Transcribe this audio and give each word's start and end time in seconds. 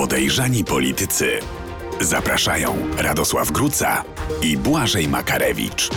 Podejrzani 0.00 0.64
politycy. 0.64 1.38
Zapraszają 2.00 2.76
Radosław 2.98 3.50
Gruca 3.50 4.04
i 4.42 4.56
Błażej 4.56 5.08
Makarewicz. 5.08 5.90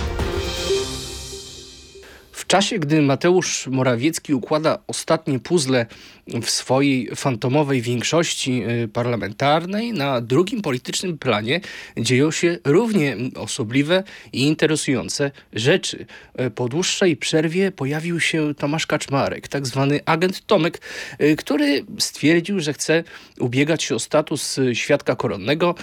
Czasie, 2.54 2.80
gdy 2.80 3.02
Mateusz 3.02 3.68
Morawiecki 3.68 4.34
układa 4.34 4.78
ostatnie 4.88 5.40
puzzle 5.40 5.86
w 6.28 6.50
swojej 6.50 7.10
fantomowej 7.16 7.82
większości 7.82 8.64
y, 8.84 8.88
parlamentarnej, 8.88 9.94
na 9.94 10.22
drugim 10.22 10.62
politycznym 10.62 11.18
planie 11.18 11.62
dzieją 11.98 12.32
się 12.32 12.58
równie 12.66 13.18
osobliwe 13.36 14.04
i 14.34 14.42
interesujące 14.42 15.32
rzeczy. 15.54 16.06
Y, 16.42 16.52
po 16.52 16.70
dłuższej 16.70 17.18
przerwie 17.18 17.72
pojawił 17.72 18.20
się 18.20 18.56
Tomasz 18.56 18.88
Kaczmarek, 18.88 19.48
tak 19.48 19.68
zwany 19.68 20.00
agent 20.06 20.46
Tomek, 20.46 20.82
y, 21.22 21.36
który 21.36 21.86
stwierdził, 22.00 22.60
że 22.60 22.74
chce 22.74 23.04
ubiegać 23.40 23.84
się 23.84 23.96
o 23.96 24.00
status 24.00 24.60
świadka 24.74 25.16
koronnego, 25.16 25.76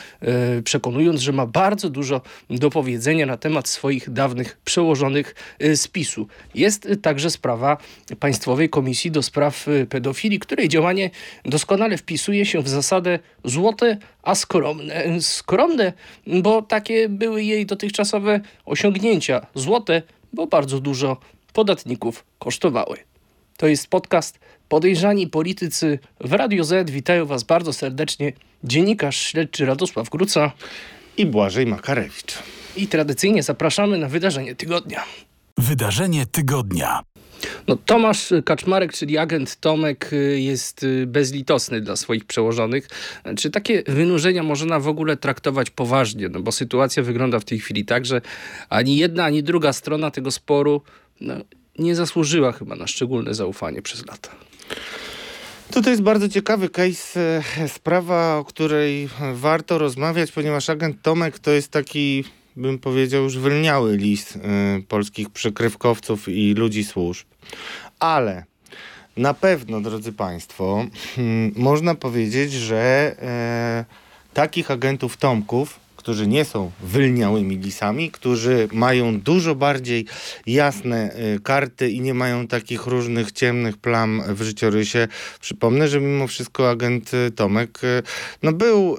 przekonując, 0.64 1.20
że 1.20 1.32
ma 1.32 1.46
bardzo 1.46 1.90
dużo 1.90 2.20
do 2.50 2.70
powiedzenia 2.70 3.26
na 3.26 3.36
temat 3.36 3.68
swoich 3.68 4.10
dawnych 4.10 4.58
przełożonych 4.64 5.34
z 5.74 5.88
PiSu. 5.88 6.28
Jest 6.60 6.88
także 7.02 7.30
sprawa 7.30 7.76
Państwowej 8.20 8.68
Komisji 8.68 9.10
do 9.10 9.22
Spraw 9.22 9.66
Pedofilii, 9.88 10.38
której 10.38 10.68
działanie 10.68 11.10
doskonale 11.44 11.96
wpisuje 11.96 12.46
się 12.46 12.62
w 12.62 12.68
zasadę 12.68 13.18
złote, 13.44 13.96
a 14.22 14.34
skromne. 14.34 15.04
Skromne, 15.20 15.92
bo 16.26 16.62
takie 16.62 17.08
były 17.08 17.42
jej 17.42 17.66
dotychczasowe 17.66 18.40
osiągnięcia. 18.64 19.46
Złote, 19.54 20.02
bo 20.32 20.46
bardzo 20.46 20.80
dużo 20.80 21.16
podatników 21.52 22.24
kosztowały. 22.38 22.98
To 23.56 23.66
jest 23.66 23.86
podcast 23.86 24.38
Podejrzani 24.68 25.26
Politycy 25.26 25.98
w 26.20 26.32
Radio 26.32 26.64
Z. 26.64 26.90
Witają 26.90 27.26
Was 27.26 27.44
bardzo 27.44 27.72
serdecznie 27.72 28.32
dziennikarz 28.64 29.16
śledczy 29.16 29.66
Radosław 29.66 30.10
Gruca 30.10 30.52
i 31.16 31.26
Błażej 31.26 31.66
Makarewicz. 31.66 32.38
I 32.76 32.86
tradycyjnie 32.86 33.42
zapraszamy 33.42 33.98
na 33.98 34.08
wydarzenie 34.08 34.54
tygodnia. 34.54 35.04
Wydarzenie 35.60 36.26
tygodnia. 36.26 37.00
No, 37.68 37.76
Tomasz 37.76 38.32
Kaczmarek, 38.44 38.92
czyli 38.92 39.18
agent 39.18 39.56
Tomek 39.60 40.10
jest 40.36 40.86
bezlitosny 41.06 41.80
dla 41.80 41.96
swoich 41.96 42.24
przełożonych. 42.24 42.88
Czy 43.36 43.50
takie 43.50 43.82
wynurzenia 43.86 44.42
można 44.42 44.80
w 44.80 44.88
ogóle 44.88 45.16
traktować 45.16 45.70
poważnie? 45.70 46.28
No 46.28 46.40
bo 46.40 46.52
sytuacja 46.52 47.02
wygląda 47.02 47.38
w 47.38 47.44
tej 47.44 47.58
chwili 47.58 47.84
tak, 47.84 48.06
że 48.06 48.20
ani 48.68 48.96
jedna, 48.96 49.24
ani 49.24 49.42
druga 49.42 49.72
strona 49.72 50.10
tego 50.10 50.30
sporu 50.30 50.82
no, 51.20 51.34
nie 51.78 51.94
zasłużyła 51.94 52.52
chyba 52.52 52.76
na 52.76 52.86
szczególne 52.86 53.34
zaufanie 53.34 53.82
przez 53.82 54.06
lata. 54.06 54.30
To, 55.70 55.82
to 55.82 55.90
jest 55.90 56.02
bardzo 56.02 56.28
ciekawy 56.28 56.68
case, 56.68 57.42
e, 57.58 57.68
sprawa, 57.68 58.36
o 58.36 58.44
której 58.44 59.08
warto 59.34 59.78
rozmawiać, 59.78 60.32
ponieważ 60.32 60.70
agent 60.70 61.02
Tomek 61.02 61.38
to 61.38 61.50
jest 61.50 61.68
taki 61.68 62.24
bym 62.60 62.78
powiedział, 62.78 63.22
już 63.22 63.38
wylniały 63.38 63.96
list 63.96 64.36
y, 64.36 64.40
polskich 64.88 65.30
przykrywkowców 65.30 66.28
i 66.28 66.54
ludzi 66.54 66.84
służb. 66.84 67.26
Ale 67.98 68.44
na 69.16 69.34
pewno, 69.34 69.80
drodzy 69.80 70.12
Państwo, 70.12 70.86
y, 71.18 71.52
można 71.56 71.94
powiedzieć, 71.94 72.52
że 72.52 73.16
y, 74.30 74.34
takich 74.34 74.70
agentów 74.70 75.16
Tomków 75.16 75.80
którzy 76.00 76.26
nie 76.26 76.44
są 76.44 76.70
wylniałymi 76.82 77.56
lisami, 77.56 78.10
którzy 78.10 78.68
mają 78.72 79.20
dużo 79.20 79.54
bardziej 79.54 80.06
jasne 80.46 81.16
y, 81.36 81.40
karty 81.40 81.90
i 81.90 82.00
nie 82.00 82.14
mają 82.14 82.46
takich 82.46 82.86
różnych 82.86 83.32
ciemnych 83.32 83.76
plam 83.76 84.22
w 84.28 84.42
życiorysie. 84.42 85.08
Przypomnę, 85.40 85.88
że 85.88 86.00
mimo 86.00 86.26
wszystko 86.26 86.70
agent 86.70 87.14
y, 87.14 87.30
Tomek 87.30 87.84
y, 87.84 88.02
no, 88.42 88.52
był 88.52 88.96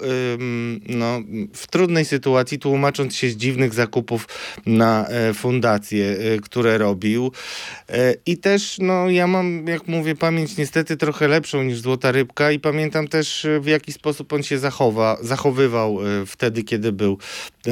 no, 0.88 1.20
w 1.54 1.68
trudnej 1.68 2.06
sytuacji, 2.06 2.60
tłumacząc 2.60 3.16
się 3.16 3.30
z 3.30 3.36
dziwnych 3.36 3.74
zakupów 3.74 4.28
na 4.66 5.08
fundacje, 5.34 6.18
które 6.42 6.78
robił. 6.78 7.32
I 8.26 8.38
też, 8.38 8.78
no, 8.80 9.10
ja 9.10 9.28
mam, 9.28 9.68
jak 9.68 9.88
mówię, 9.88 10.16
pamięć 10.16 10.58
niestety 10.58 10.98
trochę 10.98 11.28
lepszą 11.28 11.64
niż 11.64 11.80
Złota 11.80 12.12
Rybka 12.12 12.52
i 12.52 12.60
pamiętam 12.60 13.08
też, 13.08 13.48
w 13.60 13.66
jaki 13.66 13.94
sposób 13.94 14.34
on 14.34 14.44
się 14.44 14.60
zachowa, 14.60 15.18
zachowywał 15.22 16.00
wtedy, 16.26 16.64
kiedy 16.64 16.91
był 16.92 17.18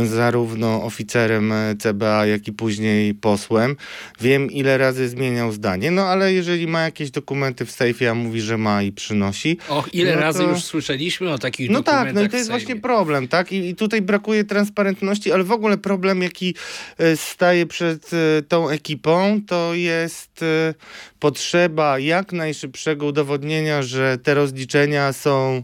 zarówno 0.06 0.84
oficerem 0.84 1.54
CBA, 1.80 2.26
jak 2.26 2.48
i 2.48 2.54
później 2.54 3.14
posłem. 3.14 3.76
Wiem, 4.22 4.52
ile 4.52 4.78
razy 4.78 5.10
zmieniał 5.10 5.52
zdanie, 5.52 5.92
no 5.92 6.02
ale 6.02 6.34
jeżeli 6.34 6.68
ma 6.68 6.82
jakieś 6.82 7.12
dokumenty 7.12 7.66
w 7.66 7.72
sejfie, 7.72 8.12
a 8.12 8.14
mówi, 8.14 8.42
że 8.42 8.58
ma 8.58 8.84
i 8.84 8.92
przynosi. 8.92 9.58
Och, 9.70 9.94
ile 9.94 10.16
no 10.16 10.22
razy 10.22 10.44
już 10.44 10.64
słyszeliśmy 10.64 11.32
o 11.32 11.38
takich 11.38 11.70
no 11.70 11.80
dokumentach 11.80 12.06
No 12.06 12.06
tak, 12.06 12.16
no 12.16 12.22
i 12.22 12.30
to 12.30 12.38
jest 12.38 12.50
właśnie 12.50 12.76
problem, 12.76 13.28
tak? 13.28 13.52
I, 13.52 13.70
I, 13.70 13.76
tutaj 13.76 14.02
brakuje 14.02 14.44
transparentności, 14.44 15.32
ale 15.32 15.44
w 15.44 15.52
ogóle 15.52 15.78
problem, 15.78 16.22
jaki 16.22 16.56
e, 16.98 17.18
staje 17.18 17.66
przed 17.66 18.12
e, 18.14 18.42
tą 18.42 18.70
ekipą, 18.70 19.42
to 19.48 19.74
jest 19.74 20.44
e, 20.44 20.74
potrzeba 21.20 22.00
jak 22.00 22.34
najszybszego 22.34 23.06
udowodnienia, 23.06 23.82
że 23.82 24.18
te 24.18 24.34
rozliczenia 24.34 25.14
są 25.14 25.64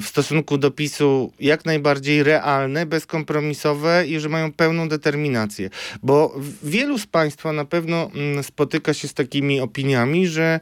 w 0.00 0.04
stosunku 0.06 0.58
do 0.58 0.70
PiSu 0.70 1.32
jak 1.40 1.64
najbardziej 1.64 2.22
realne, 2.22 2.86
bezkompromisowe 2.86 4.06
i 4.06 4.20
że 4.20 4.28
mają 4.28 4.52
pełną 4.52 4.88
determinację. 4.88 5.70
Bo 6.02 6.40
wielu 6.62 6.98
z 6.98 7.06
Państwa 7.06 7.52
na 7.52 7.64
pewno 7.64 8.10
mm, 8.14 8.42
spotyka 8.42 8.94
się 8.94 9.08
z 9.08 9.14
takimi 9.14 9.60
opiniami, 9.60 10.26
że 10.26 10.60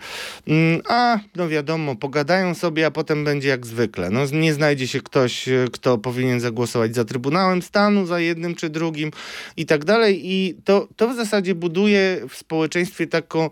mm, 0.48 0.80
a, 0.88 1.18
no 1.36 1.48
wiadomo, 1.48 1.96
pogadają 1.96 2.54
sobie, 2.54 2.86
a 2.86 2.90
potem 2.90 3.24
będzie 3.24 3.48
jak 3.48 3.66
zwykle. 3.66 4.10
No, 4.10 4.20
nie 4.32 4.54
znajdzie 4.54 4.88
się 4.88 5.00
ktoś, 5.00 5.48
e, 5.48 5.66
kto 5.72 5.98
powinien 5.98 6.40
zagłosować 6.40 6.94
za 6.94 7.04
Trybunałem 7.04 7.62
Stanu, 7.62 8.06
za 8.06 8.20
jednym 8.20 8.54
czy 8.54 8.70
drugim 8.70 9.10
i 9.56 9.66
tak 9.66 9.84
dalej. 9.84 10.20
I 10.24 10.56
to, 10.64 10.88
to 10.96 11.08
w 11.08 11.16
zasadzie 11.16 11.54
buduje 11.54 12.20
w 12.28 12.36
społeczeństwie 12.36 13.06
taką 13.06 13.50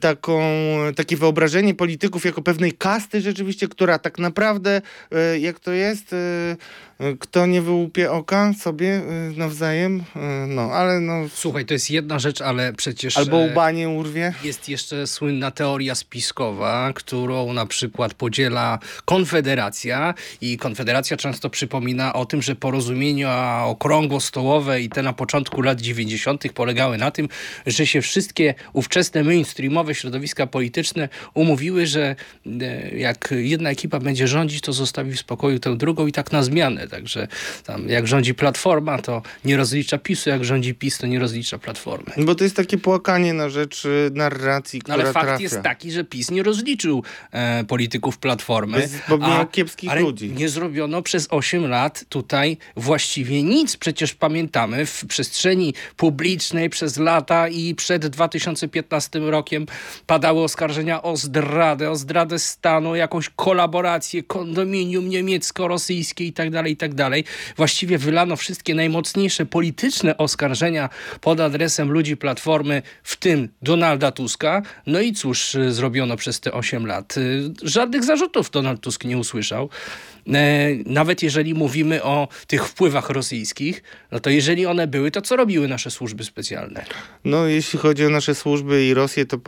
taką, 0.00 0.40
takie 0.96 1.16
wyobrażenie 1.16 1.74
polityków 1.74 2.24
jako 2.24 2.42
pewnej 2.42 2.72
kasty 2.72 3.20
rzeczywiście, 3.20 3.68
która 3.68 3.98
tak 3.98 4.18
naprawdę, 4.18 4.82
e, 5.12 5.38
jak 5.38 5.60
to 5.60 5.72
jest, 5.72 6.12
e, 6.12 6.56
kto 7.20 7.46
nie 7.46 7.62
wyłupie 7.62 8.12
oka 8.12 8.52
sobie 8.52 9.02
y, 9.32 9.36
nawzajem, 9.36 10.00
y, 10.00 10.02
no 10.46 10.62
ale 10.62 11.00
no... 11.00 11.28
Słuchaj, 11.34 11.66
to 11.66 11.74
jest 11.74 11.90
jedna 11.90 12.18
rzecz, 12.18 12.40
ale 12.40 12.72
przecież... 12.72 13.16
Albo 13.16 13.36
łbanie 13.36 13.88
urwie. 13.88 14.34
Jest 14.44 14.68
jeszcze 14.68 15.06
słynna 15.06 15.50
teoria 15.50 15.94
spiskowa, 15.94 16.92
którą 16.94 17.52
na 17.52 17.66
przykład 17.66 18.14
podziela 18.14 18.78
Konfederacja 19.04 20.14
i 20.40 20.56
Konfederacja 20.56 21.16
często 21.16 21.50
przypomina 21.50 22.12
o 22.12 22.26
tym, 22.26 22.42
że 22.42 22.56
porozumienia 22.56 23.62
okrągło-stołowe 23.66 24.80
i 24.80 24.88
te 24.88 25.02
na 25.02 25.12
początku 25.12 25.62
lat 25.62 25.80
90. 25.80 26.52
polegały 26.52 26.98
na 26.98 27.10
tym, 27.10 27.28
że 27.66 27.86
się 27.86 28.00
wszystkie 28.00 28.54
ówczesne 28.72 29.24
mainstreamowe 29.24 29.94
środowiska 29.94 30.46
polityczne 30.46 31.08
umówiły, 31.34 31.86
że 31.86 32.16
e, 32.60 32.98
jak 32.98 33.34
jedna 33.36 33.70
ekipa 33.70 34.00
będzie 34.00 34.28
rządzić, 34.28 34.60
to 34.60 34.72
zostawi 34.72 35.12
w 35.12 35.18
spokoju 35.18 35.58
tę 35.58 35.76
drugą 35.76 36.06
i 36.06 36.12
tak 36.12 36.32
na 36.32 36.42
zmianę. 36.42 36.87
Także 36.88 37.28
tam 37.64 37.88
jak 37.88 38.06
rządzi 38.06 38.34
Platforma, 38.34 38.98
to 38.98 39.22
nie 39.44 39.56
rozlicza 39.56 39.98
PiSu, 39.98 40.30
jak 40.30 40.44
rządzi 40.44 40.74
PiS, 40.74 40.98
to 40.98 41.06
nie 41.06 41.18
rozlicza 41.18 41.58
Platformy. 41.58 42.12
Bo 42.16 42.34
to 42.34 42.44
jest 42.44 42.56
takie 42.56 42.78
płakanie 42.78 43.32
na 43.32 43.48
rzecz 43.48 43.84
y, 43.84 44.10
narracji, 44.14 44.80
która 44.80 44.96
no, 44.96 45.02
Ale 45.02 45.12
fakt 45.12 45.26
trafia. 45.26 45.42
jest 45.42 45.60
taki, 45.62 45.92
że 45.92 46.04
PiS 46.04 46.30
nie 46.30 46.42
rozliczył 46.42 47.02
e, 47.32 47.64
polityków 47.64 48.18
Platformy. 48.18 48.78
Bez, 48.78 48.92
bo 49.08 49.18
miał 49.18 49.46
kiepskich 49.46 49.94
ludzi. 49.94 50.30
nie 50.30 50.48
zrobiono 50.48 51.02
przez 51.02 51.26
8 51.30 51.66
lat 51.66 52.04
tutaj 52.08 52.56
właściwie 52.76 53.42
nic. 53.42 53.76
Przecież 53.76 54.14
pamiętamy 54.14 54.86
w 54.86 55.06
przestrzeni 55.06 55.74
publicznej 55.96 56.70
przez 56.70 56.96
lata 56.96 57.48
i 57.48 57.74
przed 57.74 58.06
2015 58.06 59.18
rokiem 59.18 59.66
padały 60.06 60.42
oskarżenia 60.42 61.02
o 61.02 61.16
zdradę, 61.16 61.90
o 61.90 61.96
zdradę 61.96 62.38
stanu, 62.38 62.96
jakąś 62.96 63.28
kolaborację, 63.28 64.22
kondominium 64.22 65.08
niemiecko-rosyjskie 65.08 66.24
i 66.24 66.32
tak 66.78 66.94
dalej. 66.94 67.24
Właściwie 67.56 67.98
wylano 67.98 68.36
wszystkie 68.36 68.74
najmocniejsze 68.74 69.46
polityczne 69.46 70.16
oskarżenia 70.16 70.88
pod 71.20 71.40
adresem 71.40 71.92
ludzi 71.92 72.16
Platformy, 72.16 72.82
w 73.02 73.16
tym 73.16 73.48
Donalda 73.62 74.12
Tuska. 74.12 74.62
No 74.86 75.00
i 75.00 75.12
cóż 75.12 75.54
y, 75.54 75.72
zrobiono 75.72 76.16
przez 76.16 76.40
te 76.40 76.52
8 76.52 76.86
lat? 76.86 77.16
Y, 77.16 77.50
żadnych 77.62 78.04
zarzutów 78.04 78.50
Donald 78.50 78.80
Tusk 78.80 79.04
nie 79.04 79.18
usłyszał. 79.18 79.68
E, 80.34 80.68
nawet 80.86 81.22
jeżeli 81.22 81.54
mówimy 81.54 82.02
o 82.02 82.28
tych 82.46 82.64
wpływach 82.64 83.10
rosyjskich, 83.10 83.82
no 84.12 84.20
to 84.20 84.30
jeżeli 84.30 84.66
one 84.66 84.86
były, 84.86 85.10
to 85.10 85.22
co 85.22 85.36
robiły 85.36 85.68
nasze 85.68 85.90
służby 85.90 86.24
specjalne? 86.24 86.84
No 87.24 87.46
jeśli 87.46 87.78
chodzi 87.78 88.06
o 88.06 88.10
nasze 88.10 88.34
służby 88.34 88.86
i 88.86 88.94
Rosję, 88.94 89.26
to 89.26 89.38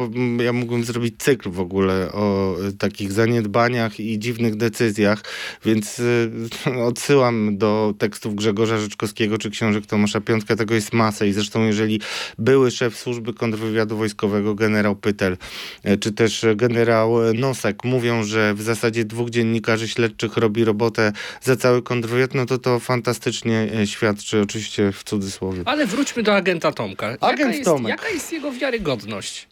ja 0.45 0.53
mógłbym 0.53 0.85
zrobić 0.85 1.15
cykl 1.19 1.51
w 1.51 1.61
ogóle 1.61 2.13
o 2.13 2.57
takich 2.79 3.13
zaniedbaniach 3.13 4.01
i 4.01 4.19
dziwnych 4.19 4.57
decyzjach, 4.57 5.23
więc 5.65 6.03
odsyłam 6.89 7.59
do 7.59 7.95
tekstów 7.99 8.35
Grzegorza 8.35 8.79
Rzeczkowskiego 8.79 9.39
czy 9.39 9.51
książek 9.51 9.87
Tomasza 9.87 10.21
Piątka, 10.21 10.57
tego 10.57 10.75
jest 10.75 10.93
masę 10.93 11.29
i 11.29 11.33
zresztą 11.33 11.67
jeżeli 11.67 12.01
były 12.39 12.71
szef 12.71 12.97
służby 12.97 13.35
kontrwywiadu 13.35 13.97
wojskowego 13.97 14.55
generał 14.55 14.97
Pytel, 14.97 15.37
czy 16.01 16.13
też 16.13 16.47
generał 16.57 17.35
Nosek 17.35 17.85
mówią, 17.85 18.25
że 18.25 18.55
w 18.55 18.63
zasadzie 18.63 19.05
dwóch 19.05 19.31
dziennikarzy 19.31 19.89
śledczych 19.89 20.37
robi 20.37 20.65
robotę 20.71 21.13
za 21.43 21.57
cały 21.57 21.83
kontrwywiad, 21.83 22.35
no 22.35 22.47
to 22.47 22.59
to 22.59 22.79
fantastycznie 22.79 23.69
świadczy, 23.85 24.41
oczywiście 24.41 24.93
w 24.93 25.05
cudzysłowie. 25.05 25.63
Ale 25.65 25.87
wróćmy 25.87 26.23
do 26.23 26.35
agenta 26.35 26.73
Tomka. 26.73 27.11
Jaka 27.11 27.27
Agent 27.27 27.55
jest, 27.55 27.65
Tomek. 27.65 27.91
Jaka 27.91 28.09
jest 28.09 28.33
jego 28.33 28.53
wiarygodność? 28.53 29.49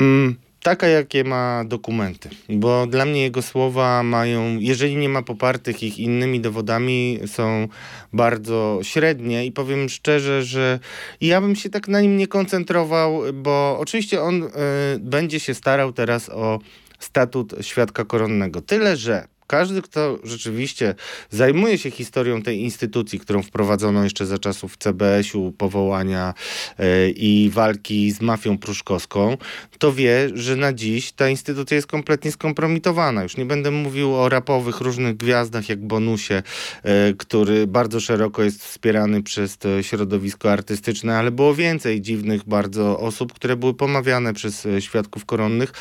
Mm, 0.00 0.36
taka, 0.62 0.86
jakie 0.86 1.24
ma 1.24 1.64
dokumenty. 1.64 2.28
Bo 2.48 2.86
dla 2.86 3.04
mnie 3.04 3.22
jego 3.22 3.42
słowa 3.42 4.02
mają, 4.02 4.58
jeżeli 4.58 4.96
nie 4.96 5.08
ma 5.08 5.22
popartych 5.22 5.82
ich 5.82 5.98
innymi 5.98 6.40
dowodami, 6.40 7.18
są 7.26 7.68
bardzo 8.12 8.80
średnie 8.82 9.46
i 9.46 9.52
powiem 9.52 9.88
szczerze, 9.88 10.42
że 10.42 10.78
ja 11.20 11.40
bym 11.40 11.56
się 11.56 11.70
tak 11.70 11.88
na 11.88 12.00
nim 12.00 12.16
nie 12.16 12.26
koncentrował, 12.26 13.22
bo 13.34 13.76
oczywiście 13.80 14.22
on 14.22 14.42
y, 14.42 14.48
będzie 15.00 15.40
się 15.40 15.54
starał 15.54 15.92
teraz 15.92 16.28
o 16.28 16.58
statut 16.98 17.54
świadka 17.60 18.04
koronnego. 18.04 18.60
Tyle, 18.60 18.96
że 18.96 19.28
każdy, 19.46 19.82
kto 19.82 20.18
rzeczywiście 20.24 20.94
zajmuje 21.30 21.78
się 21.78 21.90
historią 21.90 22.42
tej 22.42 22.60
instytucji, 22.60 23.20
którą 23.20 23.42
wprowadzono 23.42 24.04
jeszcze 24.04 24.26
za 24.26 24.38
czasów 24.38 24.76
CBS-u, 24.76 25.52
powołania 25.52 26.34
yy, 26.78 27.10
i 27.10 27.50
walki 27.50 28.10
z 28.10 28.20
mafią 28.20 28.58
pruszkowską, 28.58 29.36
to 29.78 29.92
wie, 29.92 30.28
że 30.34 30.56
na 30.56 30.72
dziś 30.72 31.12
ta 31.12 31.28
instytucja 31.28 31.74
jest 31.74 31.86
kompletnie 31.86 32.32
skompromitowana. 32.32 33.22
Już 33.22 33.36
nie 33.36 33.44
będę 33.44 33.70
mówił 33.70 34.14
o 34.14 34.28
rapowych 34.28 34.80
różnych 34.80 35.16
gwiazdach, 35.16 35.68
jak 35.68 35.86
Bonusie, 35.86 36.42
yy, 36.84 36.90
który 37.18 37.66
bardzo 37.66 38.00
szeroko 38.00 38.42
jest 38.42 38.64
wspierany 38.64 39.22
przez 39.22 39.58
to 39.58 39.82
środowisko 39.82 40.52
artystyczne, 40.52 41.18
ale 41.18 41.30
było 41.30 41.54
więcej 41.54 42.00
dziwnych 42.00 42.44
bardzo 42.44 42.98
osób, 42.98 43.32
które 43.32 43.56
były 43.56 43.74
pomawiane 43.74 44.34
przez 44.34 44.68
świadków 44.80 45.24
koronnych 45.24 45.72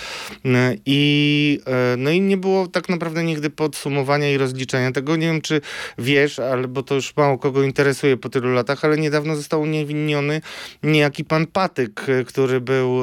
yy, 0.44 0.52
i, 0.86 1.60
no 1.98 2.12
i 2.12 2.22
nie 2.22 2.38
było 2.38 2.68
tak 2.68 2.90
naprawdę 2.90 3.24
nigdy 3.24 3.50
podsumowania 3.56 4.31
i 4.31 4.38
rozliczenia 4.38 4.92
tego. 4.92 5.16
Nie 5.16 5.28
wiem, 5.28 5.42
czy 5.42 5.62
wiesz, 5.98 6.40
ale 6.40 6.68
bo 6.68 6.84
to 6.84 6.96
już 6.96 7.18
mało 7.18 7.38
kogo 7.38 7.63
interesuje 7.63 8.18
po 8.18 8.30
tylu 8.30 8.54
latach, 8.54 8.86
ale 8.86 8.98
niedawno 8.98 9.36
został 9.36 9.62
uniewinniony 9.62 10.42
niejaki 10.84 11.25
pan 11.25 11.48
Patyk, 11.48 12.06
który 12.25 12.62
był 12.62 13.02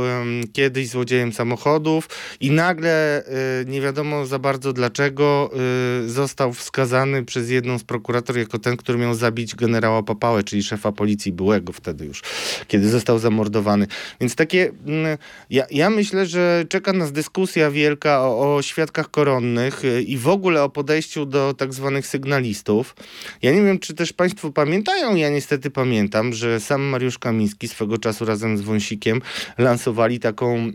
kiedyś 0.52 0.88
złodziejem 0.88 1.32
samochodów 1.32 2.08
i 2.40 2.50
nagle 2.50 3.22
y, 3.62 3.64
nie 3.66 3.80
wiadomo 3.80 4.26
za 4.26 4.38
bardzo 4.38 4.72
dlaczego 4.72 5.50
y, 6.04 6.08
został 6.10 6.52
wskazany 6.52 7.24
przez 7.24 7.50
jedną 7.50 7.78
z 7.78 7.84
prokurator 7.84 8.38
jako 8.38 8.58
ten, 8.58 8.76
który 8.76 8.98
miał 8.98 9.14
zabić 9.14 9.54
generała 9.54 10.02
Papałę, 10.02 10.42
czyli 10.42 10.62
szefa 10.62 10.92
policji 10.92 11.32
byłego 11.32 11.72
wtedy 11.72 12.04
już, 12.04 12.22
kiedy 12.68 12.88
został 12.88 13.18
zamordowany. 13.18 13.86
Więc 14.20 14.34
takie, 14.34 14.66
y, 14.68 14.72
ja, 15.50 15.66
ja 15.70 15.90
myślę, 15.90 16.26
że 16.26 16.64
czeka 16.68 16.92
nas 16.92 17.12
dyskusja 17.12 17.70
wielka 17.70 18.20
o, 18.20 18.56
o 18.56 18.62
świadkach 18.62 19.10
koronnych 19.10 19.82
i 20.06 20.18
w 20.18 20.28
ogóle 20.28 20.41
ogóle 20.42 20.62
o 20.62 20.68
podejściu 20.68 21.26
do 21.26 21.54
tak 21.54 21.74
zwanych 21.74 22.06
sygnalistów. 22.06 22.96
Ja 23.42 23.52
nie 23.52 23.62
wiem, 23.62 23.78
czy 23.78 23.94
też 23.94 24.12
Państwo 24.12 24.52
pamiętają, 24.52 25.14
ja 25.14 25.30
niestety 25.30 25.70
pamiętam, 25.70 26.32
że 26.32 26.60
sam 26.60 26.82
Mariusz 26.82 27.18
Kamiński 27.18 27.68
swego 27.68 27.98
czasu 27.98 28.24
razem 28.24 28.58
z 28.58 28.60
Wąsikiem 28.60 29.20
lansowali 29.58 30.20
taką 30.20 30.56
e, 30.56 30.70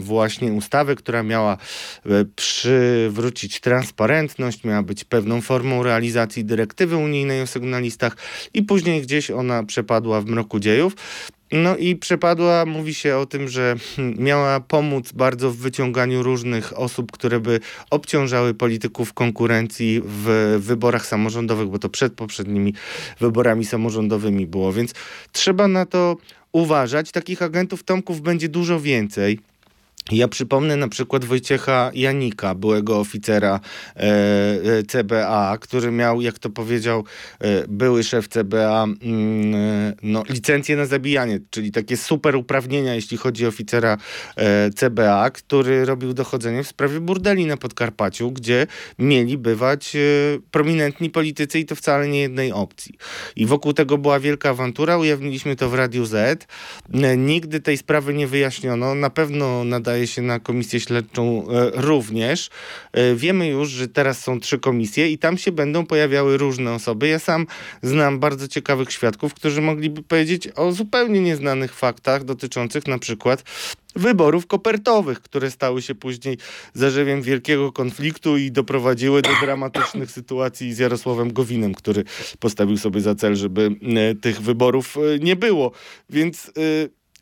właśnie 0.00 0.52
ustawę, 0.52 0.94
która 0.94 1.22
miała 1.22 1.52
e, 1.52 2.24
przywrócić 2.36 3.60
transparentność, 3.60 4.64
miała 4.64 4.82
być 4.82 5.04
pewną 5.04 5.40
formą 5.40 5.82
realizacji 5.82 6.44
dyrektywy 6.44 6.96
unijnej 6.96 7.42
o 7.42 7.46
sygnalistach 7.46 8.16
i 8.54 8.62
później 8.62 9.02
gdzieś 9.02 9.30
ona 9.30 9.64
przepadła 9.64 10.20
w 10.20 10.26
mroku 10.26 10.60
dziejów. 10.60 10.94
No 11.52 11.76
i 11.76 11.96
przepadła, 11.96 12.66
mówi 12.66 12.94
się 12.94 13.16
o 13.16 13.26
tym, 13.26 13.48
że 13.48 13.76
miała 14.18 14.60
pomóc 14.60 15.12
bardzo 15.12 15.50
w 15.50 15.56
wyciąganiu 15.56 16.22
różnych 16.22 16.78
osób, 16.78 17.12
które 17.12 17.40
by 17.40 17.60
obciążały 17.90 18.54
polityków 18.54 19.12
konkurencji 19.12 20.00
w 20.04 20.56
wyborach 20.60 21.06
samorządowych, 21.06 21.68
bo 21.68 21.78
to 21.78 21.88
przed 21.88 22.12
poprzednimi 22.12 22.74
wyborami 23.20 23.64
samorządowymi 23.64 24.46
było, 24.46 24.72
więc 24.72 24.94
trzeba 25.32 25.68
na 25.68 25.86
to 25.86 26.16
uważać. 26.52 27.12
Takich 27.12 27.42
agentów 27.42 27.82
Tomków 27.82 28.20
będzie 28.20 28.48
dużo 28.48 28.80
więcej. 28.80 29.38
Ja 30.10 30.28
przypomnę 30.28 30.76
na 30.76 30.88
przykład 30.88 31.24
Wojciecha 31.24 31.90
Janika, 31.94 32.54
byłego 32.54 33.00
oficera 33.00 33.60
e, 33.96 34.00
e 34.00 34.82
CBA, 34.82 35.58
który 35.60 35.90
miał, 35.90 36.20
jak 36.20 36.38
to 36.38 36.50
powiedział 36.50 37.04
e, 37.40 37.68
były 37.68 38.04
szef 38.04 38.28
CBA, 38.28 38.84
mm, 38.84 39.54
e, 39.54 39.92
no, 40.02 40.22
licencję 40.28 40.76
na 40.76 40.86
zabijanie, 40.86 41.40
czyli 41.50 41.72
takie 41.72 41.96
super 41.96 42.36
uprawnienia, 42.36 42.94
jeśli 42.94 43.16
chodzi 43.16 43.46
o 43.46 43.48
oficera 43.48 43.98
e, 44.36 44.70
CBA, 44.70 45.30
który 45.30 45.84
robił 45.84 46.14
dochodzenie 46.14 46.64
w 46.64 46.68
sprawie 46.68 47.00
burdeli 47.00 47.46
na 47.46 47.56
Podkarpaciu, 47.56 48.30
gdzie 48.30 48.66
mieli 48.98 49.38
bywać 49.38 49.96
e, 49.96 49.98
prominentni 50.50 51.10
politycy 51.10 51.58
i 51.58 51.64
to 51.64 51.74
wcale 51.74 52.08
nie 52.08 52.20
jednej 52.20 52.52
opcji. 52.52 52.94
I 53.36 53.46
wokół 53.46 53.72
tego 53.72 53.98
była 53.98 54.20
wielka 54.20 54.50
awantura, 54.50 54.98
ujawniliśmy 54.98 55.56
to 55.56 55.68
w 55.68 55.74
Radiu 55.74 56.04
Z. 56.04 56.46
nigdy 57.16 57.60
tej 57.60 57.76
sprawy 57.76 58.14
nie 58.14 58.26
wyjaśniono. 58.26 58.94
Na 58.94 59.10
pewno 59.10 59.64
nadaje 59.64 59.91
wydaje 59.92 60.06
się, 60.06 60.22
na 60.22 60.40
komisję 60.40 60.80
śledczą 60.80 61.48
e, 61.48 61.70
również. 61.74 62.50
E, 62.92 63.14
wiemy 63.14 63.48
już, 63.48 63.68
że 63.68 63.88
teraz 63.88 64.24
są 64.24 64.40
trzy 64.40 64.58
komisje 64.58 65.10
i 65.10 65.18
tam 65.18 65.38
się 65.38 65.52
będą 65.52 65.86
pojawiały 65.86 66.36
różne 66.36 66.72
osoby. 66.72 67.08
Ja 67.08 67.18
sam 67.18 67.46
znam 67.82 68.18
bardzo 68.18 68.48
ciekawych 68.48 68.92
świadków, 68.92 69.34
którzy 69.34 69.60
mogliby 69.60 70.02
powiedzieć 70.02 70.48
o 70.56 70.72
zupełnie 70.72 71.20
nieznanych 71.20 71.74
faktach 71.74 72.24
dotyczących 72.24 72.86
na 72.86 72.98
przykład 72.98 73.44
wyborów 73.96 74.46
kopertowych, 74.46 75.20
które 75.20 75.50
stały 75.50 75.82
się 75.82 75.94
później 75.94 76.38
zarzewiem 76.74 77.22
wielkiego 77.22 77.72
konfliktu 77.72 78.36
i 78.36 78.52
doprowadziły 78.52 79.22
do 79.22 79.30
dramatycznych 79.40 80.10
sytuacji 80.10 80.74
z 80.74 80.78
Jarosławem 80.78 81.32
Gowinem, 81.32 81.74
który 81.74 82.04
postawił 82.38 82.76
sobie 82.76 83.00
za 83.00 83.14
cel, 83.14 83.36
żeby 83.36 83.70
e, 83.96 84.14
tych 84.14 84.40
wyborów 84.40 84.96
nie 85.20 85.36
było. 85.36 85.72
Więc 86.10 86.52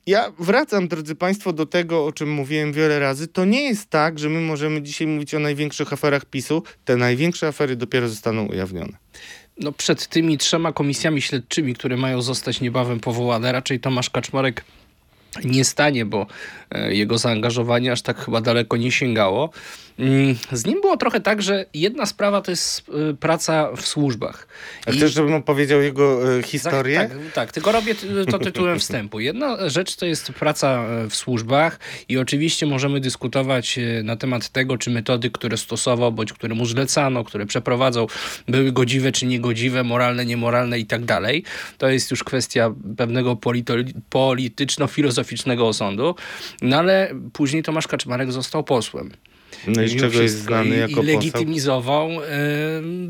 ja 0.06 0.32
wracam, 0.38 0.88
drodzy 0.88 1.14
Państwo, 1.14 1.52
do 1.52 1.66
tego, 1.66 2.06
o 2.06 2.12
czym 2.12 2.30
mówiłem 2.32 2.72
wiele 2.72 2.98
razy. 2.98 3.28
To 3.28 3.44
nie 3.44 3.62
jest 3.62 3.90
tak, 3.90 4.18
że 4.18 4.28
my 4.28 4.40
możemy 4.40 4.82
dzisiaj 4.82 5.06
mówić 5.06 5.34
o 5.34 5.38
największych 5.38 5.92
aferach 5.92 6.24
PiSu. 6.24 6.62
Te 6.84 6.96
największe 6.96 7.48
afery 7.48 7.76
dopiero 7.76 8.08
zostaną 8.08 8.46
ujawnione. 8.46 8.92
No, 9.58 9.72
przed 9.72 10.06
tymi 10.06 10.38
trzema 10.38 10.72
komisjami 10.72 11.22
śledczymi, 11.22 11.74
które 11.74 11.96
mają 11.96 12.22
zostać 12.22 12.60
niebawem 12.60 13.00
powołane, 13.00 13.52
raczej 13.52 13.80
Tomasz 13.80 14.10
Kaczmarek 14.10 14.64
nie 15.44 15.64
stanie, 15.64 16.04
bo 16.04 16.26
jego 16.90 17.18
zaangażowanie 17.18 17.92
aż 17.92 18.02
tak 18.02 18.24
chyba 18.24 18.40
daleko 18.40 18.76
nie 18.76 18.92
sięgało. 18.92 19.50
Mm, 20.00 20.36
z 20.52 20.66
nim 20.66 20.80
było 20.80 20.96
trochę 20.96 21.20
tak, 21.20 21.42
że 21.42 21.64
jedna 21.74 22.06
sprawa 22.06 22.40
to 22.40 22.50
jest 22.50 22.88
y, 23.10 23.14
praca 23.14 23.70
w 23.76 23.86
służbach. 23.86 24.46
A 24.86 24.90
I... 24.90 24.96
chcesz, 24.96 25.12
żebym 25.12 25.34
opowiedział 25.34 25.82
jego 25.82 26.36
y, 26.38 26.42
historię? 26.42 26.98
Tak, 26.98 27.08
tak, 27.08 27.32
tak, 27.34 27.52
tylko 27.52 27.72
robię 27.72 27.94
to 28.30 28.38
tytułem 28.38 28.78
wstępu. 28.88 29.20
Jedna 29.20 29.68
rzecz 29.68 29.96
to 29.96 30.06
jest 30.06 30.32
praca 30.32 30.84
e, 30.84 31.08
w 31.08 31.16
służbach 31.16 31.78
i 32.08 32.18
oczywiście 32.18 32.66
możemy 32.66 33.00
dyskutować 33.00 33.78
e, 33.78 34.02
na 34.02 34.16
temat 34.16 34.48
tego, 34.48 34.78
czy 34.78 34.90
metody, 34.90 35.30
które 35.30 35.56
stosował, 35.56 36.12
bądź 36.12 36.32
które 36.32 36.54
mu 36.54 36.66
zlecano, 36.66 37.24
które 37.24 37.46
przeprowadzał, 37.46 38.08
były 38.48 38.72
godziwe 38.72 39.12
czy 39.12 39.26
niegodziwe, 39.26 39.84
moralne, 39.84 40.26
niemoralne 40.26 40.78
i 40.78 40.86
tak 40.86 41.04
dalej. 41.04 41.44
To 41.78 41.88
jest 41.88 42.10
już 42.10 42.24
kwestia 42.24 42.74
pewnego 42.96 43.36
polityczno-filozoficznego 44.10 45.68
osądu. 45.68 46.14
No 46.62 46.76
ale 46.76 47.14
później 47.32 47.62
Tomasz 47.62 47.88
Kaczmarek 47.88 48.32
został 48.32 48.64
posłem. 48.64 49.10
No 49.66 49.82
i 49.82 49.88
z 49.88 50.00
czego 50.00 50.22
jest 50.22 50.38
znany 50.38 50.76
jako 50.76 51.02
I 51.02 51.06
legitymizował 51.06 52.10
y, 52.10 52.16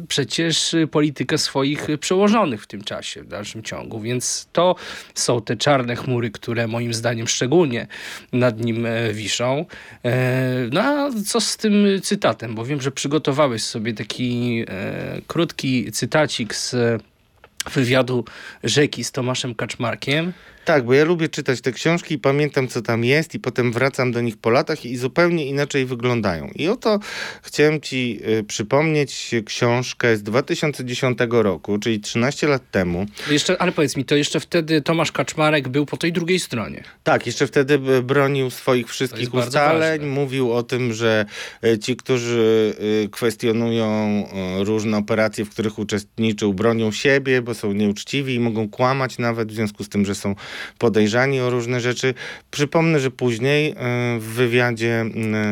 przecież 0.09 0.77
politykę 0.91 1.39
swoich 1.39 1.87
przełożonych 2.01 2.63
w 2.63 2.67
tym 2.67 2.85
czasie, 2.85 3.23
w 3.23 3.29
dalszym 3.29 3.63
ciągu. 3.63 4.01
Więc 4.01 4.49
to 4.53 4.77
są 5.15 5.43
te 5.43 5.57
czarne 5.57 5.97
chmury, 5.97 6.31
które 6.31 6.69
moim 6.69 6.95
zdaniem 6.95 7.29
szczególnie 7.29 7.87
nad 8.33 8.61
nim 8.61 8.87
e, 8.87 9.13
wiszą. 9.13 9.65
E, 10.05 10.69
no 10.73 10.81
a 10.81 11.11
co 11.27 11.41
z 11.41 11.57
tym 11.57 11.87
cytatem? 12.03 12.55
Bo 12.55 12.65
wiem, 12.65 12.81
że 12.81 12.91
przygotowałeś 12.91 13.63
sobie 13.63 13.95
taki 13.95 14.65
e, 14.69 15.21
krótki 15.27 15.93
cytacik 15.93 16.55
z 16.55 16.77
wywiadu 17.73 18.25
Rzeki 18.65 19.05
z 19.05 19.13
Tomaszem 19.13 19.55
Kaczmarkiem. 19.55 20.33
Tak, 20.71 20.85
bo 20.85 20.95
ja 20.95 21.05
lubię 21.05 21.29
czytać 21.29 21.61
te 21.61 21.73
książki 21.73 22.15
i 22.15 22.19
pamiętam, 22.19 22.69
co 22.69 22.83
tam 22.83 23.05
jest, 23.05 23.35
i 23.35 23.39
potem 23.39 23.73
wracam 23.73 24.13
do 24.13 24.21
nich 24.21 24.37
po 24.37 24.51
latach 24.51 24.85
i 24.85 24.97
zupełnie 24.97 25.47
inaczej 25.47 25.87
wyglądają. 25.87 26.51
I 26.57 26.69
oto 26.69 26.99
chciałem 27.43 27.81
Ci 27.81 28.21
y, 28.39 28.45
przypomnieć 28.45 29.31
książkę 29.47 30.17
z 30.17 30.23
2010 30.23 31.19
roku, 31.31 31.79
czyli 31.79 32.01
13 32.01 32.49
lat 32.49 32.71
temu. 32.71 33.07
Jeszcze, 33.31 33.63
ale 33.63 33.73
powiedz 33.73 33.97
mi, 33.97 34.05
to 34.05 34.15
jeszcze 34.15 34.41
wtedy 34.41 34.83
Tomasz 34.83 35.13
Kaczmarek 35.13 35.69
był 35.69 35.87
po 35.87 35.97
tej 35.97 36.13
drugiej 36.13 36.41
stronie. 36.41 36.85
Tak, 37.03 37.27
jeszcze 37.27 37.47
wtedy 37.47 37.79
bronił 38.03 38.51
swoich 38.51 38.89
wszystkich 38.89 39.35
ustaleń. 39.35 40.07
Mówił 40.07 40.53
o 40.53 40.63
tym, 40.63 40.93
że 40.93 41.27
y, 41.65 41.79
ci, 41.79 41.97
którzy 41.97 42.75
y, 43.05 43.09
kwestionują 43.09 44.25
y, 44.61 44.65
różne 44.65 44.97
operacje, 44.97 45.45
w 45.45 45.51
których 45.51 45.79
uczestniczył, 45.79 46.55
bronią 46.55 46.93
siebie, 46.93 47.43
bo 47.43 47.55
są 47.55 47.73
nieuczciwi 47.73 48.35
i 48.35 48.41
mogą 48.41 48.69
kłamać 48.69 49.19
nawet 49.19 49.53
w 49.53 49.55
związku 49.55 49.85
z 49.85 49.89
tym, 49.89 50.07
że 50.07 50.15
są 50.15 50.35
podejrzani 50.79 51.41
o 51.41 51.51
różne 51.51 51.81
rzeczy. 51.81 52.15
Przypomnę, 52.51 53.01
że 53.01 53.11
później 53.11 53.71
e, 53.71 53.75
w 54.19 54.25
wywiadzie 54.25 55.05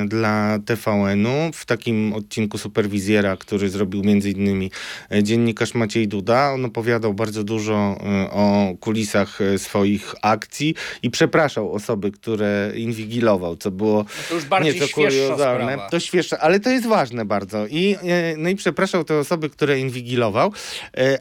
dla 0.06 0.58
TVN-u, 0.66 1.52
w 1.54 1.66
takim 1.66 2.12
odcinku 2.12 2.58
Superwizjera, 2.58 3.36
który 3.36 3.70
zrobił 3.70 4.04
między 4.04 4.30
innymi 4.30 4.70
e, 5.12 5.22
dziennikarz 5.22 5.74
Maciej 5.74 6.08
Duda, 6.08 6.52
on 6.52 6.64
opowiadał 6.64 7.14
bardzo 7.14 7.44
dużo 7.44 7.98
o 8.30 8.74
kulisach 8.80 9.38
swoich 9.56 10.14
akcji 10.22 10.74
i 11.02 11.10
przepraszał 11.10 11.72
osoby, 11.72 12.10
które 12.10 12.72
inwigilował, 12.76 13.56
co 13.56 13.70
było 13.70 14.04
to 14.28 14.34
już 14.34 14.44
bardziej 14.44 14.74
nieco 14.74 14.94
kuriozalne. 14.94 15.72
Sprawa. 15.72 15.90
To 15.90 16.00
świeższe, 16.00 16.38
ale 16.38 16.60
to 16.60 16.70
jest 16.70 16.86
ważne 16.86 17.24
bardzo. 17.24 17.66
I, 17.66 17.96
no 18.36 18.48
i 18.48 18.56
przepraszał 18.56 19.04
te 19.04 19.18
osoby, 19.18 19.50
które 19.50 19.80
inwigilował, 19.80 20.52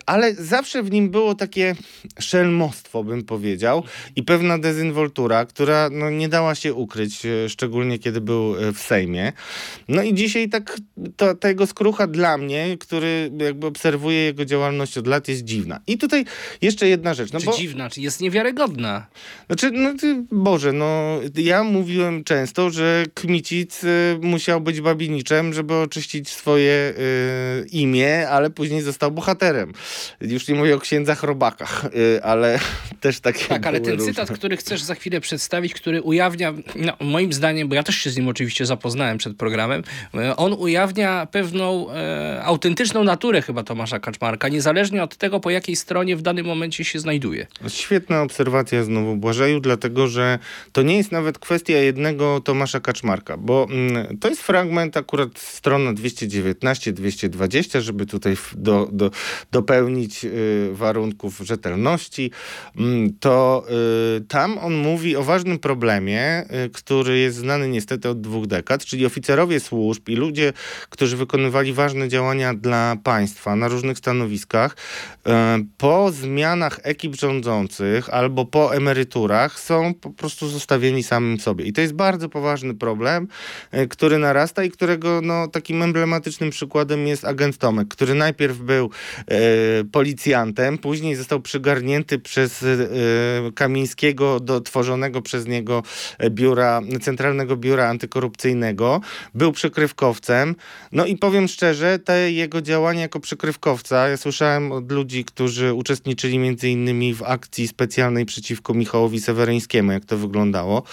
ale 0.05 0.35
zawsze 0.35 0.83
w 0.83 0.91
nim 0.91 1.09
było 1.09 1.35
takie 1.35 1.75
szelmostwo, 2.19 3.03
bym 3.03 3.23
powiedział 3.23 3.66
powiedział 3.67 3.83
i 4.15 4.23
pewna 4.23 4.57
dezynwoltura, 4.57 5.45
która 5.45 5.89
no, 5.91 6.09
nie 6.09 6.29
dała 6.29 6.55
się 6.55 6.73
ukryć, 6.73 7.25
e, 7.25 7.49
szczególnie 7.49 7.99
kiedy 7.99 8.21
był 8.21 8.55
e, 8.55 8.73
w 8.73 8.79
Sejmie. 8.79 9.33
No 9.87 10.03
i 10.03 10.13
dzisiaj 10.13 10.49
tak 10.49 10.77
to, 11.17 11.35
ta 11.35 11.47
jego 11.47 11.67
skrucha 11.67 12.07
dla 12.07 12.37
mnie, 12.37 12.77
który 12.79 13.31
jakby 13.37 13.67
obserwuje 13.67 14.17
jego 14.17 14.45
działalność 14.45 14.97
od 14.97 15.07
lat 15.07 15.27
jest 15.27 15.43
dziwna. 15.43 15.79
I 15.87 15.97
tutaj 15.97 16.25
jeszcze 16.61 16.87
jedna 16.87 17.13
rzecz. 17.13 17.31
No 17.33 17.39
czy 17.39 17.45
bo, 17.45 17.57
dziwna, 17.57 17.89
czy 17.89 18.01
jest 18.01 18.21
niewiarygodna? 18.21 19.07
Znaczy, 19.47 19.71
no 19.71 19.93
Boże, 20.31 20.73
no 20.73 21.19
ja 21.35 21.63
mówiłem 21.63 22.23
często, 22.23 22.69
że 22.69 23.05
Kmicic 23.13 23.83
y, 23.83 24.19
musiał 24.21 24.61
być 24.61 24.81
babiniczem, 24.81 25.53
żeby 25.53 25.75
oczyścić 25.75 26.29
swoje 26.29 26.93
y, 26.97 27.67
imię, 27.71 28.29
ale 28.29 28.49
później 28.49 28.81
został 28.81 29.11
bohaterem. 29.11 29.73
Już 30.21 30.47
nie 30.47 30.55
mówię 30.55 30.75
o 30.75 30.79
księdzach 30.79 31.23
robakach, 31.23 31.85
y, 31.85 32.23
ale 32.23 32.59
też 33.01 33.19
takie 33.19 33.56
tak, 33.59 33.67
ale 33.67 33.81
ten 33.81 33.93
różne. 33.93 34.13
cytat, 34.13 34.31
który 34.31 34.57
chcesz 34.57 34.81
za 34.81 34.95
chwilę 34.95 35.21
przedstawić, 35.21 35.73
który 35.73 36.01
ujawnia, 36.01 36.53
no, 36.75 36.93
moim 36.99 37.33
zdaniem, 37.33 37.69
bo 37.69 37.75
ja 37.75 37.83
też 37.83 37.95
się 37.95 38.09
z 38.09 38.17
nim 38.17 38.27
oczywiście 38.27 38.65
zapoznałem 38.65 39.17
przed 39.17 39.37
programem, 39.37 39.83
e, 40.15 40.35
on 40.35 40.53
ujawnia 40.53 41.25
pewną 41.31 41.91
e, 41.91 42.41
autentyczną 42.43 43.03
naturę 43.03 43.41
chyba 43.41 43.63
Tomasza 43.63 43.99
Kaczmarka, 43.99 44.49
niezależnie 44.49 45.03
od 45.03 45.17
tego, 45.17 45.39
po 45.39 45.49
jakiej 45.49 45.75
stronie 45.75 46.15
w 46.15 46.21
danym 46.21 46.45
momencie 46.45 46.83
się 46.83 46.99
znajduje. 46.99 47.47
Świetna 47.67 48.21
obserwacja 48.21 48.83
znowu 48.83 49.15
Błażeju, 49.15 49.59
dlatego 49.59 50.07
że 50.07 50.39
to 50.71 50.81
nie 50.81 50.97
jest 50.97 51.11
nawet 51.11 51.39
kwestia 51.39 51.77
jednego 51.77 52.41
Tomasza 52.41 52.79
Kaczmarka, 52.79 53.37
bo 53.37 53.67
mm, 53.69 54.17
to 54.17 54.29
jest 54.29 54.41
fragment 54.41 54.97
akurat 54.97 55.39
strona 55.39 55.93
219-220, 55.93 57.81
żeby 57.81 58.05
tutaj 58.05 58.35
do, 58.55 58.89
do, 58.91 59.11
dopełnić 59.51 60.25
y, 60.25 60.69
warunków 60.71 61.39
rzetelności. 61.39 62.31
Mm, 62.77 63.13
to 63.19 63.46
y, 64.17 64.21
tam 64.21 64.57
on 64.57 64.75
mówi 64.75 65.15
o 65.15 65.23
ważnym 65.23 65.59
problemie, 65.59 66.45
y, 66.65 66.69
który 66.69 67.19
jest 67.19 67.37
znany 67.37 67.69
niestety 67.69 68.09
od 68.09 68.21
dwóch 68.21 68.47
dekad, 68.47 68.85
czyli 68.85 69.05
oficerowie 69.05 69.59
służb 69.59 70.09
i 70.09 70.15
ludzie, 70.15 70.53
którzy 70.89 71.17
wykonywali 71.17 71.73
ważne 71.73 72.07
działania 72.07 72.53
dla 72.53 72.95
państwa 73.03 73.55
na 73.55 73.67
różnych 73.67 73.97
stanowiskach, 73.97 74.75
y, 75.27 75.31
po 75.77 76.11
zmianach 76.11 76.79
ekip 76.83 77.15
rządzących 77.15 78.09
albo 78.09 78.45
po 78.45 78.75
emeryturach 78.75 79.59
są 79.59 79.93
po 79.93 80.09
prostu 80.09 80.47
zostawieni 80.47 81.03
samym 81.03 81.39
sobie. 81.39 81.65
I 81.65 81.73
to 81.73 81.81
jest 81.81 81.93
bardzo 81.93 82.29
poważny 82.29 82.75
problem, 82.75 83.27
y, 83.73 83.87
który 83.87 84.17
narasta 84.17 84.63
i 84.63 84.71
którego 84.71 85.21
no, 85.23 85.47
takim 85.47 85.81
emblematycznym 85.81 86.49
przykładem 86.49 87.07
jest 87.07 87.25
agent 87.25 87.57
Tomek, 87.57 87.87
który 87.87 88.13
najpierw 88.13 88.57
był 88.57 88.89
y, 89.31 89.85
policjantem, 89.91 90.77
później 90.77 91.15
został 91.15 91.39
przygarnięty 91.41 92.19
przez 92.19 92.63
y, 92.63 92.89
Kamińskiego 93.55 94.39
do 94.39 94.61
tworzonego 94.61 95.21
przez 95.21 95.47
niego 95.47 95.83
biura, 96.29 96.81
Centralnego 97.01 97.57
Biura 97.57 97.89
Antykorupcyjnego. 97.89 99.01
Był 99.33 99.51
przykrywkowcem. 99.51 100.55
No 100.91 101.05
i 101.05 101.17
powiem 101.17 101.47
szczerze, 101.47 101.99
te 101.99 102.31
jego 102.31 102.61
działania 102.61 103.01
jako 103.01 103.19
przykrywkowca, 103.19 104.07
ja 104.07 104.17
słyszałem 104.17 104.71
od 104.71 104.91
ludzi, 104.91 105.25
którzy 105.25 105.73
uczestniczyli 105.73 106.39
między 106.39 106.69
innymi 106.69 107.13
w 107.13 107.23
akcji 107.23 107.67
specjalnej 107.67 108.25
przeciwko 108.25 108.73
Michałowi 108.73 109.21
Seweryńskiemu, 109.21 109.91
jak 109.91 110.05
to 110.05 110.17
wyglądało, 110.17 110.83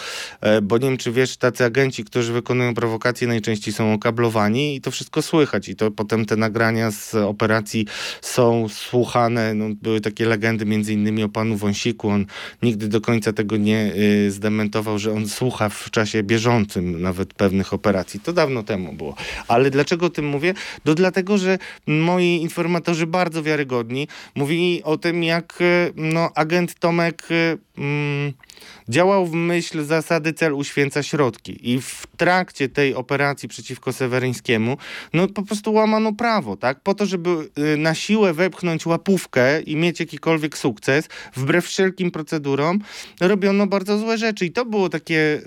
e, 0.41 0.63
bo 0.63 0.79
nie 0.79 0.89
wiem, 0.89 0.97
czy 0.97 1.13
wiesz, 1.13 1.37
tacy 1.37 1.65
agenci, 1.65 2.05
którzy 2.05 2.33
wykonują 2.33 2.75
prowokacje, 2.75 3.29
najczęściej 3.29 3.75
są 3.75 3.93
okablowani 3.93 4.77
i 4.77 4.81
to 4.81 4.91
wszystko 4.91 5.23
słychać 5.23 5.69
i 5.69 5.77
to 5.77 5.91
potem 5.91 6.27
te 6.27 6.37
nagrania 6.37 6.91
z 6.91 7.15
operacji 7.15 7.87
są 8.21 8.69
słuchane, 8.69 9.55
no, 9.55 9.65
były 9.83 10.01
takie 10.01 10.27
legendy 10.27 10.67
między 10.67 10.93
innymi 10.93 11.23
o 11.23 11.29
panu 11.29 11.57
Wąsiku, 11.57 12.09
on 12.09 12.27
nigdy 12.63 12.89
do 12.89 13.01
końca 13.01 13.33
tego 13.33 13.57
nie 13.57 13.93
y, 13.97 14.31
zdementował, 14.31 14.99
że 14.99 15.13
on 15.13 15.29
słucha 15.29 15.69
w 15.69 15.91
czasie 15.91 16.23
bieżącym 16.23 17.03
nawet 17.03 17.35
pewnych 17.35 17.73
operacji. 17.73 18.21
To 18.21 18.33
dawno 18.33 18.63
temu 18.63 18.93
było. 18.93 19.15
Ale 19.49 19.71
dlaczego 19.71 20.07
o 20.07 20.11
tym 20.11 20.27
mówię? 20.27 20.55
To 20.85 20.95
dlatego, 20.95 21.39
że 21.39 21.59
moi 21.87 22.43
informatorzy 22.43 23.07
bardzo 23.07 23.43
wiarygodni 23.43 24.09
mówili 24.35 24.83
o 24.83 24.97
tym, 24.99 25.23
jak 25.23 25.61
y, 25.61 25.93
no, 25.97 26.31
agent 26.35 26.75
Tomek 26.75 27.31
y, 27.31 27.59
mm, 27.79 28.33
działał 28.89 29.27
w 29.27 29.35
myśl 29.35 29.85
zasady 29.85 30.33
cel 30.33 30.55
uświęca 30.55 31.03
środki 31.03 31.73
i 31.73 31.81
w 31.81 32.07
trakcie 32.17 32.69
tej 32.69 32.95
operacji 32.95 33.49
przeciwko 33.49 33.93
Seweryńskiemu 33.93 34.77
no 35.13 35.29
po 35.29 35.43
prostu 35.43 35.73
łamano 35.73 36.13
prawo, 36.13 36.57
tak? 36.57 36.81
Po 36.81 36.95
to, 36.95 37.07
żeby 37.07 37.29
na 37.79 37.95
siłę 37.95 38.35
wepchnąć 38.35 38.87
łapówkę 38.87 39.61
i 39.61 39.77
mieć 39.77 40.01
jakikolwiek 40.01 40.59
sukces, 40.59 41.09
wbrew 41.37 41.67
wszelkim 41.67 42.11
procedurom, 42.11 42.79
robiono 43.21 43.67
bardzo 43.67 43.99
złe 43.99 44.19
rzeczy. 44.19 44.47
I 44.47 44.53
to 44.53 44.65
było 44.65 44.89
takie 44.89 45.41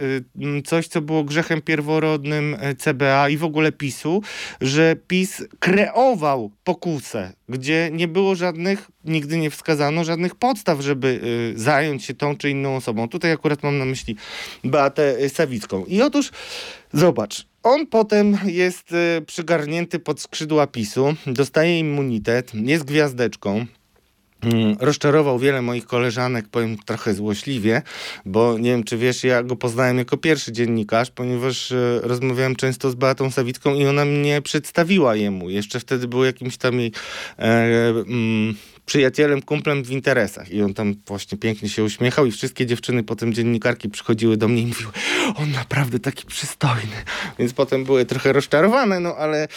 y, 0.58 0.62
coś, 0.62 0.88
co 0.88 1.02
było 1.02 1.24
grzechem 1.24 1.62
pierworodnym 1.62 2.54
y, 2.54 2.76
CBA 2.76 3.30
i 3.30 3.38
w 3.38 3.44
ogóle 3.44 3.72
PiSu, 3.72 4.22
że 4.62 4.96
PiS 5.08 5.44
kreował 5.60 6.52
pokusę, 6.64 7.34
gdzie 7.50 7.90
nie 7.94 8.08
było 8.08 8.36
żadnych, 8.36 8.92
nigdy 9.06 9.38
nie 9.38 9.50
wskazano 9.50 10.04
żadnych 10.04 10.36
podstaw, 10.36 10.82
żeby 10.82 11.20
y, 11.56 11.60
zająć 11.60 12.04
się 12.04 12.14
tą 12.14 12.38
czy 12.38 12.50
inną 12.50 12.76
osobą. 12.76 12.97
Tutaj 13.08 13.32
akurat 13.32 13.63
mam 13.63 13.77
na 13.77 13.86
myśli 13.86 14.16
Beatę 14.63 15.30
Sawicką. 15.30 15.86
I 15.86 16.01
otóż 16.01 16.32
zobacz, 16.94 17.46
on 17.63 17.88
potem 17.88 18.38
jest 18.46 18.94
przygarnięty 19.25 20.00
pod 20.00 20.22
skrzydła 20.22 20.68
PiSu, 20.68 21.16
dostaje 21.25 21.80
immunitet, 21.80 22.51
jest 22.56 22.84
gwiazdeczką. 22.84 23.66
Mm, 24.42 24.75
rozczarował 24.80 25.39
wiele 25.39 25.62
moich 25.62 25.86
koleżanek, 25.86 26.48
powiem 26.48 26.77
trochę 26.86 27.13
złośliwie, 27.13 27.82
bo 28.25 28.58
nie 28.58 28.70
wiem, 28.70 28.84
czy 28.84 28.98
wiesz, 28.98 29.24
ja 29.24 29.44
go 29.44 29.56
poznałem 29.56 29.98
jako 29.98 30.18
pierwszy 30.18 30.51
dziennikarz, 30.51 31.12
ponieważ 31.12 31.72
e, 31.72 32.00
rozmawiałem 32.04 32.56
często 32.56 32.89
z 32.92 32.96
Beatą 32.96 33.32
Sawicką 33.32 33.75
i 33.75 33.86
ona 33.86 34.06
mnie 34.06 34.42
przedstawiła 34.42 35.16
jemu. 35.16 35.50
Jeszcze 35.50 35.80
wtedy 35.80 36.08
był 36.08 36.24
jakimś 36.24 36.58
tam 36.58 36.80
jej 36.80 36.92
e, 37.39 37.89
mm, 37.89 38.56
przyjacielem, 38.88 39.41
kumplem 39.41 39.84
w 39.84 39.91
interesach. 39.91 40.51
I 40.51 40.62
on 40.62 40.74
tam 40.74 40.96
właśnie 41.08 41.38
pięknie 41.38 41.70
się 41.70 41.84
uśmiechał 41.84 42.25
i 42.25 42.32
wszystkie 42.32 42.65
dziewczyny, 42.65 43.03
potem 43.03 43.34
dziennikarki 43.34 43.89
przychodziły 43.89 44.38
do 44.38 44.48
mnie 44.48 44.62
i 44.62 44.65
mówiły, 44.65 44.91
on 45.36 45.51
naprawdę 45.51 46.00
taki 46.00 46.25
przystojny. 46.25 46.96
Więc 47.39 47.53
potem 47.53 47.84
były 47.84 48.06
trochę 48.06 48.34
rozczarowane, 48.34 49.00
no 49.00 49.15
ale 49.15 49.44
e, 49.44 49.48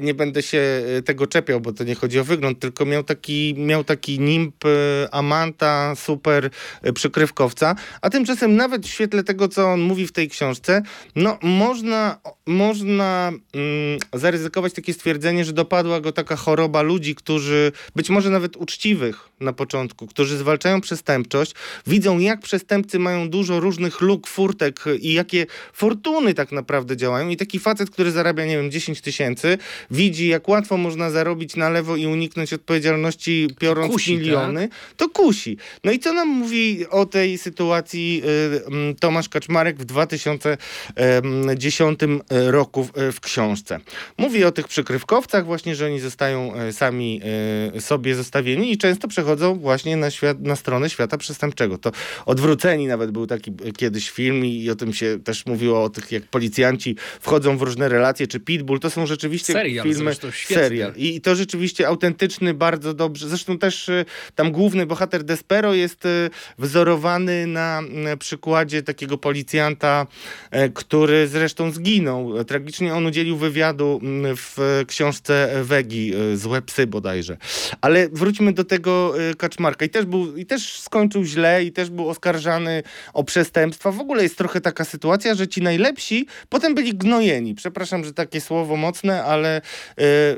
nie 0.00 0.14
będę 0.14 0.42
się 0.42 0.82
e, 0.98 1.02
tego 1.02 1.26
czepiał, 1.26 1.60
bo 1.60 1.72
to 1.72 1.84
nie 1.84 1.94
chodzi 1.94 2.18
o 2.18 2.24
wygląd, 2.24 2.58
tylko 2.58 2.84
miał 2.84 3.04
taki, 3.04 3.54
miał 3.58 3.84
taki 3.84 4.20
nimb 4.20 4.64
e, 4.64 4.68
amanta, 5.14 5.94
super 5.94 6.50
e, 6.82 6.92
przykrywkowca, 6.92 7.76
a 8.00 8.10
tymczasem 8.10 8.56
nawet 8.56 8.86
w 8.86 8.90
świetle 8.90 9.24
tego, 9.24 9.48
co 9.48 9.72
on 9.72 9.80
mówi 9.80 10.06
w 10.06 10.12
tej 10.12 10.28
książce, 10.28 10.82
no 11.16 11.38
można, 11.42 12.20
można 12.46 13.32
mm, 13.54 13.98
zaryzykować 14.14 14.72
takie 14.72 14.94
stwierdzenie, 14.94 15.44
że 15.44 15.52
dopadła 15.52 16.00
go 16.00 16.12
taka 16.12 16.36
choroba 16.36 16.82
ludzi, 16.82 17.14
którzy 17.14 17.72
być 17.96 18.10
może 18.10 18.30
nawet 18.30 18.39
nawet 18.40 18.56
uczciwych 18.56 19.28
na 19.40 19.52
początku, 19.52 20.06
którzy 20.06 20.38
zwalczają 20.38 20.80
przestępczość, 20.80 21.54
widzą 21.86 22.18
jak 22.18 22.40
przestępcy 22.40 22.98
mają 22.98 23.30
dużo 23.30 23.60
różnych 23.60 24.00
luk, 24.00 24.26
furtek 24.26 24.84
i 25.00 25.12
jakie 25.12 25.46
fortuny 25.72 26.34
tak 26.34 26.52
naprawdę 26.52 26.96
działają. 26.96 27.28
I 27.28 27.36
taki 27.36 27.58
facet, 27.58 27.90
który 27.90 28.10
zarabia, 28.10 28.46
nie 28.46 28.56
wiem, 28.56 28.70
10 28.70 29.00
tysięcy, 29.00 29.58
widzi 29.90 30.28
jak 30.28 30.48
łatwo 30.48 30.76
można 30.76 31.10
zarobić 31.10 31.56
na 31.56 31.70
lewo 31.70 31.96
i 31.96 32.06
uniknąć 32.06 32.52
odpowiedzialności 32.52 33.48
piorąc 33.58 33.92
Kusi, 33.92 34.16
miliony, 34.16 34.68
to 34.96 35.08
kusi. 35.08 35.56
No 35.84 35.92
i 35.92 35.98
co 35.98 36.12
nam 36.12 36.28
mówi 36.28 36.86
o 36.90 37.06
tej 37.06 37.38
sytuacji 37.38 38.22
y, 38.92 38.94
Tomasz 39.00 39.28
Kaczmarek 39.28 39.78
w 39.78 39.84
2010 39.84 42.00
roku 42.28 42.84
w, 42.84 42.92
w 43.12 43.20
książce? 43.20 43.80
Mówi 44.18 44.44
o 44.44 44.52
tych 44.52 44.68
przykrywkowcach 44.68 45.44
właśnie, 45.44 45.74
że 45.74 45.86
oni 45.86 46.00
zostają 46.00 46.54
e, 46.54 46.72
sami 46.72 47.20
e, 47.74 47.80
sobie 47.80 48.14
zostawieni 48.30 48.72
i 48.72 48.78
często 48.78 49.08
przechodzą 49.08 49.58
właśnie 49.58 49.96
na, 49.96 50.10
świat, 50.10 50.40
na 50.40 50.56
stronę 50.56 50.90
świata 50.90 51.18
przestępczego. 51.18 51.78
To 51.78 51.92
Odwróceni 52.26 52.86
nawet 52.86 53.10
był 53.10 53.26
taki 53.26 53.52
kiedyś 53.76 54.10
film 54.10 54.44
i, 54.44 54.62
i 54.62 54.70
o 54.70 54.74
tym 54.74 54.92
się 54.92 55.18
też 55.24 55.46
mówiło, 55.46 55.84
o 55.84 55.88
tych 55.88 56.12
jak 56.12 56.22
policjanci 56.22 56.96
wchodzą 57.20 57.58
w 57.58 57.62
różne 57.62 57.88
relacje, 57.88 58.26
czy 58.26 58.40
Pitbull, 58.40 58.80
to 58.80 58.90
są 58.90 59.06
rzeczywiście 59.06 59.52
serial, 59.52 59.86
filmy, 59.86 60.12
serial. 60.32 60.92
I, 60.96 61.16
I 61.16 61.20
to 61.20 61.34
rzeczywiście 61.34 61.88
autentyczny, 61.88 62.54
bardzo 62.54 62.94
dobrze, 62.94 63.28
zresztą 63.28 63.58
też 63.58 63.88
e, 63.88 64.04
tam 64.34 64.52
główny 64.52 64.86
bohater 64.86 65.24
Despero 65.24 65.74
jest 65.74 66.04
wzorowany 66.58 67.46
na 67.46 67.82
przykładzie 68.18 68.82
takiego 68.82 69.18
policjanta, 69.18 70.06
który 70.74 71.28
zresztą 71.28 71.70
zginął. 71.70 72.44
Tragicznie 72.44 72.94
on 72.94 73.06
udzielił 73.06 73.36
wywiadu 73.36 74.00
w 74.36 74.82
książce 74.86 75.50
Wegi, 75.62 76.12
Złe 76.34 76.62
psy 76.62 76.86
bodajże. 76.86 77.36
Ale 77.80 78.08
wróćmy 78.20 78.52
do 78.52 78.64
tego 78.64 79.20
y, 79.30 79.34
Kaczmarka. 79.34 79.84
I 79.84 79.88
też, 79.88 80.04
był, 80.04 80.36
I 80.36 80.46
też 80.46 80.80
skończył 80.80 81.24
źle, 81.24 81.64
i 81.64 81.72
też 81.72 81.90
był 81.90 82.08
oskarżany 82.08 82.82
o 83.12 83.24
przestępstwa. 83.24 83.92
W 83.92 84.00
ogóle 84.00 84.22
jest 84.22 84.38
trochę 84.38 84.60
taka 84.60 84.84
sytuacja, 84.84 85.34
że 85.34 85.48
ci 85.48 85.62
najlepsi 85.62 86.26
potem 86.48 86.74
byli 86.74 86.94
gnojeni. 86.94 87.54
Przepraszam, 87.54 88.04
że 88.04 88.12
takie 88.14 88.40
słowo 88.40 88.76
mocne, 88.76 89.24
ale 89.24 89.58
y, 89.58 89.62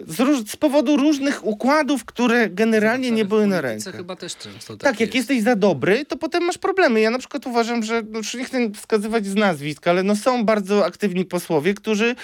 z, 0.07 0.51
z 0.51 0.57
powodu 0.57 0.97
różnych 0.97 1.47
układów, 1.47 2.05
które 2.05 2.51
generalnie 2.51 3.11
nie 3.11 3.25
były 3.25 3.47
na 3.47 3.61
rękę. 3.61 3.93
chyba 3.93 4.17
też 4.17 4.37
często 4.37 4.77
tak, 4.77 4.83
tak 4.83 5.01
jak 5.01 5.15
jest. 5.15 5.31
jesteś 5.31 5.43
za 5.43 5.57
dobry, 5.57 6.05
to 6.05 6.17
potem 6.17 6.45
masz 6.45 6.59
problemy. 6.59 7.01
Ja 7.01 7.11
na 7.11 7.19
przykład 7.19 7.47
uważam, 7.47 7.83
że 7.83 8.03
no, 8.09 8.21
nie 8.39 8.45
chcę 8.45 8.71
wskazywać 8.71 9.27
z 9.27 9.35
nazwisk, 9.35 9.87
ale 9.89 10.03
no, 10.03 10.17
są 10.17 10.45
bardzo 10.45 10.85
aktywni 10.85 11.25
posłowie, 11.25 11.75
którzy 11.75 12.15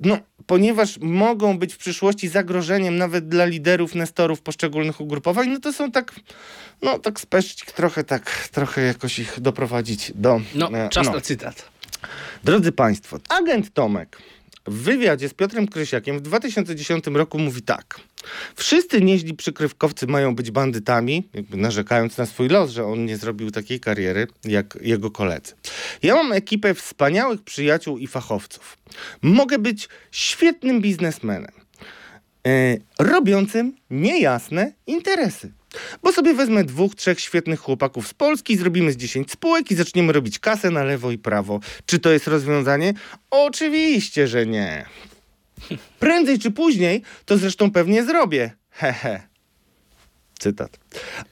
no, 0.00 0.18
ponieważ 0.46 0.98
mogą 1.00 1.58
być 1.58 1.74
w 1.74 1.76
przyszłości 1.76 2.28
zagrożeniem 2.28 2.96
nawet 2.96 3.28
dla 3.28 3.44
liderów, 3.44 3.94
nestorów 3.94 4.40
poszczególnych 4.40 5.00
ugrupowań, 5.00 5.48
no 5.48 5.60
to 5.60 5.72
są 5.72 5.92
tak, 5.92 6.14
no 6.82 6.98
tak 6.98 7.20
speszć 7.20 7.64
trochę 7.64 8.04
tak, 8.04 8.48
trochę 8.52 8.82
jakoś 8.82 9.18
ich 9.18 9.40
doprowadzić 9.40 10.12
do... 10.14 10.40
No, 10.54 10.70
e, 10.70 10.88
czas 10.88 11.06
no. 11.06 11.12
na 11.12 11.20
cytat. 11.20 11.68
Drodzy 12.44 12.72
Państwo, 12.72 13.18
agent 13.28 13.72
Tomek 13.72 14.18
w 14.66 14.74
wywiadzie 14.82 15.28
z 15.28 15.34
Piotrem 15.34 15.68
Krysiakiem 15.68 16.18
w 16.18 16.22
2010 16.22 17.06
roku 17.06 17.38
mówi 17.38 17.62
tak. 17.62 18.00
Wszyscy 18.56 19.00
nieźli 19.00 19.34
przykrywkowcy 19.34 20.06
mają 20.06 20.34
być 20.34 20.50
bandytami, 20.50 21.28
narzekając 21.50 22.18
na 22.18 22.26
swój 22.26 22.48
los, 22.48 22.70
że 22.70 22.84
on 22.84 23.04
nie 23.04 23.16
zrobił 23.16 23.50
takiej 23.50 23.80
kariery 23.80 24.26
jak 24.44 24.78
jego 24.80 25.10
koledzy. 25.10 25.54
Ja 26.02 26.14
mam 26.14 26.32
ekipę 26.32 26.74
wspaniałych 26.74 27.42
przyjaciół 27.42 27.98
i 27.98 28.06
fachowców. 28.06 28.78
Mogę 29.22 29.58
być 29.58 29.88
świetnym 30.10 30.80
biznesmenem, 30.80 31.52
yy, 32.44 32.52
robiącym 32.98 33.76
niejasne 33.90 34.72
interesy. 34.86 35.52
Bo 36.02 36.12
sobie 36.12 36.34
wezmę 36.34 36.64
dwóch, 36.64 36.94
trzech 36.94 37.20
świetnych 37.20 37.60
chłopaków 37.60 38.08
z 38.08 38.14
Polski, 38.14 38.56
zrobimy 38.56 38.92
z 38.92 38.96
10 38.96 39.30
spółek 39.30 39.70
i 39.70 39.74
zaczniemy 39.74 40.12
robić 40.12 40.38
kasę 40.38 40.70
na 40.70 40.84
lewo 40.84 41.10
i 41.10 41.18
prawo. 41.18 41.60
Czy 41.86 41.98
to 41.98 42.12
jest 42.12 42.26
rozwiązanie? 42.26 42.94
Oczywiście, 43.30 44.28
że 44.28 44.46
nie. 44.46 44.86
Prędzej 46.00 46.38
czy 46.38 46.50
później 46.50 47.02
to 47.24 47.38
zresztą 47.38 47.70
pewnie 47.70 48.04
zrobię. 48.04 48.50
Hehe. 48.70 49.22
Cytat. 50.38 50.78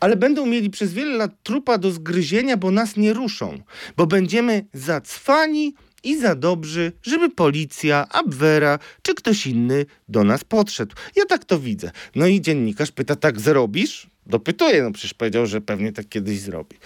Ale 0.00 0.16
będą 0.16 0.46
mieli 0.46 0.70
przez 0.70 0.92
wiele 0.92 1.16
lat 1.16 1.32
trupa 1.42 1.78
do 1.78 1.90
zgryzienia, 1.90 2.56
bo 2.56 2.70
nas 2.70 2.96
nie 2.96 3.12
ruszą, 3.12 3.62
bo 3.96 4.06
będziemy 4.06 4.66
zacwani 4.72 5.74
i 6.04 6.18
za 6.18 6.34
dobrzy, 6.34 6.92
żeby 7.02 7.30
policja, 7.30 8.06
Abwera 8.08 8.78
czy 9.02 9.14
ktoś 9.14 9.46
inny 9.46 9.86
do 10.08 10.24
nas 10.24 10.44
podszedł. 10.44 10.96
Ja 11.16 11.24
tak 11.24 11.44
to 11.44 11.58
widzę. 11.58 11.90
No 12.14 12.26
i 12.26 12.40
dziennikarz 12.40 12.92
pyta, 12.92 13.16
tak 13.16 13.40
zrobisz? 13.40 14.06
Dopytuje, 14.26 14.82
no 14.82 14.92
przecież 14.92 15.14
powiedział, 15.14 15.46
że 15.46 15.60
pewnie 15.60 15.92
tak 15.92 16.08
kiedyś 16.08 16.40
zrobi. 16.40 16.76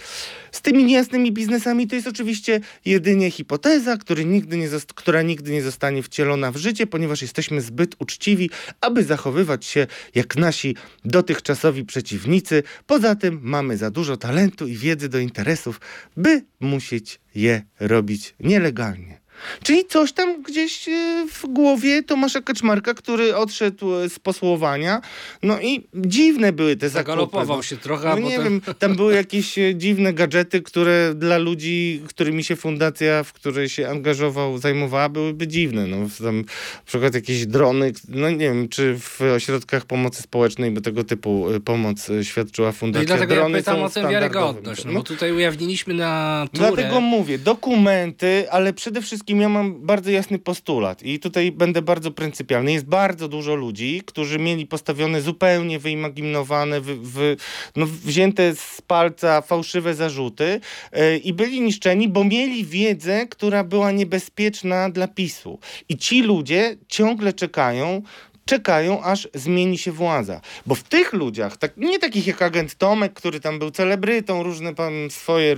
Z 0.51 0.61
tymi 0.61 0.83
niejasnymi 0.83 1.31
biznesami 1.31 1.87
to 1.87 1.95
jest 1.95 2.07
oczywiście 2.07 2.59
jedynie 2.85 3.31
hipoteza, 3.31 3.97
który 3.97 4.25
nigdy 4.25 4.57
nie 4.57 4.69
która 4.95 5.21
nigdy 5.21 5.51
nie 5.51 5.61
zostanie 5.61 6.03
wcielona 6.03 6.51
w 6.51 6.57
życie, 6.57 6.87
ponieważ 6.87 7.21
jesteśmy 7.21 7.61
zbyt 7.61 7.95
uczciwi, 7.99 8.49
aby 8.81 9.03
zachowywać 9.03 9.65
się 9.65 9.87
jak 10.15 10.35
nasi 10.35 10.75
dotychczasowi 11.05 11.85
przeciwnicy. 11.85 12.63
Poza 12.87 13.15
tym 13.15 13.39
mamy 13.43 13.77
za 13.77 13.91
dużo 13.91 14.17
talentu 14.17 14.67
i 14.67 14.75
wiedzy 14.75 15.09
do 15.09 15.19
interesów, 15.19 15.81
by 16.17 16.45
musieć 16.59 17.19
je 17.35 17.61
robić 17.79 18.35
nielegalnie. 18.39 19.18
Czyli 19.63 19.85
coś 19.85 20.11
tam 20.11 20.43
gdzieś 20.43 20.89
e, 20.89 21.25
w 21.33 21.47
głowie 21.47 22.03
Tomasza 22.03 22.41
Kaczmarka, 22.41 22.93
który 22.93 23.35
odszedł 23.35 23.95
e, 23.95 24.09
z 24.09 24.19
posłowania. 24.19 25.01
No 25.43 25.61
i 25.61 25.87
dziwne 25.95 26.53
były 26.53 26.75
te 26.75 26.89
zakupy. 26.89 27.11
Zagalopował 27.11 27.63
się 27.63 27.77
trochę, 27.77 28.09
no, 28.09 28.19
nie 28.19 28.39
wiem, 28.39 28.61
tam 28.79 28.95
były 28.95 29.13
jakieś 29.15 29.57
e, 29.57 29.75
dziwne 29.75 30.13
gadżety, 30.13 30.61
które 30.61 31.13
dla 31.15 31.37
ludzi, 31.37 32.01
którymi 32.07 32.43
się 32.43 32.55
fundacja, 32.55 33.23
w 33.23 33.33
której 33.33 33.69
się 33.69 33.89
angażował, 33.89 34.57
zajmowała, 34.57 35.09
byłyby 35.09 35.47
dziwne. 35.47 35.87
No, 35.87 35.97
tam 36.23 36.37
na 36.37 36.83
przykład 36.85 37.13
jakieś 37.13 37.45
drony, 37.45 37.91
no 38.09 38.29
nie 38.29 38.37
wiem, 38.37 38.69
czy 38.69 38.99
w 38.99 39.21
ośrodkach 39.21 39.85
pomocy 39.85 40.21
społecznej 40.21 40.71
by 40.71 40.81
tego 40.81 41.03
typu 41.03 41.45
pomoc 41.65 42.07
świadczyła 42.23 42.71
fundacja. 42.71 42.99
No 42.99 43.03
i 43.03 43.07
dlatego 43.07 43.35
drony 43.35 43.57
ja 43.57 43.63
pytam 43.63 43.83
o 43.83 43.89
tę 43.89 44.09
wiarygodność, 44.09 44.85
no, 44.85 44.93
bo 44.93 45.03
tutaj 45.03 45.31
ujawniliśmy 45.31 45.93
na 45.93 46.45
turę. 46.53 46.67
Dlatego 46.67 47.01
mówię, 47.01 47.37
dokumenty, 47.37 48.51
ale 48.51 48.73
przede 48.73 49.01
wszystkim 49.01 49.28
wszystkim 49.29 49.41
ja 49.41 49.49
mam 49.49 49.85
bardzo 49.85 50.11
jasny 50.11 50.39
postulat 50.39 51.03
i 51.03 51.19
tutaj 51.19 51.51
będę 51.51 51.81
bardzo 51.81 52.11
pryncypialny. 52.11 52.71
Jest 52.71 52.85
bardzo 52.85 53.27
dużo 53.27 53.55
ludzi, 53.55 54.01
którzy 54.05 54.39
mieli 54.39 54.67
postawione 54.67 55.21
zupełnie 55.21 55.79
wyimaginowane, 55.79 56.81
wy, 56.81 56.95
wy, 56.95 57.37
no, 57.75 57.85
wzięte 57.85 58.55
z 58.55 58.81
palca 58.81 59.41
fałszywe 59.41 59.95
zarzuty 59.95 60.61
yy, 60.93 61.17
i 61.17 61.33
byli 61.33 61.61
niszczeni, 61.61 62.07
bo 62.07 62.23
mieli 62.23 62.65
wiedzę, 62.65 63.27
która 63.27 63.63
była 63.63 63.91
niebezpieczna 63.91 64.89
dla 64.89 65.07
PiSu. 65.07 65.59
I 65.89 65.97
ci 65.97 66.21
ludzie 66.21 66.77
ciągle 66.87 67.33
czekają 67.33 68.01
czekają, 68.49 69.03
aż 69.03 69.27
zmieni 69.33 69.77
się 69.77 69.91
władza. 69.91 70.41
Bo 70.65 70.75
w 70.75 70.83
tych 70.83 71.13
ludziach, 71.13 71.57
tak, 71.57 71.77
nie 71.77 71.99
takich 71.99 72.27
jak 72.27 72.41
agent 72.41 72.75
Tomek, 72.75 73.13
który 73.13 73.39
tam 73.39 73.59
był 73.59 73.71
celebrytą, 73.71 74.43
różne 74.43 74.75
pan 74.75 74.93
swoje 75.09 75.53
e, 75.53 75.57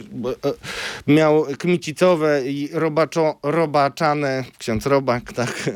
miał 1.08 1.46
kmicicowe 1.60 2.42
i 2.46 2.70
robaczo, 2.72 3.40
robaczane, 3.44 4.44
ksiądz 4.58 4.86
Robak, 4.86 5.34
tak, 5.34 5.64
e, 5.68 5.72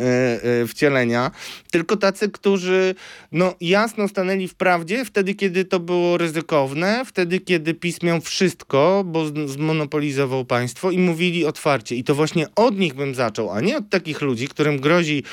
e, 0.62 0.68
wcielenia, 0.68 1.32
tylko 1.72 1.98
tacy, 1.98 2.30
którzy 2.30 2.96
no, 3.32 3.54
jasno 3.62 4.08
stanęli 4.08 4.48
w 4.48 4.56
prawdzie 4.56 5.06
wtedy, 5.06 5.36
kiedy 5.36 5.66
to 5.66 5.80
było 5.80 6.18
ryzykowne, 6.18 7.06
wtedy, 7.06 7.40
kiedy 7.40 7.74
PiS 7.74 8.04
miał 8.04 8.22
wszystko, 8.22 9.04
bo 9.06 9.26
zmonopolizował 9.48 10.46
państwo 10.46 10.92
i 10.92 11.00
mówili 11.00 11.46
otwarcie. 11.46 11.96
I 11.96 12.04
to 12.04 12.16
właśnie 12.16 12.48
od 12.56 12.80
nich 12.80 12.94
bym 12.94 13.16
zaczął, 13.16 13.52
a 13.52 13.62
nie 13.62 13.78
od 13.78 13.90
takich 13.90 14.22
ludzi, 14.22 14.48
którym 14.48 14.80
grozi 14.80 15.24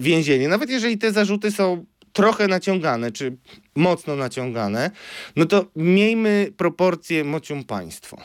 więzienie. 0.00 0.48
Nawet 0.48 0.70
jeżeli 0.70 0.98
te 0.98 1.15
zarzuty 1.16 1.50
są 1.50 1.84
trochę 2.12 2.48
naciągane, 2.48 3.12
czy 3.12 3.36
mocno 3.74 4.16
naciągane, 4.16 4.90
no 5.36 5.46
to 5.46 5.64
miejmy 5.76 6.52
proporcje 6.56 7.24
mocią 7.24 7.64
państwo. 7.64 8.16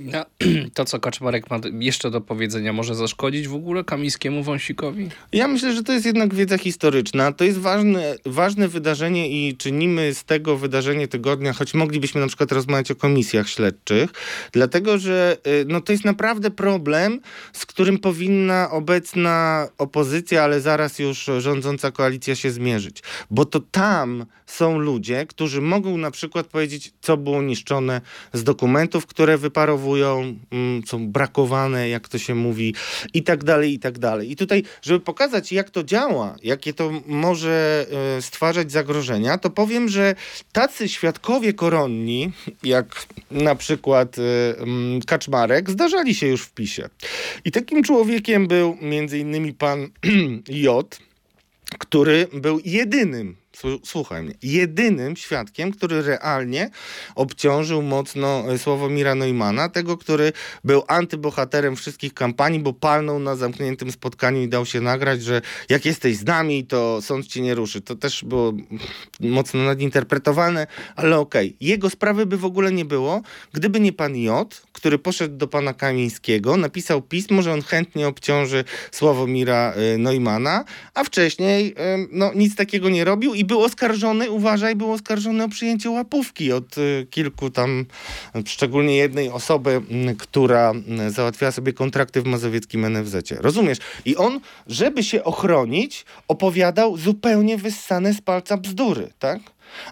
No, 0.00 0.24
to, 0.74 0.84
co 0.84 1.00
Kaczmarek 1.00 1.50
ma 1.50 1.60
jeszcze 1.80 2.10
do 2.10 2.20
powiedzenia, 2.20 2.72
może 2.72 2.94
zaszkodzić 2.94 3.48
w 3.48 3.54
ogóle 3.54 3.84
Kamińskiemu 3.84 4.42
Wąsikowi? 4.42 5.08
Ja 5.32 5.48
myślę, 5.48 5.72
że 5.72 5.82
to 5.82 5.92
jest 5.92 6.06
jednak 6.06 6.34
wiedza 6.34 6.58
historyczna. 6.58 7.32
To 7.32 7.44
jest 7.44 7.58
ważne, 7.58 8.16
ważne 8.26 8.68
wydarzenie 8.68 9.28
i 9.28 9.56
czynimy 9.56 10.14
z 10.14 10.24
tego 10.24 10.56
wydarzenie 10.56 11.08
tygodnia, 11.08 11.52
choć 11.52 11.74
moglibyśmy 11.74 12.20
na 12.20 12.26
przykład 12.26 12.52
rozmawiać 12.52 12.90
o 12.90 12.94
komisjach 12.94 13.48
śledczych, 13.48 14.10
dlatego 14.52 14.98
że 14.98 15.36
y, 15.46 15.64
no, 15.68 15.80
to 15.80 15.92
jest 15.92 16.04
naprawdę 16.04 16.50
problem, 16.50 17.20
z 17.52 17.66
którym 17.66 17.98
powinna 17.98 18.70
obecna 18.70 19.68
opozycja, 19.78 20.44
ale 20.44 20.60
zaraz 20.60 20.98
już 20.98 21.30
rządząca 21.38 21.90
koalicja 21.90 22.34
się 22.34 22.50
zmierzyć. 22.50 23.02
Bo 23.30 23.44
to 23.44 23.60
tam 23.60 24.26
są 24.46 24.78
ludzie, 24.78 25.26
którzy 25.26 25.60
mogą 25.60 25.98
na 25.98 26.10
przykład 26.10 26.46
powiedzieć, 26.46 26.92
co 27.00 27.16
było 27.16 27.42
niszczone 27.42 28.00
z 28.32 28.44
dokumentów, 28.44 29.06
które 29.06 29.38
wyparowują 29.38 29.89
zachowują, 29.90 30.38
mm, 30.50 30.82
są 30.86 31.08
brakowane, 31.08 31.88
jak 31.88 32.08
to 32.08 32.18
się 32.18 32.34
mówi, 32.34 32.74
i 33.14 33.22
tak 33.22 33.44
dalej, 33.44 33.74
i 33.74 33.78
tak 33.78 33.98
dalej. 33.98 34.30
I 34.30 34.36
tutaj, 34.36 34.62
żeby 34.82 35.00
pokazać, 35.00 35.52
jak 35.52 35.70
to 35.70 35.84
działa, 35.84 36.36
jakie 36.42 36.72
to 36.72 36.90
może 37.06 37.86
e, 38.18 38.22
stwarzać 38.22 38.72
zagrożenia, 38.72 39.38
to 39.38 39.50
powiem, 39.50 39.88
że 39.88 40.14
tacy 40.52 40.88
świadkowie 40.88 41.52
koronni, 41.52 42.32
jak 42.62 43.06
na 43.30 43.54
przykład 43.54 44.16
e, 44.18 44.58
mm, 44.58 45.00
Kaczmarek, 45.02 45.70
zdarzali 45.70 46.14
się 46.14 46.26
już 46.26 46.42
w 46.42 46.52
PiSie. 46.52 46.88
I 47.44 47.50
takim 47.50 47.82
człowiekiem 47.82 48.46
był 48.46 48.76
między 48.80 49.18
innymi 49.18 49.52
pan 49.52 49.88
J., 50.48 50.98
który 51.78 52.26
był 52.32 52.60
jedynym 52.64 53.36
słuchaj 53.84 54.22
mnie, 54.22 54.34
jedynym 54.42 55.16
świadkiem, 55.16 55.72
który 55.72 56.02
realnie 56.02 56.70
obciążył 57.14 57.82
mocno 57.82 58.52
e, 58.52 58.58
Sławomira 58.58 59.14
Neumana, 59.14 59.68
tego, 59.68 59.96
który 59.96 60.32
był 60.64 60.82
antybohaterem 60.88 61.76
wszystkich 61.76 62.14
kampanii, 62.14 62.60
bo 62.60 62.72
palnął 62.72 63.18
na 63.18 63.36
zamkniętym 63.36 63.92
spotkaniu 63.92 64.42
i 64.42 64.48
dał 64.48 64.66
się 64.66 64.80
nagrać, 64.80 65.22
że 65.22 65.42
jak 65.68 65.84
jesteś 65.84 66.16
z 66.16 66.24
nami, 66.24 66.66
to 66.66 67.02
sąd 67.02 67.26
ci 67.26 67.42
nie 67.42 67.54
ruszy. 67.54 67.80
To 67.80 67.96
też 67.96 68.24
było 68.24 68.52
mocno 69.20 69.62
nadinterpretowane, 69.62 70.66
ale 70.96 71.18
okej. 71.18 71.48
Okay. 71.48 71.56
Jego 71.60 71.90
sprawy 71.90 72.26
by 72.26 72.36
w 72.36 72.44
ogóle 72.44 72.72
nie 72.72 72.84
było, 72.84 73.22
gdyby 73.52 73.80
nie 73.80 73.92
pan 73.92 74.16
J., 74.16 74.62
który 74.72 74.98
poszedł 74.98 75.36
do 75.36 75.48
pana 75.48 75.74
Kamińskiego, 75.74 76.56
napisał 76.56 77.02
pismo, 77.02 77.42
że 77.42 77.52
on 77.52 77.62
chętnie 77.62 78.08
obciąży 78.08 78.64
Sławomira 78.90 79.72
e, 79.72 79.98
Neumana, 79.98 80.64
a 80.94 81.04
wcześniej 81.04 81.74
no, 82.12 82.32
nic 82.34 82.56
takiego 82.56 82.90
nie 82.90 83.04
robił 83.04 83.34
i 83.34 83.44
był 83.50 83.62
oskarżony, 83.62 84.30
uważaj, 84.30 84.76
był 84.76 84.92
oskarżony 84.92 85.44
o 85.44 85.48
przyjęcie 85.48 85.90
łapówki 85.90 86.52
od 86.52 86.78
y, 86.78 87.06
kilku 87.10 87.50
tam, 87.50 87.86
szczególnie 88.46 88.96
jednej 88.96 89.30
osoby, 89.30 89.82
która 90.18 90.72
załatwiała 91.08 91.52
sobie 91.52 91.72
kontrakty 91.72 92.22
w 92.22 92.26
mazowieckim 92.26 92.92
NFZ. 92.92 93.14
Rozumiesz? 93.40 93.78
I 94.04 94.16
on, 94.16 94.40
żeby 94.66 95.04
się 95.04 95.24
ochronić, 95.24 96.04
opowiadał 96.28 96.96
zupełnie 96.96 97.58
wyssane 97.58 98.14
z 98.14 98.20
palca 98.20 98.56
bzdury, 98.56 99.12
tak? 99.18 99.40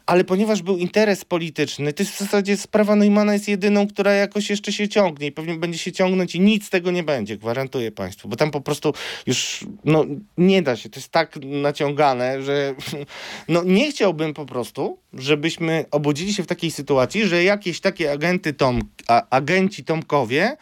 Ale 0.06 0.24
ponieważ 0.24 0.62
był 0.62 0.76
interes 0.76 1.24
polityczny, 1.24 1.92
to 1.92 2.02
jest 2.02 2.14
w 2.14 2.18
zasadzie 2.18 2.56
sprawa 2.56 2.96
Neumana 2.96 3.32
jest 3.32 3.48
jedyną, 3.48 3.88
która 3.88 4.12
jakoś 4.12 4.50
jeszcze 4.50 4.72
się 4.72 4.88
ciągnie 4.88 5.26
i 5.26 5.32
pewnie 5.32 5.54
będzie 5.54 5.78
się 5.78 5.92
ciągnąć 5.92 6.34
i 6.34 6.40
nic 6.40 6.66
z 6.66 6.70
tego 6.70 6.90
nie 6.90 7.02
będzie, 7.02 7.36
gwarantuję 7.36 7.92
Państwu, 7.92 8.28
bo 8.28 8.36
tam 8.36 8.50
po 8.50 8.60
prostu 8.60 8.94
już 9.26 9.64
no, 9.84 10.04
nie 10.38 10.62
da 10.62 10.76
się, 10.76 10.88
to 10.88 11.00
jest 11.00 11.08
tak 11.08 11.36
naciągane, 11.42 12.42
że 12.42 12.74
no, 13.48 13.62
nie 13.64 13.90
chciałbym 13.90 14.34
po 14.34 14.46
prostu, 14.46 14.98
żebyśmy 15.12 15.84
obudzili 15.90 16.34
się 16.34 16.42
w 16.42 16.46
takiej 16.46 16.70
sytuacji, 16.70 17.26
że 17.26 17.44
jakieś 17.44 17.80
takie 17.80 18.12
agenty 18.12 18.52
Tom, 18.52 18.80
a, 19.08 19.22
agenci 19.30 19.84
Tomkowie 19.84 20.56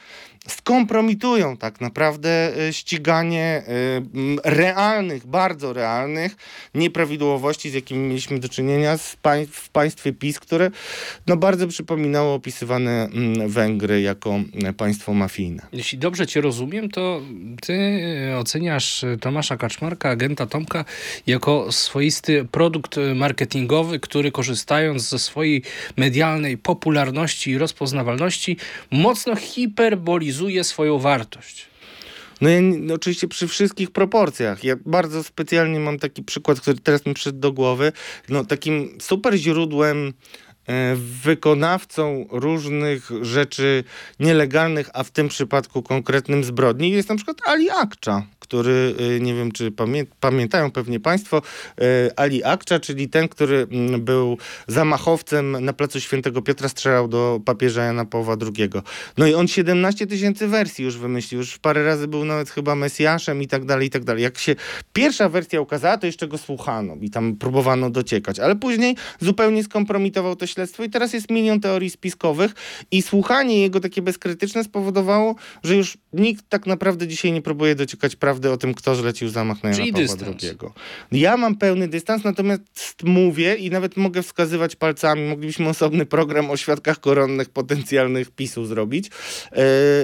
skompromitują 0.49 1.57
tak 1.57 1.81
naprawdę 1.81 2.57
e, 2.69 2.73
ściganie 2.73 3.43
e, 3.45 3.63
realnych, 4.45 5.27
bardzo 5.27 5.73
realnych 5.73 6.37
nieprawidłowości, 6.75 7.71
z 7.71 7.75
jakimi 7.75 8.09
mieliśmy 8.09 8.39
do 8.39 8.49
czynienia 8.49 8.97
w 9.51 9.69
państwie 9.73 10.13
PiS, 10.13 10.41
które 10.41 10.71
no 11.27 11.37
bardzo 11.37 11.69
przypominało 11.69 12.35
opisywane 12.35 13.09
Węgry 13.47 14.01
jako 14.01 14.41
e, 14.65 14.73
państwo 14.73 15.15
mafijne. 15.15 15.67
Jeśli 15.73 15.99
dobrze 15.99 16.27
cię 16.27 16.41
rozumiem, 16.41 16.91
to 16.91 17.21
ty 17.63 18.01
oceniasz 18.39 19.05
Tomasza 19.21 19.57
Kaczmarka, 19.57 20.11
agenta 20.11 20.47
Tomka, 20.47 20.85
jako 21.27 21.73
swoisty 21.73 22.45
produkt 22.45 22.97
marketingowy, 23.15 24.01
który 24.01 24.33
korzystając 24.33 25.09
ze 25.09 25.19
swojej 25.19 25.63
medialnej 25.97 26.59
popularności 26.59 27.51
i 27.51 27.59
rozpoznawalności 27.59 28.57
mocno 28.91 29.37
hiperbolizuje 29.37 30.36
realizuje 30.37 30.65
swoją 30.65 30.99
wartość. 30.99 31.67
No 32.41 32.49
ja 32.49 32.61
no 32.61 32.95
oczywiście 32.95 33.29
przy 33.29 33.49
wszystkich 33.49 33.91
proporcjach. 33.91 34.65
Ja 34.65 34.77
bardzo 34.87 35.25
specjalnie 35.25 35.81
mam 35.81 35.99
taki 35.99 36.23
przykład, 36.23 36.61
który 36.61 36.79
teraz 36.79 37.07
mi 37.07 37.15
przyszedł 37.15 37.39
do 37.39 37.53
głowy. 37.53 37.93
No 38.29 38.45
takim 38.45 38.99
super 39.01 39.35
źródłem 39.35 40.13
e, 40.67 40.97
wykonawcą 40.97 42.27
różnych 42.31 43.11
rzeczy 43.23 43.85
nielegalnych, 44.21 44.91
a 44.93 45.05
w 45.05 45.11
tym 45.11 45.29
przypadku 45.29 45.83
konkretnym 45.83 46.45
zbrodni 46.45 46.91
jest 46.91 47.09
na 47.09 47.17
przykład 47.17 47.37
Ali 47.47 47.71
Akcza, 47.71 48.27
który, 48.49 48.95
y, 49.17 49.21
nie 49.21 49.35
wiem 49.35 49.53
czy 49.53 49.71
pamię 49.71 50.05
pamiętają 50.21 50.71
pewnie 50.71 51.01
Państwo, 51.01 51.43
y, 51.81 51.83
Ali 52.17 52.45
Akcza, 52.45 52.81
czyli 52.81 53.09
ten, 53.09 53.29
który 53.29 53.67
mm, 53.71 54.05
był 54.05 54.39
zamachowcem 54.67 55.65
na 55.65 55.73
placu 55.73 56.01
Świętego 56.01 56.43
Piotra, 56.43 56.69
strzelał 56.69 57.09
do 57.09 57.41
papieża 57.45 57.85
Jana 57.85 58.05
Pawła 58.05 58.37
II. 58.43 58.71
No 59.19 59.27
i 59.27 59.35
on 59.35 59.49
17 59.49 60.07
tysięcy 60.07 60.49
wersji 60.49 60.85
już 60.85 60.99
wymyślił, 60.99 61.41
już 61.41 61.59
parę 61.59 61.85
razy 61.85 62.09
był 62.09 62.25
nawet 62.25 62.51
chyba 62.51 62.75
Mesjaszem 62.75 63.43
i 63.43 63.49
tak 63.49 63.65
dalej, 63.65 63.87
i 63.87 63.91
tak 63.91 64.05
dalej. 64.05 64.23
Jak 64.23 64.39
się 64.39 64.57
pierwsza 64.93 65.29
wersja 65.29 65.61
ukazała, 65.61 65.99
to 65.99 66.07
jeszcze 66.07 66.29
go 66.29 66.39
słuchano 66.39 66.97
i 67.01 67.11
tam 67.11 67.37
próbowano 67.37 67.91
dociekać, 67.91 68.41
ale 68.41 68.57
później 68.57 68.97
zupełnie 69.21 69.65
skompromitował 69.65 70.37
to 70.37 70.47
śledztwo 70.47 70.85
i 70.85 70.91
teraz 70.91 71.13
jest 71.13 71.31
milion 71.31 71.61
teorii 71.61 71.91
spiskowych 71.91 72.55
i 72.91 73.03
słuchanie 73.03 73.61
jego 73.61 73.81
takie 73.81 74.03
bezkrytyczne 74.03 74.65
spowodowało, 74.65 75.35
że 75.63 75.77
już 75.77 75.99
nikt 76.13 76.45
tak 76.49 76.67
naprawdę 76.67 77.09
dzisiaj 77.09 77.33
nie 77.33 77.43
próbuje 77.43 77.75
dociekać 77.75 78.17
prawdy 78.17 78.36
prawdy 78.37 78.51
o 78.51 78.57
tym, 78.57 78.75
kto 78.75 78.95
zlecił 78.95 79.29
zamach 79.29 79.63
na 79.63 79.71
Jana 79.71 79.81
Czyli 79.81 79.93
Pawła 79.93 80.07
dystans. 80.17 80.45
II. 80.45 81.21
Ja 81.21 81.37
mam 81.37 81.57
pełny 81.57 81.89
dystans, 81.89 82.25
natomiast 82.25 83.03
mówię 83.05 83.55
i 83.55 83.71
nawet 83.71 83.97
mogę 83.97 84.23
wskazywać 84.23 84.77
palcami, 84.77 85.29
moglibyśmy 85.29 85.69
osobny 85.69 86.07
program 86.07 86.51
o 86.51 86.57
świadkach 86.57 87.01
koronnych 87.01 87.49
potencjalnych 87.49 88.31
PiSu 88.31 88.65
zrobić, 88.65 89.11
yy, 89.53 89.63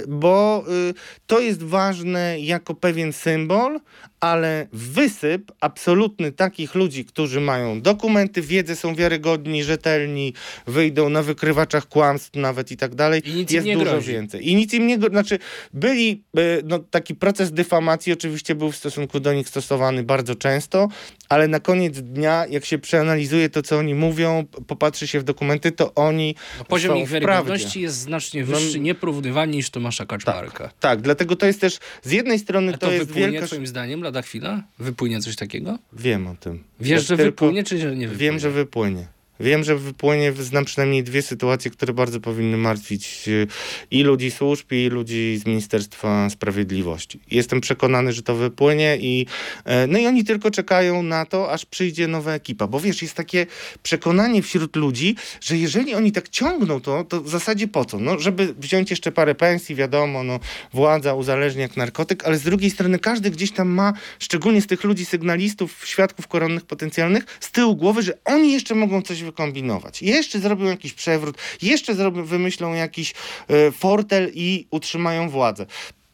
bo 0.08 0.64
yy, 0.68 0.94
to 1.26 1.40
jest 1.40 1.62
ważne 1.62 2.40
jako 2.40 2.74
pewien 2.74 3.12
symbol, 3.12 3.80
ale 4.22 4.66
wysyp 4.72 5.52
absolutny 5.60 6.32
takich 6.32 6.74
ludzi, 6.74 7.04
którzy 7.04 7.40
mają 7.40 7.80
dokumenty, 7.80 8.42
wiedzę, 8.42 8.76
są 8.76 8.94
wiarygodni, 8.94 9.64
rzetelni, 9.64 10.34
wyjdą 10.66 11.08
na 11.08 11.22
wykrywaczach 11.22 11.88
kłamstw 11.88 12.30
nawet 12.34 12.70
i 12.70 12.76
tak 12.76 12.94
dalej, 12.94 13.22
jest 13.50 13.68
dużo 13.72 13.90
grozi. 13.90 14.12
więcej. 14.12 14.48
I 14.48 14.54
nic 14.54 14.74
im 14.74 14.86
nie 14.86 14.98
Znaczy, 15.10 15.38
byli, 15.72 16.22
y, 16.38 16.62
no, 16.64 16.78
taki 16.78 17.14
proces 17.14 17.52
dyfamacji 17.52 18.12
oczywiście 18.12 18.54
był 18.54 18.72
w 18.72 18.76
stosunku 18.76 19.20
do 19.20 19.32
nich 19.32 19.48
stosowany 19.48 20.02
bardzo 20.02 20.34
często, 20.34 20.88
ale 21.32 21.48
na 21.48 21.60
koniec 21.60 22.00
dnia, 22.00 22.46
jak 22.50 22.64
się 22.64 22.78
przeanalizuje 22.78 23.50
to, 23.50 23.62
co 23.62 23.78
oni 23.78 23.94
mówią, 23.94 24.44
popatrzy 24.66 25.06
się 25.06 25.20
w 25.20 25.24
dokumenty, 25.24 25.72
to 25.72 25.94
oni 25.94 26.34
no, 26.58 26.64
Poziom 26.64 26.96
ich 26.96 27.08
wiarygodności 27.08 27.80
jest 27.80 27.96
znacznie 27.96 28.44
wyższy, 28.44 28.78
no, 28.78 28.82
nieporównywalny 28.82 29.56
niż 29.56 29.70
Tomasza 29.70 30.06
Kaczmarka. 30.06 30.64
Tak, 30.64 30.78
tak, 30.80 31.00
dlatego 31.00 31.36
to 31.36 31.46
jest 31.46 31.60
też, 31.60 31.78
z 32.02 32.10
jednej 32.10 32.38
strony 32.38 32.74
A 32.74 32.78
to, 32.78 32.86
to 32.86 32.92
jest 32.92 33.12
wielka... 33.12 33.46
twoim 33.46 33.66
zdaniem 33.66 34.02
lada 34.02 34.22
chwila? 34.22 34.62
Wypłynie 34.78 35.20
coś 35.20 35.36
takiego? 35.36 35.78
Wiem 35.92 36.26
o 36.26 36.34
tym. 36.34 36.64
Wiesz, 36.80 36.90
ja 36.90 37.16
że 37.16 37.24
wypłynie, 37.24 37.64
czy 37.64 37.78
że 37.78 37.96
nie 37.96 38.08
wypłynie? 38.08 38.30
Wiem, 38.30 38.38
że 38.38 38.50
wypłynie. 38.50 39.06
Wiem, 39.42 39.64
że 39.64 39.76
wypłynie, 39.76 40.32
znam 40.32 40.64
przynajmniej 40.64 41.02
dwie 41.02 41.22
sytuacje, 41.22 41.70
które 41.70 41.92
bardzo 41.92 42.20
powinny 42.20 42.56
martwić 42.56 43.24
y, 43.28 43.46
i 43.90 44.02
ludzi 44.02 44.30
służb, 44.30 44.72
i 44.72 44.88
ludzi 44.88 45.38
z 45.38 45.46
Ministerstwa 45.46 46.30
Sprawiedliwości. 46.30 47.20
Jestem 47.30 47.60
przekonany, 47.60 48.12
że 48.12 48.22
to 48.22 48.34
wypłynie 48.34 48.98
i 49.00 49.26
e, 49.64 49.86
no 49.86 49.98
i 49.98 50.06
oni 50.06 50.24
tylko 50.24 50.50
czekają 50.50 51.02
na 51.02 51.26
to, 51.26 51.52
aż 51.52 51.64
przyjdzie 51.66 52.08
nowa 52.08 52.32
ekipa. 52.32 52.66
Bo 52.66 52.80
wiesz, 52.80 53.02
jest 53.02 53.14
takie 53.14 53.46
przekonanie 53.82 54.42
wśród 54.42 54.76
ludzi, 54.76 55.16
że 55.40 55.56
jeżeli 55.56 55.94
oni 55.94 56.12
tak 56.12 56.28
ciągną 56.28 56.80
to, 56.80 57.04
to 57.04 57.20
w 57.20 57.28
zasadzie 57.28 57.68
po 57.68 57.84
co? 57.84 57.98
No, 57.98 58.18
żeby 58.18 58.54
wziąć 58.58 58.90
jeszcze 58.90 59.12
parę 59.12 59.34
pensji, 59.34 59.74
wiadomo, 59.74 60.24
no, 60.24 60.40
władza 60.72 61.14
uzależnia 61.14 61.62
jak 61.62 61.76
narkotyk, 61.76 62.24
ale 62.24 62.38
z 62.38 62.42
drugiej 62.42 62.70
strony 62.70 62.98
każdy 62.98 63.30
gdzieś 63.30 63.52
tam 63.52 63.68
ma, 63.68 63.92
szczególnie 64.18 64.62
z 64.62 64.66
tych 64.66 64.84
ludzi 64.84 65.04
sygnalistów, 65.04 65.86
świadków 65.86 66.28
koronnych 66.28 66.64
potencjalnych, 66.64 67.24
z 67.40 67.50
tyłu 67.50 67.76
głowy, 67.76 68.02
że 68.02 68.18
oni 68.24 68.52
jeszcze 68.52 68.74
mogą 68.74 69.02
coś 69.02 69.22
wykombinować. 69.32 70.02
Jeszcze 70.02 70.38
zrobią 70.38 70.64
jakiś 70.64 70.92
przewrót, 70.92 71.38
jeszcze 71.62 71.94
zrobią, 71.94 72.24
wymyślą 72.24 72.74
jakiś 72.74 73.14
y, 73.50 73.72
fortel 73.72 74.30
i 74.34 74.66
utrzymają 74.70 75.28
władzę. 75.28 75.66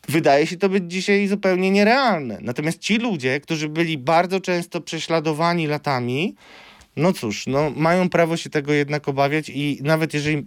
Wydaje 0.09 0.47
się 0.47 0.57
to 0.57 0.69
być 0.69 0.85
dzisiaj 0.87 1.29
zupełnie 1.29 1.71
nierealne. 1.71 2.39
Natomiast 2.41 2.79
ci 2.79 2.99
ludzie, 2.99 3.41
którzy 3.41 3.69
byli 3.69 3.99
bardzo 3.99 4.41
często 4.41 4.81
prześladowani 4.81 5.67
latami, 5.67 6.35
no 6.97 7.13
cóż, 7.13 7.47
no, 7.47 7.71
mają 7.77 8.09
prawo 8.09 8.37
się 8.37 8.51
tego 8.51 8.73
jednak 8.73 9.09
obawiać 9.09 9.49
i 9.49 9.79
nawet 9.83 10.15
jeżeli 10.15 10.47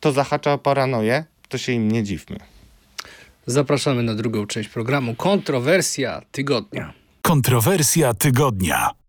to 0.00 0.12
zahacza 0.12 0.52
o 0.52 0.58
paranoję, 0.58 1.24
to 1.48 1.58
się 1.58 1.72
im 1.72 1.90
nie 1.90 2.02
dziwmy. 2.02 2.36
Zapraszamy 3.46 4.02
na 4.02 4.14
drugą 4.14 4.46
część 4.46 4.68
programu. 4.68 5.14
Kontrowersja 5.14 6.22
tygodnia. 6.32 6.92
Kontrowersja 7.22 8.14
tygodnia. 8.14 8.99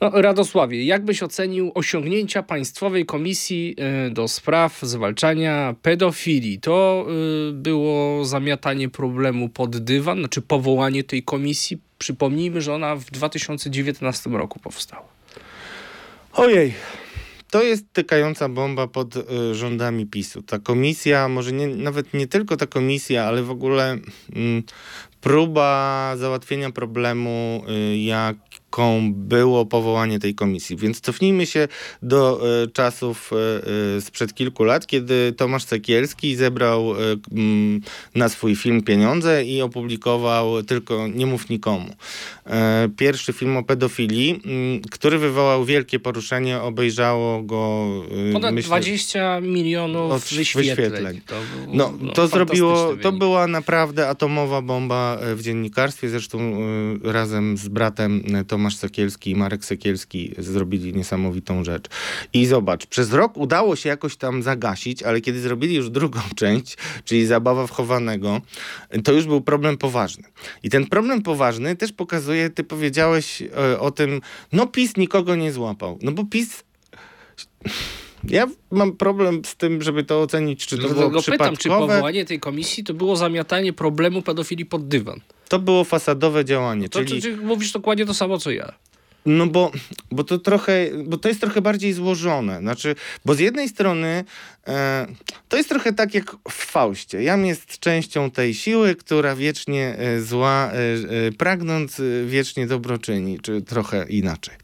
Radosławie, 0.00 0.84
jak 0.84 1.04
byś 1.04 1.22
ocenił 1.22 1.72
osiągnięcia 1.74 2.42
Państwowej 2.42 3.06
Komisji 3.06 3.74
e, 3.78 4.10
do 4.10 4.28
Spraw 4.28 4.80
Zwalczania 4.82 5.74
Pedofilii? 5.82 6.60
To 6.60 7.06
e, 7.08 7.52
było 7.52 8.24
zamiatanie 8.24 8.88
problemu 8.88 9.48
pod 9.48 9.76
dywan, 9.76 10.18
znaczy 10.18 10.42
powołanie 10.42 11.04
tej 11.04 11.22
komisji. 11.22 11.78
Przypomnijmy, 11.98 12.60
że 12.60 12.74
ona 12.74 12.96
w 12.96 13.04
2019 13.04 14.30
roku 14.30 14.58
powstała. 14.58 15.04
Ojej, 16.32 16.74
to 17.50 17.62
jest 17.62 17.84
tykająca 17.92 18.48
bomba 18.48 18.86
pod 18.86 19.16
y, 19.16 19.54
rządami 19.54 20.06
PiSu. 20.06 20.42
Ta 20.42 20.58
komisja, 20.58 21.28
może 21.28 21.52
nie, 21.52 21.66
nawet 21.66 22.14
nie 22.14 22.26
tylko 22.26 22.56
ta 22.56 22.66
komisja, 22.66 23.24
ale 23.24 23.42
w 23.42 23.50
ogóle 23.50 23.98
mm, 24.36 24.62
próba 25.20 26.14
załatwienia 26.16 26.70
problemu, 26.70 27.64
jaką 27.96 28.51
było 29.12 29.66
powołanie 29.66 30.18
tej 30.18 30.34
komisji. 30.34 30.76
Więc 30.76 31.00
cofnijmy 31.00 31.46
się 31.46 31.68
do 32.02 32.40
y, 32.64 32.70
czasów 32.70 33.30
y, 33.96 34.00
sprzed 34.00 34.34
kilku 34.34 34.64
lat, 34.64 34.86
kiedy 34.86 35.32
Tomasz 35.36 35.64
Sekielski 35.64 36.36
zebrał 36.36 36.94
na 38.14 38.28
swój 38.28 38.56
film 38.56 38.82
pieniądze 38.82 39.44
i 39.44 39.62
opublikował 39.62 40.62
tylko 40.62 41.08
Nie 41.08 41.26
mów 41.26 41.48
nikomu. 41.48 41.94
Pierwszy 42.96 43.32
film 43.32 43.56
o 43.56 43.62
pedofilii, 43.62 44.42
który 44.90 45.18
wywołał 45.18 45.64
wielkie 45.64 45.98
poruszenie, 45.98 46.60
obejrzało 46.60 47.42
go... 47.42 47.90
Ponad 48.32 48.54
myślę, 48.54 48.68
20 48.68 49.40
milionów 49.40 50.30
wyświetleń. 50.30 50.76
wyświetleń. 50.76 51.20
To, 51.26 51.34
no, 51.68 51.92
no, 52.00 52.12
to 52.12 52.28
zrobiło, 52.28 52.96
to 53.02 53.12
była 53.12 53.46
naprawdę 53.46 54.08
atomowa 54.08 54.62
bomba 54.62 55.18
w 55.34 55.42
dziennikarstwie. 55.42 56.08
Zresztą 56.08 56.58
razem 57.02 57.56
z 57.56 57.68
bratem 57.68 58.36
y, 58.36 58.44
Tomasz 58.62 58.76
Sekielski 58.76 59.30
i 59.30 59.36
Marek 59.36 59.64
Sekielski 59.64 60.34
zrobili 60.38 60.94
niesamowitą 60.94 61.64
rzecz. 61.64 61.84
I 62.32 62.46
zobacz, 62.46 62.86
przez 62.86 63.12
rok 63.12 63.36
udało 63.36 63.76
się 63.76 63.88
jakoś 63.88 64.16
tam 64.16 64.42
zagasić, 64.42 65.02
ale 65.02 65.20
kiedy 65.20 65.40
zrobili 65.40 65.74
już 65.74 65.90
drugą 65.90 66.20
część, 66.36 66.76
czyli 67.04 67.26
zabawa 67.26 67.66
wchowanego, 67.66 68.40
to 69.04 69.12
już 69.12 69.26
był 69.26 69.40
problem 69.40 69.78
poważny. 69.78 70.24
I 70.62 70.70
ten 70.70 70.86
problem 70.86 71.22
poważny 71.22 71.76
też 71.76 71.92
pokazuje, 71.92 72.50
ty 72.50 72.64
powiedziałeś 72.64 73.42
y, 73.42 73.78
o 73.78 73.90
tym, 73.90 74.20
no 74.52 74.66
PiS 74.66 74.96
nikogo 74.96 75.36
nie 75.36 75.52
złapał. 75.52 75.98
No 76.02 76.12
bo 76.12 76.24
PiS 76.24 76.64
ja 78.28 78.46
mam 78.70 78.92
problem 78.92 79.44
z 79.44 79.56
tym, 79.56 79.82
żeby 79.82 80.04
to 80.04 80.20
ocenić, 80.20 80.66
czy 80.66 80.78
to 80.78 80.88
no, 80.88 80.94
było 80.94 81.10
go 81.10 81.22
pytam, 81.22 81.56
czy 81.56 81.68
powołanie 81.68 82.24
tej 82.24 82.40
komisji 82.40 82.84
to 82.84 82.94
było 82.94 83.16
zamiatanie 83.16 83.72
problemu 83.72 84.22
pedofilii 84.22 84.66
pod 84.66 84.88
dywan? 84.88 85.20
To 85.52 85.58
było 85.58 85.84
fasadowe 85.84 86.44
działanie. 86.44 86.88
To, 86.88 86.98
czyli... 86.98 87.22
Czy, 87.22 87.36
czy 87.36 87.36
mówisz 87.36 87.72
dokładnie 87.72 88.06
to 88.06 88.14
samo, 88.14 88.38
co 88.38 88.50
ja. 88.50 88.72
No 89.26 89.46
bo, 89.46 89.72
bo 90.10 90.24
to 90.24 90.38
trochę, 90.38 90.90
bo 91.04 91.16
to 91.16 91.28
jest 91.28 91.40
trochę 91.40 91.62
bardziej 91.62 91.92
złożone. 91.92 92.58
Znaczy, 92.58 92.94
bo 93.24 93.34
z 93.34 93.38
jednej 93.38 93.68
strony 93.68 94.24
e, 94.66 95.06
to 95.48 95.56
jest 95.56 95.68
trochę 95.68 95.92
tak 95.92 96.14
jak 96.14 96.36
w 96.50 96.52
Faustie. 96.52 97.22
Jam 97.22 97.46
jest 97.46 97.78
częścią 97.78 98.30
tej 98.30 98.54
siły, 98.54 98.94
która 98.94 99.36
wiecznie 99.36 99.96
e, 99.98 100.20
zła, 100.20 100.70
e, 100.72 100.76
e, 101.26 101.32
pragnąc 101.32 102.00
e, 102.00 102.02
wiecznie 102.26 102.66
dobroczyni, 102.66 103.40
czy 103.40 103.62
trochę 103.62 104.06
inaczej. 104.08 104.54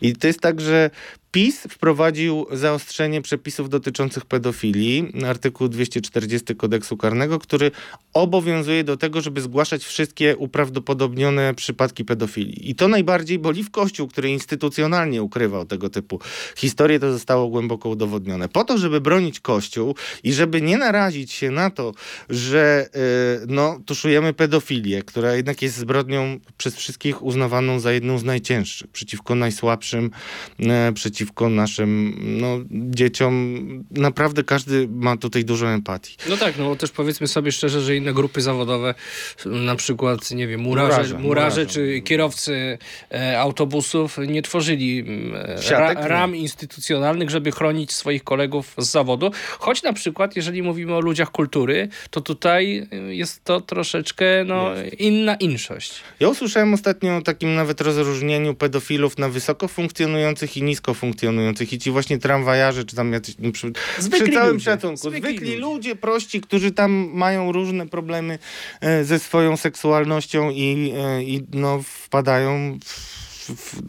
I 0.00 0.12
to 0.12 0.26
jest 0.26 0.40
tak, 0.40 0.60
że 0.60 0.90
PiS 1.32 1.66
wprowadził 1.70 2.46
zaostrzenie 2.52 3.22
przepisów 3.22 3.68
dotyczących 3.68 4.24
pedofilii, 4.24 5.12
artykuł 5.26 5.68
240 5.68 6.56
kodeksu 6.56 6.96
karnego, 6.96 7.38
który 7.38 7.70
obowiązuje 8.12 8.84
do 8.84 8.96
tego, 8.96 9.20
żeby 9.20 9.40
zgłaszać 9.40 9.84
wszystkie 9.84 10.36
uprawdopodobnione 10.36 11.54
przypadki 11.54 12.04
pedofilii. 12.04 12.70
I 12.70 12.74
to 12.74 12.88
najbardziej 12.88 13.38
boli 13.38 13.64
w 13.64 13.70
Kościół, 13.70 14.08
który 14.08 14.30
instytucjonalnie 14.30 15.22
ukrywał 15.22 15.64
tego 15.64 15.90
typu 15.90 16.20
historie, 16.56 17.00
to 17.00 17.12
zostało 17.12 17.48
głęboko 17.48 17.88
udowodnione. 17.88 18.48
Po 18.48 18.64
to, 18.64 18.78
żeby 18.78 19.00
bronić 19.00 19.40
Kościół 19.40 19.94
i 20.22 20.32
żeby 20.32 20.62
nie 20.62 20.78
narazić 20.78 21.32
się 21.32 21.50
na 21.50 21.70
to, 21.70 21.92
że 22.30 22.88
yy, 22.94 23.46
no, 23.48 23.80
tuszujemy 23.86 24.32
pedofilię, 24.32 25.02
która 25.02 25.34
jednak 25.34 25.62
jest 25.62 25.76
zbrodnią 25.76 26.40
przez 26.58 26.76
wszystkich 26.76 27.22
uznawaną 27.22 27.80
za 27.80 27.92
jedną 27.92 28.18
z 28.18 28.24
najcięższych, 28.24 28.90
przeciwko 28.90 29.34
najsłabszym, 29.34 30.10
yy, 30.58 30.68
przeciwko 30.94 31.25
przeciwko 31.26 31.48
naszym 31.48 32.14
no, 32.40 32.58
dzieciom. 32.70 33.56
Naprawdę 33.90 34.44
każdy 34.44 34.88
ma 34.88 35.16
tutaj 35.16 35.44
dużo 35.44 35.68
empatii. 35.68 36.16
No 36.28 36.36
tak, 36.36 36.58
no 36.58 36.76
też 36.76 36.90
powiedzmy 36.90 37.26
sobie 37.26 37.52
szczerze, 37.52 37.80
że 37.80 37.96
inne 37.96 38.12
grupy 38.12 38.40
zawodowe, 38.40 38.94
na 39.46 39.76
przykład, 39.76 40.30
nie 40.30 40.46
wiem, 40.46 40.60
murarze, 40.60 40.96
murarze, 40.96 41.18
murarze 41.18 41.66
czy 41.66 42.00
kierowcy 42.00 42.78
e, 43.12 43.40
autobusów 43.40 44.18
nie 44.26 44.42
tworzyli 44.42 45.04
e, 45.34 45.70
ra, 45.70 45.92
ram 45.94 46.36
instytucjonalnych, 46.36 47.30
żeby 47.30 47.52
chronić 47.52 47.92
swoich 47.92 48.24
kolegów 48.24 48.74
z 48.78 48.90
zawodu. 48.90 49.30
Choć 49.58 49.82
na 49.82 49.92
przykład, 49.92 50.36
jeżeli 50.36 50.62
mówimy 50.62 50.94
o 50.94 51.00
ludziach 51.00 51.30
kultury, 51.30 51.88
to 52.10 52.20
tutaj 52.20 52.88
jest 53.08 53.44
to 53.44 53.60
troszeczkę 53.60 54.24
no, 54.46 54.70
inna 54.98 55.34
inszość. 55.34 55.94
Ja 56.20 56.28
usłyszałem 56.28 56.74
ostatnio 56.74 57.16
o 57.16 57.22
takim 57.22 57.54
nawet 57.54 57.80
rozróżnieniu 57.80 58.54
pedofilów 58.54 59.18
na 59.18 59.28
wysoko 59.28 59.68
funkcjonujących 59.68 60.56
i 60.56 60.62
nisko 60.62 60.94
funkcjonujących 60.94 61.05
funkcjonujących 61.06 61.72
i 61.72 61.78
ci 61.78 61.90
właśnie 61.90 62.18
tramwajarze, 62.18 62.84
czy 62.84 62.96
tam 62.96 63.12
jacyś, 63.12 63.34
no, 63.38 63.52
przy, 63.52 63.72
przy 64.10 64.32
całym 64.32 64.52
ludzie. 64.52 64.64
szacunku, 64.64 65.10
zwykli, 65.10 65.36
zwykli 65.36 65.56
ludzie. 65.56 65.96
prości, 65.96 66.40
którzy 66.40 66.72
tam 66.72 67.10
mają 67.14 67.52
różne 67.52 67.88
problemy 67.88 68.38
e, 68.80 69.04
ze 69.04 69.18
swoją 69.18 69.56
seksualnością 69.56 70.50
i, 70.50 70.92
e, 70.96 71.22
i 71.22 71.46
no, 71.52 71.82
wpadają 71.82 72.78
w 73.54 73.82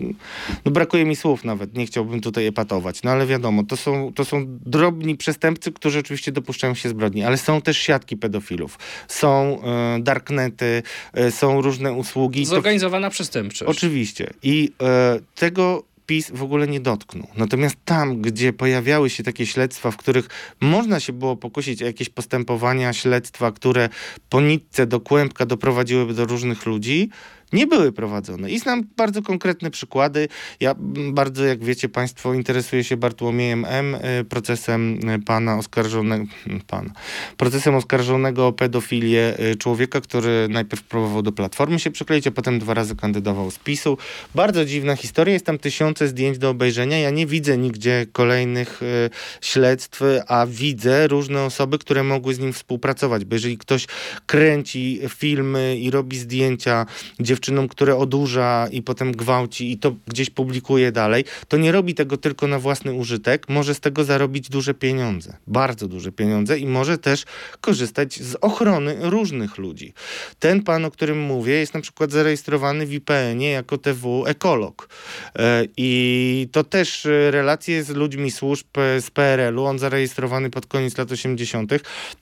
no 0.65 0.71
brakuje 0.71 1.05
mi 1.05 1.15
słów 1.15 1.43
nawet, 1.43 1.73
nie 1.73 1.85
chciałbym 1.85 2.21
tutaj 2.21 2.45
epatować, 2.47 3.03
no 3.03 3.11
ale 3.11 3.25
wiadomo, 3.25 3.63
to 3.63 3.77
są, 3.77 4.13
to 4.13 4.25
są 4.25 4.45
drobni 4.65 5.17
przestępcy, 5.17 5.71
którzy 5.71 5.99
oczywiście 5.99 6.31
dopuszczają 6.31 6.75
się 6.75 6.89
zbrodni, 6.89 7.23
ale 7.23 7.37
są 7.37 7.61
też 7.61 7.77
siatki 7.77 8.17
pedofilów, 8.17 8.79
są 9.07 9.61
e, 9.63 9.99
darknety, 9.99 10.83
e, 11.13 11.31
są 11.31 11.61
różne 11.61 11.93
usługi. 11.93 12.45
Zorganizowana 12.45 13.07
to, 13.07 13.11
przestępczość. 13.11 13.69
Oczywiście 13.69 14.33
i 14.43 14.71
e, 14.81 15.19
tego 15.35 15.83
PiS 16.07 16.31
w 16.33 16.43
ogóle 16.43 16.67
nie 16.67 16.79
dotknął. 16.79 17.27
Natomiast 17.37 17.75
tam, 17.85 18.21
gdzie 18.21 18.53
pojawiały 18.53 19.09
się 19.09 19.23
takie 19.23 19.45
śledztwa, 19.45 19.91
w 19.91 19.97
których 19.97 20.29
można 20.61 20.99
się 20.99 21.13
było 21.13 21.35
pokusić 21.35 21.83
o 21.83 21.85
jakieś 21.85 22.09
postępowania, 22.09 22.93
śledztwa, 22.93 23.51
które 23.51 23.89
po 24.29 24.41
nitce 24.41 24.87
do 24.87 24.99
kłębka 24.99 25.45
doprowadziłyby 25.45 26.13
do 26.13 26.25
różnych 26.25 26.65
ludzi, 26.65 27.09
nie 27.53 27.67
były 27.67 27.91
prowadzone. 27.91 28.51
I 28.51 28.59
znam 28.59 28.83
bardzo 28.97 29.21
konkretne 29.21 29.71
przykłady. 29.71 30.27
Ja 30.59 30.75
bardzo, 31.11 31.45
jak 31.45 31.63
wiecie 31.63 31.89
Państwo, 31.89 32.33
interesuję 32.33 32.83
się 32.83 32.97
Bartłomiejem 32.97 33.65
M., 33.65 33.95
y, 33.95 34.25
procesem 34.25 35.09
y, 35.09 35.19
pana 35.19 35.57
oskarżonego, 35.57 36.25
pana, 36.67 36.91
procesem 37.37 37.75
oskarżonego 37.75 38.47
o 38.47 38.53
pedofilię 38.53 39.39
y, 39.39 39.55
człowieka, 39.55 40.01
który 40.01 40.47
najpierw 40.49 40.83
próbował 40.83 41.21
do 41.21 41.31
Platformy 41.31 41.79
się 41.79 41.91
przykleić, 41.91 42.27
a 42.27 42.31
potem 42.31 42.59
dwa 42.59 42.73
razy 42.73 42.95
kandydował 42.95 43.51
z 43.51 43.59
PiSu. 43.59 43.97
Bardzo 44.35 44.65
dziwna 44.65 44.95
historia, 44.95 45.33
jest 45.33 45.45
tam 45.45 45.57
tysiące 45.59 46.07
zdjęć 46.07 46.37
do 46.37 46.49
obejrzenia. 46.49 46.97
Ja 46.97 47.09
nie 47.09 47.25
widzę 47.25 47.57
nigdzie 47.57 48.05
kolejnych 48.11 48.81
śledztw, 49.41 50.01
a 50.27 50.45
widzę 50.49 51.07
różne 51.07 51.43
osoby, 51.43 51.79
które 51.79 52.03
mogły 52.03 52.33
z 52.33 52.39
nim 52.39 52.53
współpracować, 52.53 53.25
bo 53.25 53.35
jeżeli 53.35 53.57
ktoś 53.57 53.87
kręci 54.25 54.99
filmy 55.09 55.77
i 55.77 55.91
robi 55.91 56.17
zdjęcia, 56.17 56.85
gdzie 57.19 57.36
dziewczynom, 57.37 57.67
które 57.67 57.95
odurza 57.95 58.67
i 58.71 58.81
potem 58.81 59.11
gwałci 59.11 59.71
i 59.71 59.77
to 59.77 59.95
gdzieś 60.07 60.29
publikuje 60.29 60.91
dalej, 60.91 61.25
to 61.47 61.57
nie 61.57 61.71
robi 61.71 61.93
tego 61.93 62.17
tylko 62.17 62.47
na 62.47 62.59
własny 62.59 62.93
użytek, 62.93 63.49
może 63.49 63.75
z 63.75 63.79
tego 63.79 64.03
zarobić 64.03 64.49
duże 64.49 64.73
pieniądze, 64.73 65.37
bardzo 65.47 65.87
duże 65.87 66.11
pieniądze 66.11 66.59
i 66.59 66.65
może 66.67 66.97
też 66.97 67.25
korzystać 67.61 68.19
z 68.19 68.35
ochrony 68.41 68.97
różnych 69.01 69.57
ludzi. 69.57 69.93
Ten 70.39 70.63
pan, 70.63 70.85
o 70.85 70.91
którym 70.91 71.19
mówię, 71.19 71.53
jest 71.53 71.73
na 71.73 71.81
przykład 71.81 72.11
zarejestrowany 72.11 72.85
w 72.85 72.93
IPN-ie 72.93 73.51
jako 73.51 73.77
TW 73.77 74.25
ekolog. 74.25 74.89
E, 75.35 75.63
I 75.77 76.49
to 76.51 76.63
też 76.63 77.05
e, 77.05 77.31
relacje 77.31 77.83
z 77.83 77.89
ludźmi 77.89 78.31
służb 78.31 78.67
e, 78.77 79.01
z 79.01 79.11
PRL-u, 79.11 79.65
on 79.65 79.79
zarejestrowany 79.79 80.49
pod 80.49 80.65
koniec 80.65 80.97
lat 80.97 81.11
80., 81.11 81.71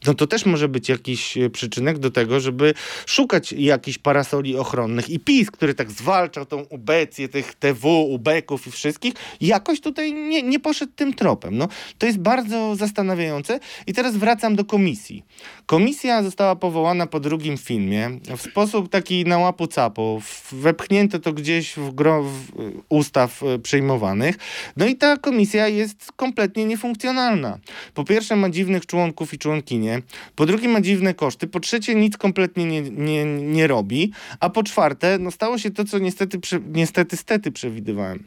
no 0.05 0.13
to 0.13 0.27
też 0.27 0.45
może 0.45 0.67
być 0.67 0.89
jakiś 0.89 1.37
przyczynek 1.53 1.99
do 1.99 2.11
tego, 2.11 2.39
żeby 2.39 2.73
szukać 3.05 3.53
jakichś 3.53 3.97
parasoli 3.97 4.57
ochronnych 4.57 5.04
i 5.09 5.19
PiS, 5.19 5.51
który 5.51 5.73
tak 5.73 5.91
zwalczał 5.91 6.45
tą 6.45 6.61
ubecję 6.69 7.29
tych 7.29 7.55
TW, 7.55 7.87
ubeków 8.13 8.67
i 8.67 8.71
wszystkich, 8.71 9.13
jakoś 9.41 9.81
tutaj 9.81 10.13
nie, 10.13 10.43
nie 10.43 10.59
poszedł 10.59 10.91
tym 10.95 11.13
tropem. 11.13 11.57
No, 11.57 11.67
to 11.97 12.05
jest 12.05 12.19
bardzo 12.19 12.75
zastanawiające. 12.75 13.59
I 13.87 13.93
teraz 13.93 14.17
wracam 14.17 14.55
do 14.55 14.65
komisji. 14.65 15.23
Komisja 15.65 16.23
została 16.23 16.55
powołana 16.55 17.07
po 17.07 17.19
drugim 17.19 17.57
filmie 17.57 18.09
w 18.37 18.41
sposób 18.41 18.89
taki 18.89 19.25
na 19.25 19.37
łapu 19.37 19.67
capu. 19.67 20.21
Wepchnięto 20.51 21.19
to 21.19 21.33
gdzieś 21.33 21.73
w 21.75 21.91
gro 21.91 22.23
w 22.23 22.51
ustaw 22.89 23.43
e, 23.43 23.59
przyjmowanych. 23.59 24.37
No 24.77 24.85
i 24.85 24.95
ta 24.95 25.17
komisja 25.17 25.67
jest 25.67 26.11
kompletnie 26.15 26.65
niefunkcjonalna. 26.65 27.59
Po 27.93 28.03
pierwsze 28.03 28.35
ma 28.35 28.49
dziwnych 28.49 28.85
członków 28.85 29.33
i 29.33 29.37
członkinie, 29.37 30.01
po 30.35 30.45
drugie 30.45 30.67
ma 30.67 30.81
dziwne 30.81 31.13
koszty, 31.13 31.47
po 31.47 31.59
trzecie 31.59 31.95
nic 31.95 32.17
kompletnie 32.17 32.65
nie, 32.65 32.81
nie, 32.81 33.25
nie 33.25 33.67
robi, 33.67 34.11
a 34.39 34.49
po 34.49 34.63
czwarte 34.63 34.94
czwarte, 34.95 35.23
no 35.23 35.31
stało 35.31 35.57
się 35.57 35.71
to, 35.71 35.85
co 35.85 35.99
niestety, 35.99 36.39
niestety, 36.67 37.17
stety 37.17 37.51
przewidywałem. 37.51 38.23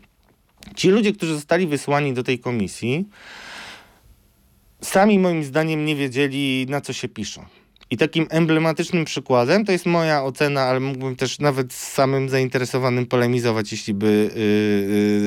Ci 0.77 0.89
ludzie, 0.89 1.13
którzy 1.13 1.35
zostali 1.35 1.67
wysłani 1.67 2.15
do 2.15 2.23
tej 2.23 2.39
komisji, 2.39 3.09
sami 4.81 5.19
moim 5.19 5.45
zdaniem 5.45 5.85
nie 5.85 5.97
wiedzieli, 5.97 6.67
na 6.69 6.81
co 6.81 6.93
się 6.93 7.09
piszą. 7.09 7.45
I 7.91 7.97
takim 7.97 8.27
emblematycznym 8.31 9.05
przykładem, 9.05 9.65
to 9.65 9.73
jest 9.73 9.87
moja 9.87 10.25
ocena, 10.25 10.61
ale 10.61 10.81
mógłbym 10.81 11.17
też 11.17 11.39
nawet 11.39 11.73
z 11.73 11.93
samym 11.93 12.29
zainteresowanym 12.29 13.07
polemizować, 13.07 13.73
jeśli 13.73 13.95
by, 13.95 14.31
yy, 14.35 14.43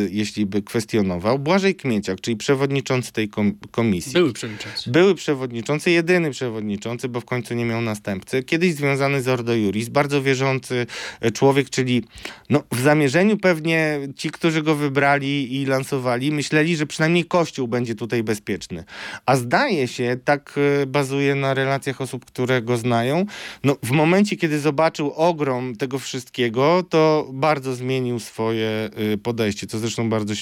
yy, 0.01 0.09
jeśli 0.11 0.45
by 0.45 0.61
kwestionował. 0.61 1.39
Błażej 1.39 1.75
Kmieciak, 1.75 2.21
czyli 2.21 2.37
przewodniczący 2.37 3.13
tej 3.13 3.29
kom 3.29 3.53
komisji. 3.71 4.13
Były 4.13 4.33
przewodniczący. 4.33 4.91
Były 4.91 5.15
przewodniczący, 5.15 5.91
jedyny 5.91 6.31
przewodniczący, 6.31 7.09
bo 7.09 7.21
w 7.21 7.25
końcu 7.25 7.53
nie 7.53 7.65
miał 7.65 7.81
następcy. 7.81 8.43
Kiedyś 8.43 8.73
związany 8.73 9.21
z 9.21 9.27
Ordo 9.27 9.53
Juris, 9.53 9.89
bardzo 9.89 10.21
wierzący 10.21 10.87
e, 11.21 11.31
człowiek, 11.31 11.69
czyli 11.69 12.03
no, 12.49 12.63
w 12.71 12.79
zamierzeniu 12.81 13.37
pewnie 13.37 13.99
ci, 14.15 14.29
którzy 14.29 14.61
go 14.61 14.75
wybrali 14.75 15.61
i 15.61 15.65
lansowali, 15.65 16.31
myśleli, 16.31 16.75
że 16.75 16.85
przynajmniej 16.85 17.25
Kościół 17.25 17.67
będzie 17.67 17.95
tutaj 17.95 18.23
bezpieczny. 18.23 18.83
A 19.25 19.35
zdaje 19.35 19.87
się, 19.87 20.17
tak 20.25 20.59
e, 20.81 20.85
bazuje 20.85 21.35
na 21.35 21.53
relacjach 21.53 22.01
osób, 22.01 22.25
które 22.25 22.50
go 22.61 22.77
znają, 22.77 23.25
no, 23.63 23.77
w 23.83 23.91
momencie, 23.91 24.35
kiedy 24.35 24.59
zobaczył 24.59 25.11
ogrom 25.11 25.75
tego 25.75 25.99
wszystkiego, 25.99 26.83
to 26.89 27.29
bardzo 27.33 27.75
zmienił 27.75 28.19
swoje 28.19 28.89
e, 29.13 29.17
podejście, 29.17 29.67
co 29.67 29.79
zresztą 29.79 30.09
bardzo 30.09 30.33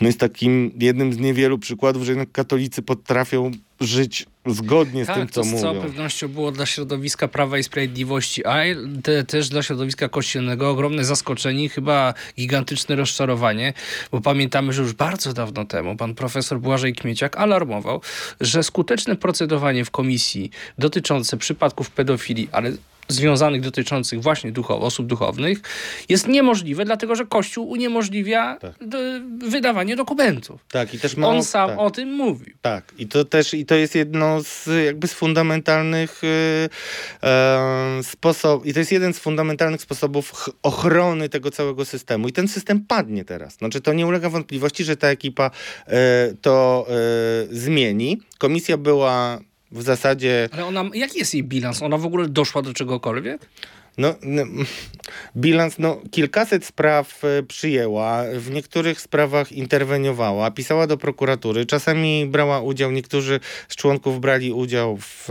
no, 0.00 0.06
jest 0.06 0.20
takim 0.20 0.72
jednym 0.80 1.12
z 1.12 1.18
niewielu 1.18 1.58
przykładów, 1.58 2.02
że 2.02 2.12
jednak 2.12 2.32
katolicy 2.32 2.82
potrafią 2.82 3.50
żyć 3.80 4.26
zgodnie 4.46 5.04
z 5.04 5.06
tak, 5.06 5.16
tym, 5.16 5.28
co 5.28 5.40
to 5.40 5.46
mówią. 5.46 5.58
z 5.58 5.62
całą 5.62 5.82
pewnością 5.82 6.28
było 6.28 6.52
dla 6.52 6.66
środowiska 6.66 7.28
Prawa 7.28 7.58
i 7.58 7.62
Sprawiedliwości, 7.62 8.46
a 8.46 8.56
te, 9.02 9.24
też 9.24 9.48
dla 9.48 9.62
środowiska 9.62 10.08
kościelnego 10.08 10.70
ogromne 10.70 11.04
zaskoczenie, 11.04 11.68
chyba 11.68 12.14
gigantyczne 12.36 12.96
rozczarowanie, 12.96 13.72
bo 14.12 14.20
pamiętamy, 14.20 14.72
że 14.72 14.82
już 14.82 14.92
bardzo 14.92 15.32
dawno 15.32 15.64
temu 15.64 15.96
pan 15.96 16.14
profesor 16.14 16.60
Błażej 16.60 16.94
Kmieciak 16.94 17.36
alarmował, 17.36 18.00
że 18.40 18.62
skuteczne 18.62 19.16
procedowanie 19.16 19.84
w 19.84 19.90
komisji 19.90 20.50
dotyczące 20.78 21.36
przypadków 21.36 21.90
pedofilii, 21.90 22.48
ale 22.52 22.72
związanych 23.08 23.60
dotyczących 23.60 24.22
właśnie 24.22 24.52
duchow, 24.52 24.82
osób 24.82 25.06
duchownych 25.06 25.60
jest 26.08 26.28
niemożliwe, 26.28 26.84
dlatego 26.84 27.16
że 27.16 27.26
Kościół 27.26 27.68
uniemożliwia 27.70 28.56
Tak. 28.60 28.72
wydawanie 29.38 29.96
dokumentów. 29.96 30.64
Tak, 30.72 30.94
i 30.94 30.98
też 30.98 31.16
ma, 31.16 31.28
On 31.28 31.44
sam 31.44 31.70
tak. 31.70 31.78
o 31.78 31.90
tym 31.90 32.12
mówił. 32.12 32.54
Tak, 32.62 32.92
i 32.98 33.06
to 33.06 33.24
też 33.24 33.54
i 33.54 33.66
to 33.66 33.74
jest 33.74 33.94
jedno 33.94 34.40
z 34.42 34.68
jakby 34.84 35.08
z 35.08 35.12
fundamentalnych 35.12 36.20
yy, 36.22 37.28
e, 37.30 38.00
sposobów, 38.02 38.66
i 38.66 38.72
to 38.72 38.78
jest 38.78 38.92
jeden 38.92 39.14
z 39.14 39.18
fundamentalnych 39.18 39.82
sposobów 39.82 40.32
ch- 40.32 40.50
ochrony 40.62 41.28
tego 41.28 41.50
całego 41.50 41.84
systemu. 41.84 42.28
I 42.28 42.32
ten 42.32 42.48
system 42.48 42.84
padnie 42.88 43.24
teraz. 43.24 43.54
Znaczy, 43.54 43.80
to 43.80 43.92
nie 43.92 44.06
ulega 44.06 44.28
wątpliwości, 44.28 44.84
że 44.84 44.96
ta 44.96 45.08
ekipa 45.08 45.50
e, 45.86 46.34
to 46.42 46.86
e, 46.88 46.94
zmieni. 47.50 48.20
Komisja 48.38 48.76
była 48.76 49.38
w 49.74 49.82
zasadzie 49.82 50.48
Ale 50.52 50.64
ona, 50.66 50.84
jaki 50.94 51.18
jest 51.18 51.34
jej 51.34 51.44
bilans? 51.44 51.82
Ona 51.82 51.98
w 51.98 52.06
ogóle 52.06 52.28
doszła 52.28 52.62
do 52.62 52.74
czegokolwiek? 52.74 53.48
No, 53.98 54.14
no, 54.22 54.42
bilans, 55.36 55.78
no, 55.78 56.00
kilkaset 56.10 56.64
spraw 56.64 57.24
e, 57.24 57.42
przyjęła, 57.42 58.24
w 58.34 58.50
niektórych 58.50 59.00
sprawach 59.00 59.52
interweniowała, 59.52 60.50
pisała 60.50 60.86
do 60.86 60.96
prokuratury, 60.96 61.66
czasami 61.66 62.26
brała 62.26 62.60
udział, 62.60 62.90
niektórzy 62.90 63.40
z 63.68 63.76
członków 63.76 64.20
brali 64.20 64.52
udział 64.52 64.98
w 65.00 65.28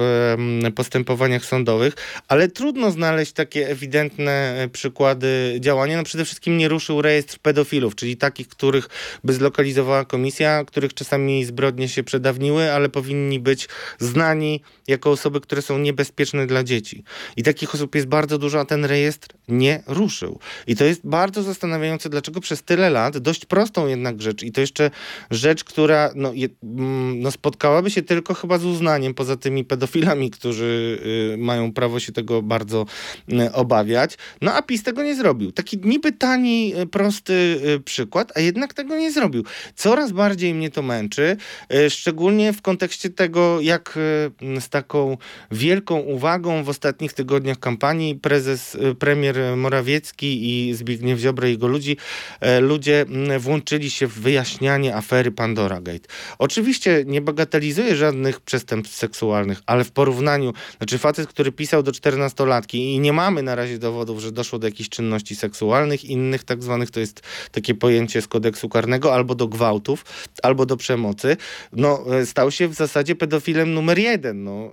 postępowaniach 0.76 1.46
sądowych, 1.46 1.94
ale 2.28 2.48
trudno 2.48 2.92
znaleźć 2.92 3.32
takie 3.32 3.70
ewidentne 3.70 4.56
e, 4.58 4.68
przykłady 4.70 5.58
działania. 5.60 5.98
No, 5.98 6.04
przede 6.04 6.26
wszystkim 6.26 6.58
nie 6.58 6.68
ruszył 6.68 7.02
rejestr 7.02 7.40
pedofilów, 7.40 7.96
czyli 7.96 8.18
takich, 8.18 8.48
których 8.48 8.90
by 9.24 9.34
zlokalizowała 9.34 10.06
komisja, 10.06 10.64
których 10.66 10.94
czasami 10.94 11.46
zbrodnie 11.46 11.90
się 11.90 12.04
przedawniły, 12.04 12.72
ale 12.72 12.90
powinni 12.90 13.40
być 13.40 13.70
znani 14.00 14.62
jako 14.88 15.12
osoby, 15.12 15.42
które 15.42 15.62
są 15.62 15.78
niebezpieczne 15.78 16.48
dla 16.48 16.64
dzieci. 16.64 17.04
I 17.38 17.44
takich 17.44 17.76
osób 17.76 17.96
jest 17.96 18.08
bardzo 18.08 18.38
dużo, 18.38 18.53
a 18.60 18.66
ten 18.66 18.86
rejestr 18.86 19.28
nie 19.48 19.84
ruszył. 19.88 20.40
I 20.68 20.76
to 20.76 20.86
jest 20.86 21.02
bardzo 21.04 21.44
zastanawiające, 21.44 22.10
dlaczego 22.10 22.42
przez 22.42 22.64
tyle 22.64 22.90
lat, 22.90 23.18
dość 23.18 23.46
prostą 23.46 23.88
jednak 23.88 24.22
rzecz, 24.22 24.44
i 24.44 24.52
to 24.52 24.62
jeszcze 24.62 24.92
rzecz, 25.32 25.64
która 25.64 26.12
no, 26.16 26.34
je, 26.34 26.48
mm, 26.64 27.20
no, 27.22 27.32
spotkałaby 27.32 27.92
się 27.92 28.02
tylko 28.02 28.34
chyba 28.34 28.58
z 28.58 28.66
uznaniem, 28.66 29.14
poza 29.14 29.38
tymi 29.38 29.66
pedofilami, 29.66 30.32
którzy 30.32 31.00
y, 31.34 31.38
mają 31.38 31.74
prawo 31.74 32.00
się 32.00 32.12
tego 32.12 32.42
bardzo 32.42 32.86
y, 33.34 33.52
obawiać. 33.52 34.18
No 34.42 34.54
a 34.54 34.62
PiS 34.62 34.84
tego 34.84 35.04
nie 35.04 35.16
zrobił. 35.16 35.52
Taki 35.52 35.78
niby 35.78 36.12
tani, 36.12 36.74
y, 36.82 36.88
prosty 36.88 37.34
y, 37.76 37.80
przykład, 37.80 38.32
a 38.36 38.40
jednak 38.40 38.74
tego 38.74 38.98
nie 38.98 39.12
zrobił. 39.12 39.44
Coraz 39.76 40.12
bardziej 40.12 40.54
mnie 40.54 40.70
to 40.70 40.82
męczy, 40.82 41.38
y, 41.74 41.90
szczególnie 41.90 42.54
w 42.54 42.62
kontekście 42.62 43.10
tego, 43.10 43.62
jak 43.62 43.98
y, 43.98 44.62
z 44.62 44.70
taką 44.70 45.18
wielką 45.52 46.00
uwagą 46.00 46.64
w 46.64 46.70
ostatnich 46.70 47.14
tygodniach 47.14 47.60
kampanii 47.60 48.16
prezes, 48.44 48.76
y, 48.76 48.96
premier 48.96 49.36
Morawiecki 49.58 50.50
i 50.50 50.74
Zbigniew 50.74 51.20
Ziobro 51.20 51.48
i 51.48 51.52
jego 51.52 51.68
ludzi, 51.68 51.98
e, 52.40 52.60
ludzie 52.60 53.06
włączyli 53.40 53.92
się 53.92 54.08
w 54.08 54.20
wyjaśnianie 54.20 54.96
afery 54.96 55.32
Pandora 55.32 55.82
Gate. 55.82 56.08
Oczywiście 56.40 57.04
nie 57.06 57.22
bagatelizuję 57.22 57.96
żadnych 57.96 58.42
przestępstw 58.42 58.98
seksualnych, 58.98 59.62
ale 59.66 59.84
w 59.84 59.92
porównaniu, 59.92 60.54
znaczy 60.78 60.98
facet, 60.98 61.28
który 61.28 61.52
pisał 61.52 61.84
do 61.84 61.92
14-latki 61.92 62.76
i 62.76 63.00
nie 63.00 63.14
mamy 63.14 63.44
na 63.44 63.56
razie 63.56 63.80
dowodów, 63.80 64.20
że 64.20 64.32
doszło 64.32 64.60
do 64.60 64.68
jakichś 64.68 64.90
czynności 64.90 65.36
seksualnych, 65.36 66.06
innych 66.06 66.44
tak 66.44 66.64
zwanych, 66.64 66.92
to 66.92 67.00
jest 67.00 67.22
takie 67.52 67.76
pojęcie 67.76 68.22
z 68.22 68.28
kodeksu 68.28 68.70
karnego, 68.70 69.14
albo 69.14 69.36
do 69.36 69.48
gwałtów, 69.48 70.06
albo 70.44 70.66
do 70.66 70.78
przemocy, 70.78 71.38
no 71.74 72.06
e, 72.16 72.26
stał 72.26 72.52
się 72.52 72.68
w 72.68 72.74
zasadzie 72.74 73.16
pedofilem 73.16 73.74
numer 73.74 74.00
jeden. 74.00 74.44
No. 74.44 74.52
e, 74.52 74.72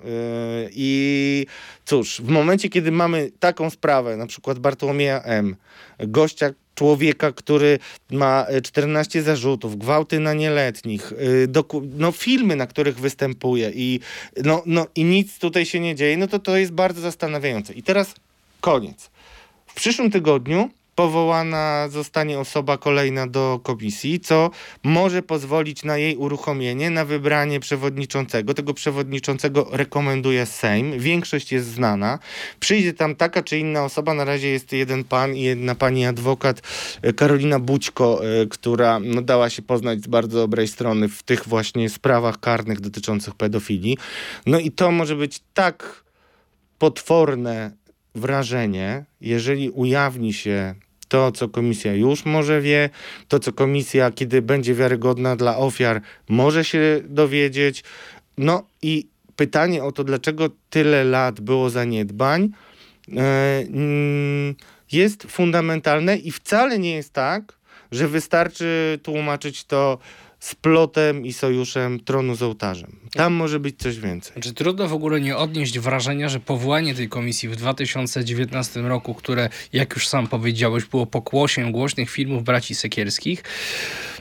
I 0.72 1.46
cóż, 1.84 2.20
w 2.20 2.28
momencie, 2.28 2.68
kiedy 2.68 2.92
mamy 2.92 3.30
taką 3.60 3.70
sprawę, 3.70 4.16
na 4.16 4.26
przykład 4.26 4.58
Bartłomieja 4.58 5.22
M., 5.22 5.56
gościa, 5.98 6.50
człowieka, 6.74 7.32
który 7.32 7.78
ma 8.10 8.46
e, 8.48 8.60
14 8.62 9.22
zarzutów, 9.22 9.78
gwałty 9.78 10.20
na 10.20 10.34
nieletnich, 10.34 11.12
doku- 11.48 11.82
no, 11.96 12.12
filmy, 12.12 12.56
na 12.56 12.66
których 12.66 13.00
występuje 13.00 13.70
i, 13.74 14.00
no, 14.44 14.62
no, 14.66 14.86
i 14.94 15.04
nic 15.04 15.38
tutaj 15.38 15.66
się 15.66 15.80
nie 15.80 15.94
dzieje, 15.94 16.16
no 16.16 16.26
to 16.26 16.38
to 16.38 16.56
jest 16.56 16.72
bardzo 16.72 17.00
zastanawiające. 17.00 17.74
I 17.74 17.82
teraz 17.82 18.14
koniec. 18.60 19.10
W 19.66 19.74
przyszłym 19.74 20.10
tygodniu 20.10 20.70
powołana 21.00 21.88
zostanie 21.88 22.38
osoba 22.38 22.78
kolejna 22.78 23.26
do 23.26 23.60
komisji, 23.62 24.20
co 24.20 24.50
może 24.82 25.22
pozwolić 25.22 25.84
na 25.84 25.96
jej 25.96 26.16
uruchomienie, 26.16 26.90
na 26.90 27.04
wybranie 27.04 27.60
przewodniczącego. 27.60 28.54
Tego 28.54 28.74
przewodniczącego 28.74 29.68
rekomenduje 29.72 30.46
Sejm. 30.46 30.98
Większość 30.98 31.52
jest 31.52 31.66
znana. 31.66 32.18
Przyjdzie 32.60 32.92
tam 32.92 33.16
taka 33.16 33.42
czy 33.42 33.58
inna 33.58 33.84
osoba. 33.84 34.14
Na 34.14 34.24
razie 34.24 34.48
jest 34.48 34.72
jeden 34.72 35.04
pan 35.04 35.34
i 35.34 35.42
jedna 35.42 35.74
pani 35.74 36.06
adwokat, 36.06 36.62
e, 37.02 37.12
Karolina 37.12 37.58
Bućko, 37.58 38.20
e, 38.24 38.46
która 38.46 39.00
no, 39.00 39.22
dała 39.22 39.50
się 39.50 39.62
poznać 39.62 40.02
z 40.02 40.06
bardzo 40.06 40.38
dobrej 40.38 40.68
strony 40.68 41.08
w 41.08 41.22
tych 41.22 41.48
właśnie 41.48 41.90
sprawach 41.90 42.40
karnych 42.40 42.80
dotyczących 42.80 43.34
pedofilii. 43.34 43.98
No 44.46 44.58
i 44.58 44.70
to 44.70 44.90
może 44.90 45.16
być 45.16 45.40
tak 45.54 46.04
potworne 46.78 47.70
wrażenie, 48.14 49.04
jeżeli 49.20 49.70
ujawni 49.70 50.32
się 50.32 50.74
to, 51.10 51.32
co 51.32 51.48
komisja 51.48 51.94
już 51.94 52.24
może 52.24 52.60
wie, 52.60 52.90
to, 53.28 53.38
co 53.38 53.52
komisja, 53.52 54.10
kiedy 54.10 54.42
będzie 54.42 54.74
wiarygodna 54.74 55.36
dla 55.36 55.56
ofiar, 55.56 56.00
może 56.28 56.64
się 56.64 57.00
dowiedzieć. 57.04 57.84
No 58.38 58.66
i 58.82 59.06
pytanie 59.36 59.84
o 59.84 59.92
to, 59.92 60.04
dlaczego 60.04 60.50
tyle 60.70 61.04
lat 61.04 61.40
było 61.40 61.70
zaniedbań, 61.70 62.48
e, 63.16 63.20
mm, 63.58 64.54
jest 64.92 65.22
fundamentalne 65.22 66.16
i 66.16 66.30
wcale 66.30 66.78
nie 66.78 66.94
jest 66.94 67.12
tak, 67.12 67.58
że 67.92 68.08
wystarczy 68.08 68.98
tłumaczyć 69.02 69.64
to 69.64 69.98
splotem 70.40 71.26
i 71.26 71.32
sojuszem 71.32 72.00
tronu 72.00 72.34
z 72.34 72.42
ołtarzem. 72.42 72.96
Tam 73.12 73.32
może 73.32 73.60
być 73.60 73.78
coś 73.78 73.98
więcej. 73.98 74.32
Znaczy, 74.32 74.54
trudno 74.54 74.88
w 74.88 74.92
ogóle 74.92 75.20
nie 75.20 75.36
odnieść 75.36 75.78
wrażenia, 75.78 76.28
że 76.28 76.40
powołanie 76.40 76.94
tej 76.94 77.08
komisji 77.08 77.48
w 77.48 77.56
2019 77.56 78.80
roku, 78.80 79.14
które, 79.14 79.48
jak 79.72 79.94
już 79.94 80.08
sam 80.08 80.26
powiedziałeś, 80.26 80.84
było 80.84 81.06
pokłosiem 81.06 81.72
głośnych 81.72 82.10
filmów 82.10 82.44
braci 82.44 82.74
Sekierskich, 82.74 83.42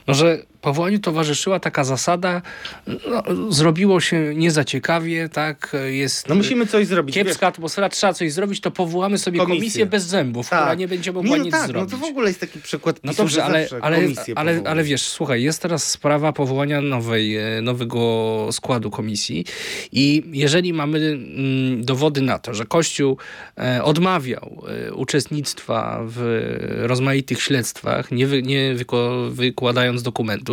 no, 0.07 0.13
że 0.13 0.45
powołaniu 0.61 0.99
towarzyszyła 0.99 1.59
taka 1.59 1.83
zasada, 1.83 2.41
no, 2.87 3.23
zrobiło 3.53 4.01
się 4.01 4.35
nie 4.35 4.51
za 4.51 4.63
ciekawie, 4.63 5.29
tak, 5.29 5.75
jest 5.89 6.29
No 6.29 6.35
musimy 6.35 6.67
coś 6.67 6.87
zrobić. 6.87 7.15
kiepska 7.15 7.47
atmosfera, 7.47 7.89
trzeba 7.89 8.13
coś 8.13 8.33
zrobić, 8.33 8.61
to 8.61 8.71
powołamy 8.71 9.17
sobie 9.17 9.39
Komisję. 9.39 9.59
komisję 9.59 9.85
bez 9.85 10.03
zębów, 10.03 10.45
która 10.45 10.73
nie 10.73 10.87
będzie 10.87 11.11
mogła 11.11 11.31
nie, 11.31 11.37
no 11.37 11.43
nic 11.43 11.51
tak, 11.53 11.67
zrobić. 11.67 11.91
No 11.91 11.97
to 11.99 12.05
w 12.05 12.09
ogóle 12.09 12.27
jest 12.27 12.39
taki 12.39 12.59
przykład 12.59 12.99
No 13.03 13.13
dobrze, 13.13 13.43
ale, 13.43 13.67
ale, 13.81 13.97
ale, 14.35 14.61
ale 14.65 14.83
wiesz, 14.83 15.01
słuchaj, 15.01 15.43
jest 15.43 15.61
teraz 15.61 15.89
sprawa 15.89 16.33
powołania 16.33 16.81
nowej, 16.81 17.37
e, 17.37 17.61
nowego 17.61 18.47
składu 18.51 18.91
komisji 18.91 19.45
i 19.91 20.23
jeżeli 20.31 20.73
mamy 20.73 20.99
mm, 20.99 21.85
dowody 21.85 22.21
na 22.21 22.39
to, 22.39 22.53
że 22.53 22.65
Kościół 22.65 23.17
e, 23.57 23.83
odmawiał 23.83 24.63
e, 24.87 24.93
uczestnictwa 24.93 26.03
w 26.07 26.45
rozmaitych 26.77 27.41
śledztwach, 27.41 28.11
nie, 28.11 28.27
wy, 28.27 28.43
nie 28.43 28.73
wyko, 28.73 29.27
wykładając 29.29 30.03
dokumentów, 30.03 30.48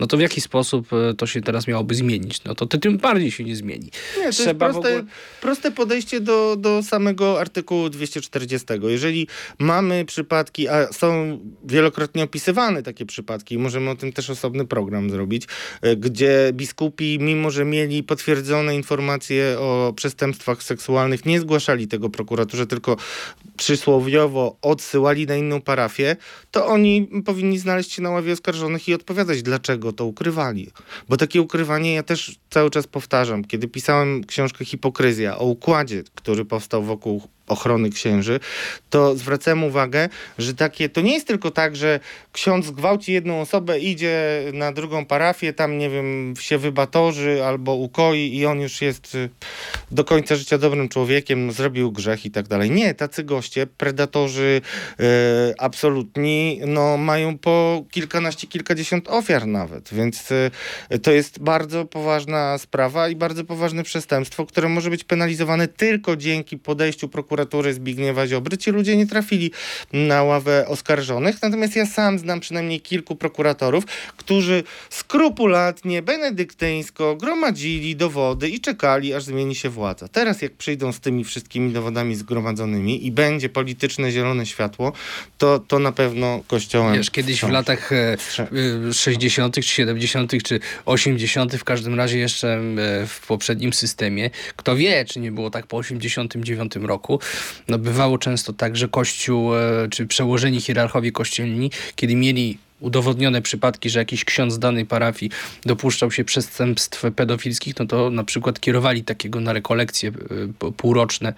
no 0.00 0.06
to 0.06 0.16
w 0.16 0.20
jaki 0.20 0.40
sposób 0.40 0.92
e, 0.92 1.14
to 1.14 1.26
się 1.26 1.40
teraz 1.40 1.66
miałoby 1.66 1.94
zmienić? 1.94 2.44
No 2.44 2.54
to, 2.54 2.66
tym 2.66 2.98
bardziej 2.98 3.30
się 3.30 3.44
nie 3.44 3.56
zmieni. 3.56 3.90
Nie, 4.18 4.24
to 4.24 4.30
Trzeba 4.32 4.50
jest 4.50 4.58
proste, 4.58 4.98
ogóle- 4.98 5.12
proste 5.40 5.70
podejście 5.70 6.20
do, 6.20 6.56
do 6.56 6.82
samego 6.82 7.40
artykułu 7.40 7.88
240. 7.88 8.66
Jeżeli 8.82 9.28
mamy 9.58 10.04
przypadki, 10.04 10.68
a 10.68 10.92
są 10.92 11.38
wielokrotnie 11.64 12.24
opisywane 12.24 12.82
takie 12.82 13.06
przypadki, 13.06 13.58
możemy 13.58 13.90
o 13.90 13.94
tym 13.96 14.12
też 14.12 14.30
osobny 14.30 14.66
program 14.66 15.10
zrobić, 15.10 15.44
e, 15.82 15.96
gdzie 15.96 16.50
biskupi, 16.52 17.18
mimo 17.20 17.50
że 17.50 17.64
mieli 17.64 18.02
potwierdzone 18.02 18.76
informacje 18.76 19.56
o 19.58 19.92
przestępstwach 19.96 20.62
seksualnych, 20.62 21.26
nie 21.26 21.40
zgłaszali 21.40 21.88
tego 21.88 22.10
prokuraturze, 22.10 22.66
tylko 22.66 22.96
przysłowiowo 23.56 24.56
odsyłali 24.62 25.26
na 25.26 25.36
inną 25.36 25.60
parafię, 25.60 26.16
to 26.50 26.66
oni 26.66 27.08
powinni 27.24 27.58
znaleźć 27.58 27.92
się 27.92 28.02
na 28.02 28.10
ławie 28.10 28.32
oskarżonych 28.32 28.88
i 28.88 28.94
odpowiadać, 28.94 29.35
dlaczego 29.42 29.92
to 29.92 30.06
ukrywali. 30.06 30.70
Bo 31.08 31.16
takie 31.16 31.42
ukrywanie 31.42 31.94
ja 31.94 32.02
też 32.02 32.38
cały 32.50 32.70
czas 32.70 32.86
powtarzam. 32.86 33.44
Kiedy 33.44 33.68
pisałem 33.68 34.24
książkę 34.24 34.64
Hipokryzja 34.64 35.38
o 35.38 35.44
układzie, 35.44 36.02
który 36.14 36.44
powstał 36.44 36.82
wokół 36.82 37.22
ochrony 37.48 37.90
księży, 37.90 38.40
to 38.90 39.16
zwracałem 39.16 39.64
uwagę, 39.64 40.08
że 40.38 40.54
takie, 40.54 40.88
to 40.88 41.00
nie 41.00 41.14
jest 41.14 41.26
tylko 41.26 41.50
tak, 41.50 41.76
że 41.76 42.00
ksiądz 42.32 42.70
gwałci 42.70 43.12
jedną 43.12 43.40
osobę, 43.40 43.78
idzie 43.78 44.42
na 44.52 44.72
drugą 44.72 45.06
parafię, 45.06 45.52
tam 45.52 45.78
nie 45.78 45.90
wiem, 45.90 46.34
się 46.40 46.58
wybatorzy 46.58 47.44
albo 47.44 47.74
ukoi 47.74 48.36
i 48.36 48.46
on 48.46 48.60
już 48.60 48.82
jest 48.82 49.14
y, 49.14 49.28
do 49.90 50.04
końca 50.04 50.36
życia 50.36 50.58
dobrym 50.58 50.88
człowiekiem, 50.88 51.52
zrobił 51.52 51.92
grzech 51.92 52.26
i 52.26 52.30
tak 52.30 52.48
dalej. 52.48 52.70
Nie, 52.70 52.94
tacy 52.94 53.24
goście, 53.24 53.66
predatorzy 53.66 54.60
y, 55.00 55.04
absolutni, 55.58 56.60
no 56.66 56.96
mają 56.96 57.38
po 57.38 57.84
kilkanaście, 57.90 58.46
kilkadziesiąt 58.46 59.08
ofiar 59.08 59.46
nawet, 59.46 59.94
więc 59.94 60.30
y, 60.30 60.50
to 61.02 61.12
jest 61.12 61.38
bardzo 61.38 61.84
poważna 61.84 62.58
sprawa 62.58 63.08
i 63.08 63.16
bardzo 63.16 63.44
poważne 63.44 63.82
przestępstwo, 63.82 64.46
które 64.46 64.68
może 64.68 64.90
być 64.90 65.04
penalizowane 65.04 65.68
tylko 65.68 66.16
dzięki 66.16 66.58
podejściu 66.58 67.08
prokuratury 67.36 67.74
Zbigniewa 67.74 68.26
Ziobry. 68.26 68.58
Ci 68.58 68.70
ludzie 68.70 68.96
nie 68.96 69.06
trafili 69.06 69.50
na 69.92 70.22
ławę 70.22 70.64
oskarżonych, 70.68 71.42
natomiast 71.42 71.76
ja 71.76 71.86
sam 71.86 72.18
znam 72.18 72.40
przynajmniej 72.40 72.80
kilku 72.80 73.16
prokuratorów, 73.16 73.84
którzy 74.16 74.62
skrupulatnie, 74.90 76.02
benedyktyńsko 76.02 77.16
gromadzili 77.16 77.96
dowody 77.96 78.48
i 78.48 78.60
czekali, 78.60 79.14
aż 79.14 79.24
zmieni 79.24 79.54
się 79.54 79.68
władza. 79.68 80.08
Teraz 80.08 80.42
jak 80.42 80.52
przyjdą 80.52 80.92
z 80.92 81.00
tymi 81.00 81.24
wszystkimi 81.24 81.72
dowodami 81.72 82.14
zgromadzonymi 82.14 83.06
i 83.06 83.12
będzie 83.12 83.48
polityczne 83.48 84.10
zielone 84.12 84.46
światło, 84.46 84.92
to, 85.38 85.58
to 85.58 85.78
na 85.78 85.92
pewno 85.92 86.40
kościołem... 86.46 86.94
Wiesz, 86.94 87.10
kiedyś 87.10 87.32
w 87.32 87.34
wstrząśnie. 87.34 87.54
latach 87.54 87.92
e, 87.92 88.16
Strze- 88.16 88.48
e, 88.90 88.92
60., 88.92 89.54
czy 89.54 89.62
70., 89.62 90.32
czy 90.42 90.60
80., 90.84 91.56
w 91.56 91.64
każdym 91.64 91.94
razie 91.94 92.18
jeszcze 92.18 92.48
e, 92.48 93.06
w 93.06 93.26
poprzednim 93.26 93.72
systemie, 93.72 94.30
kto 94.56 94.76
wie, 94.76 95.04
czy 95.04 95.20
nie 95.20 95.32
było 95.32 95.50
tak 95.50 95.66
po 95.66 95.76
89 95.76 96.76
roku, 96.76 97.20
no 97.68 97.78
bywało 97.78 98.18
często 98.18 98.52
tak, 98.52 98.76
że 98.76 98.88
Kościół, 98.88 99.56
e, 99.56 99.88
czy 99.90 100.06
przełożeni 100.06 100.60
hierarchowie 100.60 101.12
kościelni, 101.12 101.70
kiedy 101.96 102.16
mieli 102.16 102.58
udowodnione 102.80 103.42
przypadki, 103.42 103.90
że 103.90 103.98
jakiś 103.98 104.24
ksiądz 104.24 104.58
danej 104.58 104.86
parafii 104.86 105.30
dopuszczał 105.66 106.10
się 106.10 106.24
przestępstw 106.24 107.04
pedofilskich, 107.16 107.78
no 107.78 107.86
to 107.86 108.10
na 108.10 108.24
przykład 108.24 108.60
kierowali 108.60 109.04
takiego 109.04 109.40
na 109.40 109.52
rekolekcje 109.52 110.10
e, 110.62 110.72
półroczne 110.72 111.32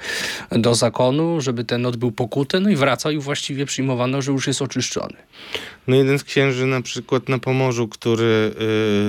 do 0.51 0.75
zakonu, 0.75 1.41
żeby 1.41 1.65
ten 1.65 1.87
odbył 1.87 2.13
pokutę, 2.13 2.61
no 2.61 2.71
i 2.71 2.77
wracał 2.77 3.13
i 3.13 3.19
właściwie 3.19 3.67
przyjmowano, 3.67 4.23
że 4.23 4.33
już 4.33 4.47
jest 4.47 4.63
oczyszczony. 4.63 5.17
No 5.89 5.97
jeden 5.97 6.19
z 6.19 6.25
księży 6.25 6.67
na 6.67 6.83
przykład 6.83 7.29
na 7.29 7.39
Pomorzu, 7.39 7.89
który 7.89 8.53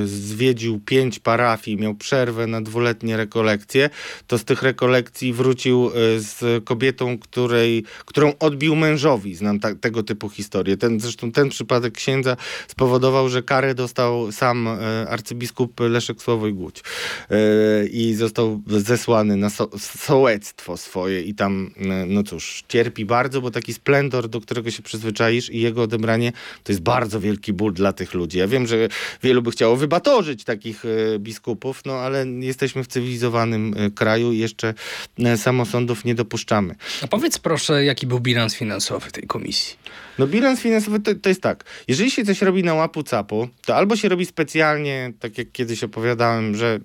y, 0.04 0.08
zwiedził 0.08 0.80
pięć 0.86 1.20
parafii, 1.20 1.78
miał 1.78 1.96
przerwę 1.96 2.48
na 2.48 2.62
dwuletnie 2.62 3.18
rekolekcje, 3.18 3.90
to 4.28 4.38
z 4.38 4.44
tych 4.44 4.64
rekolekcji 4.64 5.34
wrócił 5.34 5.88
y, 5.88 6.20
z 6.20 6.64
kobietą, 6.64 7.18
której, 7.18 7.84
którą 8.06 8.34
odbił 8.40 8.76
mężowi. 8.76 9.36
Znam 9.36 9.60
ta, 9.60 9.76
tego 9.76 10.04
typu 10.04 10.30
historię. 10.30 10.78
Ten, 10.78 11.00
zresztą 11.00 11.32
ten 11.32 11.50
przypadek 11.50 11.98
księdza 12.20 12.38
spowodował, 12.68 13.30
że 13.30 13.44
karę 13.44 13.76
dostał 13.76 14.32
sam 14.32 14.68
y, 14.68 15.10
arcybiskup 15.10 15.80
Leszek 15.80 16.22
Sławoj 16.22 16.54
Głódź 16.54 16.80
y, 16.80 17.88
i 17.88 18.14
został 18.14 18.62
zesłany 18.68 19.36
na 19.36 19.50
so, 19.50 19.70
sołectwo 19.80 20.78
swoje 20.78 21.22
i 21.22 21.34
tam, 21.34 21.72
y, 21.78 22.06
no 22.08 22.24
cóż, 22.24 22.64
cierpi 22.68 23.06
bardzo, 23.06 23.42
bo 23.42 23.52
taki 23.52 23.74
splendor, 23.74 24.30
do 24.30 24.42
którego 24.42 24.72
się 24.72 24.84
przyzwyczaisz 24.84 25.50
i 25.50 25.60
jego 25.60 25.82
odebranie 25.84 26.32
to 26.64 26.72
jest 26.72 26.82
bardzo 26.82 27.20
wielki 27.20 27.54
ból 27.54 27.74
dla 27.74 27.94
tych 27.94 28.14
ludzi. 28.14 28.38
Ja 28.38 28.48
wiem, 28.48 28.68
że 28.68 28.88
wielu 29.24 29.42
by 29.42 29.52
chciało 29.52 29.76
wybatorzyć 29.76 30.44
takich 30.44 30.86
e, 30.86 31.20
biskupów, 31.20 31.82
no 31.86 31.94
ale 31.94 32.26
jesteśmy 32.28 32.84
w 32.84 32.88
cywilizowanym 32.88 33.76
e, 33.78 33.92
kraju 33.92 34.32
i 34.32 34.38
jeszcze 34.38 34.74
e, 35.20 35.38
samosądów 35.38 36.06
nie 36.06 36.16
dopuszczamy. 36.16 36.76
A 37.02 37.08
powiedz 37.08 37.38
proszę, 37.38 37.86
jaki 37.86 38.08
był 38.08 38.20
bilans 38.20 38.56
finansowy 38.56 39.12
tej 39.12 39.24
komisji? 39.24 39.76
No 40.20 40.28
bilans 40.28 40.60
finansowy 40.62 41.00
to, 41.00 41.16
to 41.16 41.30
jest 41.30 41.42
tak, 41.42 41.64
jeżeli 41.88 42.09
się 42.12 42.26
coś 42.26 42.42
robi 42.42 42.64
na 42.64 42.74
łapu 42.74 43.04
capu, 43.04 43.48
to 43.66 43.76
albo 43.76 43.96
się 43.96 44.10
robi 44.10 44.26
specjalnie, 44.26 45.14
tak 45.20 45.38
jak 45.38 45.52
kiedyś 45.52 45.84
opowiadałem, 45.84 46.56
że 46.56 46.80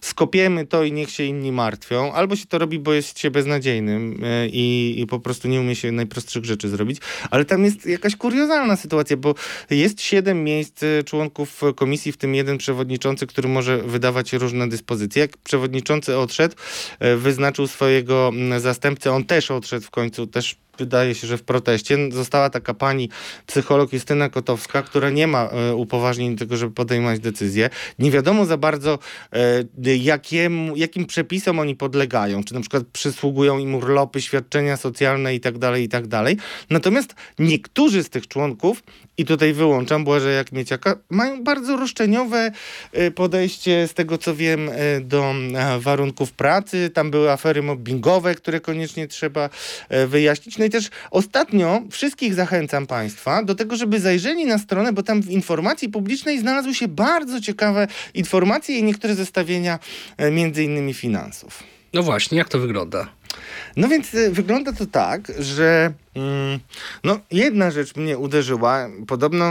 skopiemy 0.00 0.66
to 0.66 0.84
i 0.84 0.92
niech 0.92 1.10
się 1.10 1.24
inni 1.24 1.52
martwią, 1.52 2.12
albo 2.12 2.36
się 2.36 2.46
to 2.46 2.58
robi, 2.58 2.78
bo 2.78 2.92
jest 2.92 3.18
się 3.18 3.30
beznadziejnym 3.30 4.20
e, 4.24 4.48
i, 4.48 4.94
i 5.00 5.06
po 5.06 5.20
prostu 5.20 5.48
nie 5.48 5.60
umie 5.60 5.76
się 5.76 5.92
najprostszych 5.92 6.44
rzeczy 6.44 6.68
zrobić, 6.68 6.98
ale 7.30 7.44
tam 7.44 7.64
jest 7.64 7.86
jakaś 7.86 8.16
kuriozalna 8.16 8.76
sytuacja, 8.76 9.16
bo 9.16 9.34
jest 9.70 10.02
siedem 10.02 10.44
miejsc 10.44 10.82
e, 10.82 11.04
członków 11.04 11.60
komisji, 11.76 12.12
w 12.12 12.16
tym 12.16 12.34
jeden 12.34 12.58
przewodniczący, 12.58 13.26
który 13.26 13.48
może 13.48 13.78
wydawać 13.78 14.32
różne 14.32 14.68
dyspozycje. 14.68 15.20
Jak 15.20 15.36
przewodniczący 15.36 16.18
odszedł, 16.18 16.54
e, 16.98 17.16
wyznaczył 17.16 17.66
swojego 17.66 18.28
mm, 18.28 18.60
zastępcę, 18.60 19.12
on 19.12 19.24
też 19.24 19.50
odszedł 19.50 19.86
w 19.86 19.90
końcu, 19.90 20.26
też 20.26 20.56
wydaje 20.78 21.14
się, 21.14 21.26
że 21.26 21.38
w 21.38 21.42
proteście 21.42 21.98
została 22.12 22.50
taka 22.50 22.74
pani 22.74 23.08
psycholog 23.46 23.92
Justyna 23.92 24.28
Kotowska, 24.28 24.82
która 24.82 25.10
nie 25.10 25.26
ma 25.26 25.48
e, 25.48 25.74
upoważnień 25.74 26.34
do 26.34 26.38
tego, 26.38 26.56
żeby 26.56 26.74
podejmować 26.74 27.20
decyzje. 27.20 27.70
Nie 27.98 28.10
wiadomo 28.10 28.44
za 28.46 28.56
bardzo, 28.56 28.98
e, 29.32 29.96
jakim, 29.96 30.72
jakim 30.76 31.06
przepisom 31.06 31.58
oni 31.58 31.76
podlegają, 31.76 32.44
czy 32.44 32.54
na 32.54 32.60
przykład 32.60 32.84
przysługują 32.92 33.58
im 33.58 33.74
urlopy, 33.74 34.20
świadczenia 34.20 34.76
socjalne 34.76 35.34
i 35.34 35.40
tak 35.40 35.58
dalej, 35.58 35.84
i 35.84 35.88
tak. 35.88 36.00
Natomiast 36.70 37.14
niektórzy 37.38 38.02
z 38.02 38.10
tych 38.10 38.28
członków, 38.28 38.82
i 39.18 39.24
tutaj 39.24 39.52
wyłączam 39.52 40.04
Błażeja 40.04 40.44
Kmieciaka, 40.44 40.96
mają 41.10 41.44
bardzo 41.44 41.76
roszczeniowe 41.76 42.52
e, 42.92 43.10
podejście, 43.10 43.88
z 43.88 43.94
tego 43.94 44.18
co 44.18 44.34
wiem, 44.34 44.68
e, 44.72 45.00
do 45.00 45.34
e, 45.54 45.80
warunków 45.80 46.32
pracy. 46.32 46.90
Tam 46.94 47.10
były 47.10 47.30
afery 47.30 47.62
mobbingowe, 47.62 48.34
które 48.34 48.60
koniecznie 48.60 49.08
trzeba 49.08 49.50
e, 49.88 50.06
wyjaśnić. 50.06 50.58
No 50.58 50.64
i 50.64 50.70
też 50.70 50.90
ostatnio 51.10 51.82
wszystkich 51.90 52.34
zachęcam 52.34 52.86
Państwa 52.86 53.42
do 53.42 53.54
tego, 53.54 53.76
żeby 53.76 54.00
zajrzeli 54.00 54.46
na 54.46 54.58
stronę, 54.58 54.92
bo 54.92 55.02
tam 55.02 55.22
w 55.22 55.30
informacji 55.30 55.88
publicznej 55.88 56.38
znalazły 56.38 56.74
się 56.74 56.88
bardzo 56.88 57.40
ciekawe 57.40 57.88
informacje 58.14 58.78
i 58.78 58.82
niektóre 58.82 59.14
zestawienia 59.14 59.78
e, 60.16 60.30
między 60.30 60.64
innymi 60.64 60.94
finansów. 60.94 61.62
No 61.92 62.02
właśnie, 62.02 62.38
jak 62.38 62.48
to 62.48 62.58
wygląda? 62.58 63.08
No 63.76 63.88
więc 63.88 64.14
y, 64.14 64.30
wygląda 64.30 64.72
to 64.72 64.86
tak, 64.86 65.32
że 65.38 65.92
no, 67.04 67.18
jedna 67.30 67.70
rzecz 67.70 67.96
mnie 67.96 68.18
uderzyła. 68.18 68.88
Podobno 69.06 69.44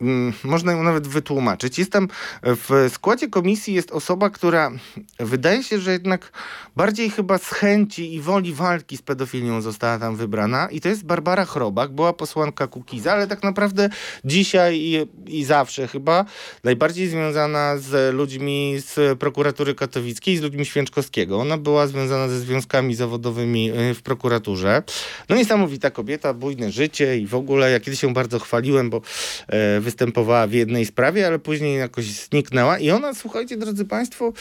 mm, 0.00 0.32
można 0.44 0.72
ją 0.72 0.82
nawet 0.82 1.08
wytłumaczyć. 1.08 1.78
Jest 1.78 1.92
tam 1.92 2.08
w 2.42 2.88
składzie 2.92 3.28
komisji 3.28 3.74
jest 3.74 3.90
osoba, 3.90 4.30
która 4.30 4.70
wydaje 5.18 5.62
się, 5.62 5.78
że 5.78 5.92
jednak 5.92 6.32
bardziej 6.76 7.10
chyba 7.10 7.38
z 7.38 7.46
chęci 7.46 8.14
i 8.14 8.20
woli 8.20 8.52
walki 8.52 8.96
z 8.96 9.02
pedofilią 9.02 9.60
została 9.60 9.98
tam 9.98 10.16
wybrana. 10.16 10.68
I 10.70 10.80
to 10.80 10.88
jest 10.88 11.04
Barbara 11.04 11.44
Chrobak, 11.44 11.92
była 11.92 12.12
posłanka 12.12 12.66
Kukiza, 12.66 13.12
ale 13.12 13.26
tak 13.26 13.42
naprawdę 13.42 13.90
dzisiaj 14.24 14.78
i, 14.78 15.06
i 15.26 15.44
zawsze 15.44 15.88
chyba 15.88 16.24
najbardziej 16.64 17.08
związana 17.08 17.76
z 17.76 18.14
ludźmi 18.14 18.74
z 18.78 19.18
prokuratury 19.18 19.74
katowickiej, 19.74 20.36
z 20.36 20.40
ludźmi 20.40 20.66
Święczkowskiego. 20.66 21.40
Ona 21.40 21.58
była 21.58 21.86
związana 21.86 22.28
ze 22.28 22.40
związkami 22.40 22.94
zawodowymi 22.94 23.70
y, 23.70 23.94
w 23.94 24.02
prokuraturze. 24.02 24.82
No 25.28 25.36
niesamowita 25.36 25.90
kobieta, 26.02 26.34
bujne 26.34 26.72
życie 26.72 27.18
i 27.18 27.26
w 27.26 27.34
ogóle 27.34 27.70
ja 27.70 27.80
kiedyś 27.80 28.00
się 28.00 28.12
bardzo 28.12 28.38
chwaliłem, 28.38 28.90
bo 28.90 29.00
e, 29.48 29.80
występowała 29.80 30.46
w 30.46 30.52
jednej 30.52 30.86
sprawie, 30.86 31.26
ale 31.26 31.38
później 31.38 31.78
jakoś 31.78 32.04
zniknęła 32.04 32.78
i 32.78 32.90
ona, 32.90 33.14
słuchajcie 33.14 33.56
drodzy 33.56 33.84
państwo, 33.84 34.32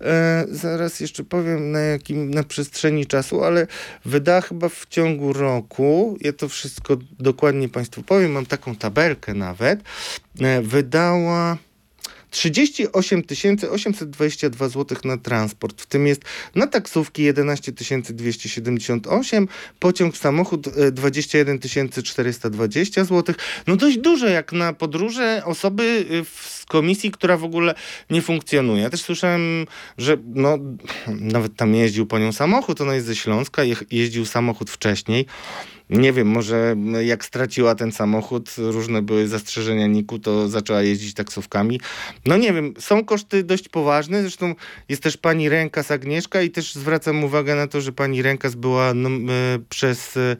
e, 0.00 0.44
zaraz 0.50 1.00
jeszcze 1.00 1.24
powiem 1.24 1.72
na 1.72 1.80
jakim, 1.80 2.30
na 2.30 2.42
przestrzeni 2.42 3.06
czasu, 3.06 3.44
ale 3.44 3.66
wydała 4.04 4.40
chyba 4.40 4.68
w 4.68 4.86
ciągu 4.86 5.32
roku, 5.32 6.16
ja 6.20 6.32
to 6.32 6.48
wszystko 6.48 6.96
dokładnie 7.18 7.68
państwu 7.68 8.02
powiem, 8.02 8.32
mam 8.32 8.46
taką 8.46 8.76
tabelkę 8.76 9.34
nawet, 9.34 9.80
e, 10.40 10.62
wydała 10.62 11.58
38 12.30 13.22
822 13.70 14.68
zł 14.68 14.98
na 15.04 15.16
transport, 15.16 15.82
w 15.82 15.86
tym 15.86 16.06
jest 16.06 16.22
na 16.54 16.66
taksówki 16.66 17.22
11 17.22 17.72
278, 17.72 19.48
pociąg, 19.78 20.16
samochód 20.16 20.68
e, 20.68 20.92
21 20.92 21.58
420 22.04 23.04
zł. 23.04 23.34
No 23.66 23.76
dość 23.76 23.98
dużo 23.98 24.28
jak 24.28 24.52
na 24.52 24.72
podróże 24.72 25.42
osoby 25.44 26.06
y, 26.10 26.24
z 26.24 26.64
komisji, 26.66 27.10
która 27.10 27.36
w 27.36 27.44
ogóle 27.44 27.74
nie 28.10 28.22
funkcjonuje. 28.22 28.82
Ja 28.82 28.90
też 28.90 29.00
słyszałem, 29.00 29.66
że 29.98 30.16
no, 30.34 30.58
nawet 31.08 31.56
tam 31.56 31.74
jeździł 31.74 32.06
po 32.06 32.18
nią 32.18 32.32
samochód, 32.32 32.80
ona 32.80 32.94
jest 32.94 33.06
ze 33.06 33.16
Śląska, 33.16 33.64
je, 33.64 33.76
jeździł 33.90 34.26
samochód 34.26 34.70
wcześniej. 34.70 35.26
Nie 35.90 36.12
wiem, 36.12 36.28
może 36.28 36.76
jak 37.02 37.24
straciła 37.24 37.74
ten 37.74 37.92
samochód, 37.92 38.50
różne 38.58 39.02
były 39.02 39.28
zastrzeżenia 39.28 39.86
Niku, 39.86 40.18
to 40.18 40.48
zaczęła 40.48 40.82
jeździć 40.82 41.14
taksówkami. 41.14 41.80
No 42.26 42.36
nie 42.36 42.52
wiem, 42.52 42.74
są 42.78 43.04
koszty 43.04 43.44
dość 43.44 43.68
poważne, 43.68 44.20
zresztą 44.20 44.54
jest 44.88 45.02
też 45.02 45.16
pani 45.16 45.48
Rękas 45.48 45.90
Agnieszka 45.90 46.42
i 46.42 46.50
też 46.50 46.74
zwracam 46.74 47.24
uwagę 47.24 47.54
na 47.54 47.66
to, 47.66 47.80
że 47.80 47.92
pani 47.92 48.22
Rękas 48.22 48.54
była 48.54 48.94
no, 48.94 49.10
przez 49.68 50.16
e, 50.16 50.36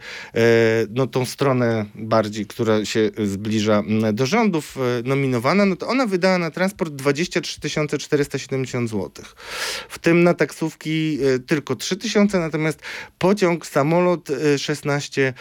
no, 0.91 1.07
tą 1.07 1.25
stronę 1.25 1.87
bardziej, 1.95 2.47
która 2.47 2.85
się 2.85 3.11
zbliża 3.25 3.83
do 4.13 4.27
rządów 4.27 4.77
e, 4.77 5.09
nominowana, 5.09 5.67
no 5.67 5.77
to 5.77 5.89
ona 5.89 6.07
wydała 6.07 6.39
na 6.39 6.51
transport 6.51 6.93
23 6.95 7.61
470 7.99 8.91
zł. 8.91 9.11
W 9.89 9.99
tym 9.99 10.23
na 10.23 10.35
taksówki 10.35 11.19
e, 11.23 11.39
tylko 11.39 11.77
3 11.77 11.97
tysiące, 11.97 12.39
natomiast 12.39 12.81
pociąg, 13.19 13.67
samolot 13.67 14.31
e, 14.31 14.59
16 14.59 15.29
e, 15.29 15.40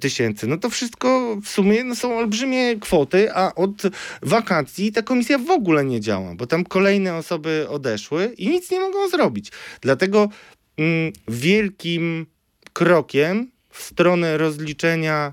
tysięcy. 0.00 0.46
No 0.46 0.56
to 0.56 0.70
wszystko 0.70 1.36
w 1.42 1.48
sumie 1.48 1.84
no, 1.84 1.96
są 1.96 2.18
olbrzymie 2.18 2.76
kwoty, 2.80 3.34
a 3.34 3.54
od 3.54 3.82
wakacji 4.22 4.92
ta 4.92 5.02
komisja 5.02 5.38
w 5.38 5.50
ogóle 5.50 5.84
nie 5.84 6.00
działa, 6.00 6.34
bo 6.34 6.46
tam 6.46 6.64
kolejne 6.64 7.14
osoby 7.14 7.66
odeszły 7.68 8.34
i 8.38 8.48
nic 8.48 8.70
nie 8.70 8.80
mogą 8.80 9.08
zrobić. 9.08 9.52
Dlatego 9.80 10.28
mm, 10.78 11.12
wielkim 11.28 12.26
krokiem 12.72 13.50
w 13.70 13.82
stronę 13.82 14.38
rozliczenia 14.38 15.32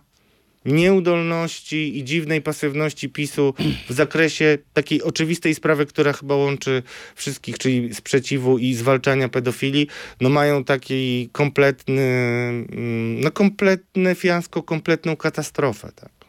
nieudolności 0.65 1.97
i 1.97 2.03
dziwnej 2.03 2.41
pasywności 2.41 3.09
PiSu 3.09 3.53
w 3.89 3.93
zakresie 3.93 4.57
takiej 4.73 5.03
oczywistej 5.03 5.55
sprawy, 5.55 5.85
która 5.85 6.13
chyba 6.13 6.35
łączy 6.35 6.83
wszystkich, 7.15 7.57
czyli 7.57 7.95
sprzeciwu 7.95 8.57
i 8.57 8.73
zwalczania 8.73 9.29
pedofilii, 9.29 9.87
no 10.21 10.29
mają 10.29 10.63
taki 10.63 11.29
kompletny, 11.31 12.01
mm, 12.01 13.21
no 13.21 13.31
kompletne 13.31 14.15
fiasko, 14.15 14.63
kompletną 14.63 15.15
katastrofę. 15.15 15.91
Tak. 15.95 16.20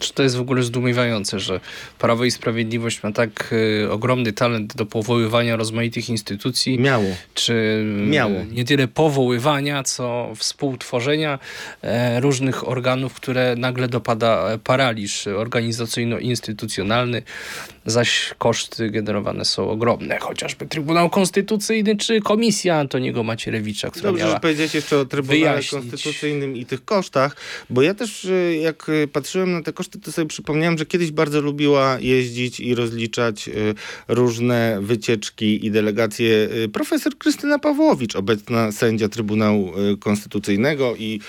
Czy 0.00 0.12
to 0.14 0.22
jest 0.22 0.36
w 0.36 0.40
ogóle 0.40 0.62
zdumiewające, 0.62 1.40
że 1.40 1.60
Prawo 1.98 2.24
i 2.24 2.30
Sprawiedliwość 2.30 3.02
ma 3.02 3.12
tak 3.12 3.54
y, 3.84 3.90
ogromny 3.90 4.32
talent 4.32 4.76
do 4.76 4.86
powoływania 4.86 5.56
rozmaitych 5.56 6.08
instytucji, 6.08 6.78
Miało. 6.78 7.04
czy 7.34 7.52
y, 7.52 8.06
Miało. 8.06 8.34
nie 8.52 8.64
tyle 8.64 8.88
powoływania, 8.88 9.82
co 9.82 10.32
współtworzenia 10.36 11.38
e, 11.82 12.20
różnych 12.20 12.68
organów, 12.68 13.14
które 13.14 13.54
nagle 13.56 13.88
dopada 13.88 14.58
paraliż 14.64 15.26
organizacyjno-instytucjonalny, 15.26 17.22
zaś 17.90 18.34
koszty 18.38 18.90
generowane 18.90 19.44
są 19.44 19.70
ogromne, 19.70 20.18
chociażby 20.18 20.66
Trybunał 20.66 21.10
Konstytucyjny 21.10 21.96
czy 21.96 22.20
Komisja 22.20 22.76
Antoniego 22.76 23.22
Macierewicza, 23.22 23.90
która 23.90 24.02
Dobrze, 24.02 24.24
miała... 24.24 24.34
że 24.34 24.40
powiedziałeś 24.40 24.74
jeszcze 24.74 24.98
o 24.98 25.04
Trybunale 25.04 25.38
wyjaśnić. 25.38 25.70
Konstytucyjnym 25.70 26.56
i 26.56 26.66
tych 26.66 26.84
kosztach, 26.84 27.36
bo 27.70 27.82
ja 27.82 27.94
też 27.94 28.24
y, 28.24 28.58
jak 28.62 28.88
y, 28.88 29.08
patrzyłem 29.12 29.52
na 29.52 29.62
te 29.62 29.72
koszty, 29.72 30.00
to 30.00 30.12
sobie 30.12 30.28
przypomniałem, 30.28 30.78
że 30.78 30.86
kiedyś 30.86 31.10
bardzo 31.10 31.40
lubiła 31.40 31.98
jeździć 32.00 32.60
i 32.60 32.74
rozliczać 32.74 33.48
y, 33.48 33.74
różne 34.08 34.78
wycieczki 34.82 35.66
i 35.66 35.70
delegacje 35.70 36.48
profesor 36.72 37.18
Krystyna 37.18 37.58
Pawłowicz, 37.58 38.16
obecna 38.16 38.72
sędzia 38.72 39.08
Trybunału 39.08 39.72
Konstytucyjnego 40.00 40.96
i 40.96 41.20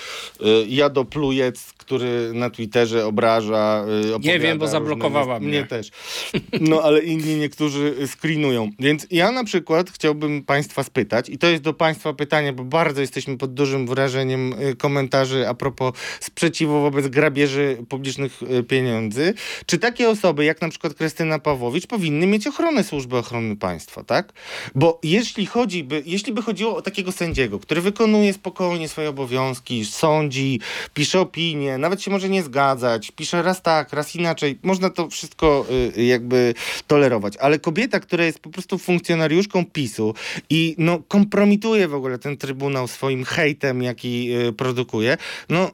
Jado 0.68 1.04
Plujec, 1.04 1.72
który 1.76 2.30
na 2.34 2.50
Twitterze 2.50 3.06
obraża, 3.06 3.84
opowiada 4.14 4.38
wiem, 4.38 4.58
bo 4.58 4.68
zablokowała 4.68 5.40
mnie. 5.40 5.48
Mnie 5.48 5.66
też. 5.66 5.90
No 6.60 6.82
ale 6.82 7.00
inni 7.00 7.34
niektórzy 7.34 7.94
screenują. 8.06 8.70
Więc 8.78 9.06
ja 9.10 9.32
na 9.32 9.44
przykład 9.44 9.90
chciałbym 9.90 10.44
Państwa 10.44 10.82
spytać, 10.82 11.28
i 11.28 11.38
to 11.38 11.46
jest 11.46 11.62
do 11.62 11.74
Państwa 11.74 12.12
pytanie, 12.12 12.52
bo 12.52 12.64
bardzo 12.64 13.00
jesteśmy 13.00 13.38
pod 13.38 13.54
dużym 13.54 13.86
wrażeniem 13.86 14.52
y, 14.52 14.76
komentarzy 14.76 15.48
a 15.48 15.54
propos 15.54 15.92
sprzeciwu 16.20 16.80
wobec 16.80 17.08
grabieży 17.08 17.78
publicznych 17.88 18.42
y, 18.42 18.62
pieniędzy. 18.62 19.34
Czy 19.66 19.78
takie 19.78 20.08
osoby, 20.08 20.44
jak 20.44 20.60
na 20.60 20.68
przykład 20.68 20.94
Krystyna 20.94 21.38
Pawłowicz, 21.38 21.86
powinny 21.86 22.26
mieć 22.26 22.46
ochronę 22.46 22.84
Służby 22.84 23.16
Ochrony 23.16 23.56
Państwa, 23.56 24.04
tak? 24.04 24.32
Bo 24.74 25.00
jeśli 25.02 25.46
chodzi 25.46 25.84
by, 25.84 26.02
jeśli 26.06 26.32
by 26.32 26.42
chodziło 26.42 26.76
o 26.76 26.82
takiego 26.82 27.12
sędziego, 27.12 27.58
który 27.58 27.80
wykonuje 27.80 28.32
spokojnie 28.32 28.88
swoje 28.88 29.08
obowiązki, 29.08 29.84
sądzi, 29.84 30.60
pisze 30.94 31.20
opinie, 31.20 31.78
nawet 31.78 32.02
się 32.02 32.10
może 32.10 32.28
nie 32.28 32.42
zgadzać, 32.42 33.10
pisze 33.10 33.42
raz 33.42 33.62
tak, 33.62 33.92
raz 33.92 34.14
inaczej, 34.16 34.58
można 34.62 34.90
to 34.90 35.08
wszystko 35.08 35.66
y, 35.96 36.04
jakby 36.04 36.39
tolerować, 36.86 37.36
ale 37.36 37.58
kobieta, 37.58 38.00
która 38.00 38.24
jest 38.24 38.38
po 38.38 38.50
prostu 38.50 38.78
funkcjonariuszką 38.78 39.64
PiSu 39.64 40.14
i 40.50 40.74
no 40.78 41.02
kompromituje 41.08 41.88
w 41.88 41.94
ogóle 41.94 42.18
ten 42.18 42.36
trybunał 42.36 42.88
swoim 42.88 43.24
hejtem, 43.24 43.82
jaki 43.82 44.32
y, 44.48 44.52
produkuje, 44.52 45.16
no... 45.48 45.70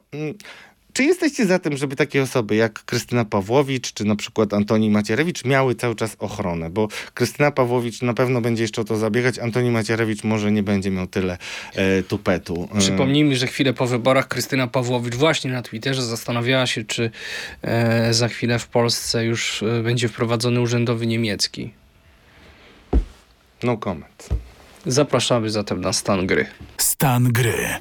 czy 0.97 1.03
jesteście 1.03 1.45
za 1.45 1.59
tym, 1.59 1.77
żeby 1.77 1.95
takie 1.95 2.21
osoby 2.23 2.55
jak 2.55 2.85
Krystyna 2.85 3.25
Pawłowicz, 3.25 3.93
czy 3.93 4.05
na 4.05 4.15
przykład 4.15 4.53
Antoni 4.53 4.89
Macierewicz 4.89 5.45
miały 5.45 5.75
cały 5.75 5.95
czas 5.95 6.15
ochronę? 6.19 6.69
Bo 6.69 6.87
Krystyna 7.13 7.51
Pawłowicz 7.51 8.01
na 8.01 8.13
pewno 8.13 8.41
będzie 8.41 8.63
jeszcze 8.63 8.81
o 8.81 8.83
to 8.83 8.97
zabiegać, 8.97 9.39
Antoni 9.39 9.71
Macierewicz 9.71 10.23
może 10.23 10.51
nie 10.51 10.63
będzie 10.63 10.91
miał 10.91 11.07
tyle 11.07 11.37
e, 11.75 12.03
tupetu. 12.03 12.69
E, 12.75 12.79
Przypomnijmy, 12.79 13.35
że 13.35 13.47
chwilę 13.47 13.73
po 13.73 13.87
wyborach 13.87 14.27
Krystyna 14.27 14.67
Pawłowicz 14.67 15.15
właśnie 15.15 15.51
na 15.51 15.61
Twitterze 15.61 16.01
zastanawiała 16.01 16.67
się, 16.67 16.83
czy 16.83 17.11
e, 17.61 18.13
za 18.13 18.27
chwilę 18.27 18.59
w 18.59 18.67
Polsce 18.67 19.25
już 19.25 19.63
e, 19.63 19.83
będzie 19.83 20.07
wprowadzony 20.07 20.61
urzędowy 20.61 21.07
niemiecki. 21.07 21.73
No 23.63 23.77
comment. 23.77 24.29
Zapraszamy 24.85 25.49
zatem 25.49 25.81
na 25.81 25.93
stan 25.93 26.27
gry. 26.27 26.45
Stan 26.97 27.31
gry. 27.31 27.77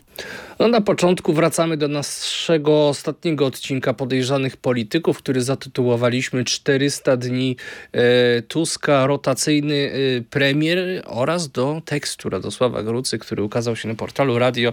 No 0.59 0.69
na 0.69 0.81
początku 0.81 1.33
wracamy 1.33 1.77
do 1.77 1.89
naszego 1.89 2.89
ostatniego 2.89 3.47
odcinka 3.47 3.95
podejrzanych 3.95 4.57
polityków, 4.57 5.19
który 5.19 5.43
zatytułowaliśmy 5.43 6.45
400 6.45 7.17
dni 7.17 7.57
e, 7.93 8.43
Tuska, 8.43 9.07
rotacyjny 9.07 9.75
e, 9.75 10.23
premier 10.31 11.03
oraz 11.07 11.49
do 11.49 11.83
tekstu 11.85 12.31
Radosława 12.31 12.83
Grucy, 12.83 13.19
który 13.19 13.43
ukazał 13.43 13.77
się 13.77 13.89
na 13.89 13.95
portalu 13.95 14.39
radio 14.39 14.73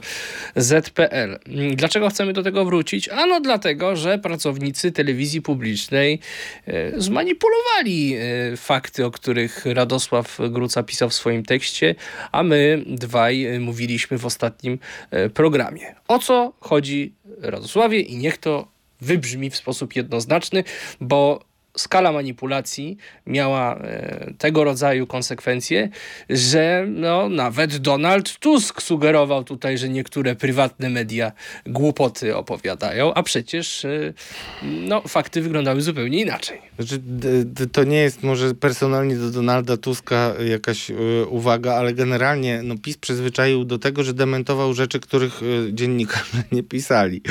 ZPL. 0.56 1.39
Dlaczego 1.76 2.10
chcemy 2.10 2.34
do 2.34 2.44
tego 2.44 2.66
wrócić? 2.66 3.10
Ano 3.10 3.41
dlatego, 3.41 3.96
że 3.96 4.18
pracownicy 4.18 4.91
telewizji 4.91 5.41
publicznej 5.41 6.20
e, 6.68 7.02
zmanipulowali 7.02 8.16
e, 8.16 8.58
fakty, 8.58 9.06
o 9.06 9.12
których 9.12 9.66
Radosław 9.66 10.39
Gruca 10.50 10.84
pisał 10.84 11.10
w 11.10 11.14
swoim 11.14 11.44
tekście, 11.44 11.96
a 12.32 12.44
my 12.44 12.84
dwaj 12.88 13.46
e, 13.46 13.60
mówiliśmy 13.60 14.18
w 14.18 14.26
ostatnim 14.26 14.33
e, 15.12 15.30
programie. 15.30 15.96
O 16.08 16.20
co 16.20 16.54
chodzi 16.60 17.14
Radosławie 17.42 18.00
i 18.00 18.18
niech 18.18 18.38
to 18.38 18.68
wybrzmi 19.02 19.50
w 19.50 19.56
sposób 19.56 19.96
jednoznaczny, 19.96 20.64
bo 21.02 21.40
skala 21.78 22.12
manipulacji 22.12 22.98
miała 23.28 23.76
e, 23.76 24.34
tego 24.38 24.64
rodzaju 24.64 25.08
konsekwencje, 25.08 25.90
że 26.30 26.86
no, 26.88 27.30
nawet 27.30 27.78
Donald 27.78 28.40
Tusk 28.40 28.82
sugerował 28.82 29.44
tutaj, 29.44 29.78
że 29.78 29.90
niektóre 29.90 30.36
prywatne 30.36 30.90
media 30.90 31.32
głupoty 31.66 32.36
opowiadają, 32.36 33.14
a 33.14 33.24
przecież 33.24 33.86
e, 33.86 34.14
no, 34.64 35.02
fakty 35.02 35.42
wyglądały 35.42 35.82
zupełnie 35.82 36.22
inaczej. 36.22 36.62
Znaczy, 36.80 37.02
to 37.72 37.84
nie 37.84 37.98
jest 37.98 38.24
może 38.24 38.56
personalnie 38.56 39.16
do 39.16 39.32
Donalda 39.32 39.78
Tuska 39.78 40.34
jakaś 40.50 40.90
y, 40.90 40.96
uwaga, 41.30 41.74
ale 41.74 41.94
generalnie 41.94 42.62
no, 42.64 42.76
PiS 42.78 42.98
przyzwyczaił 42.98 43.66
do 43.66 43.80
tego, 43.80 44.04
że 44.04 44.14
dementował 44.14 44.74
rzeczy, 44.74 45.00
których 45.00 45.42
dziennikarze 45.72 46.44
nie 46.52 46.64
pisali. 46.64 47.22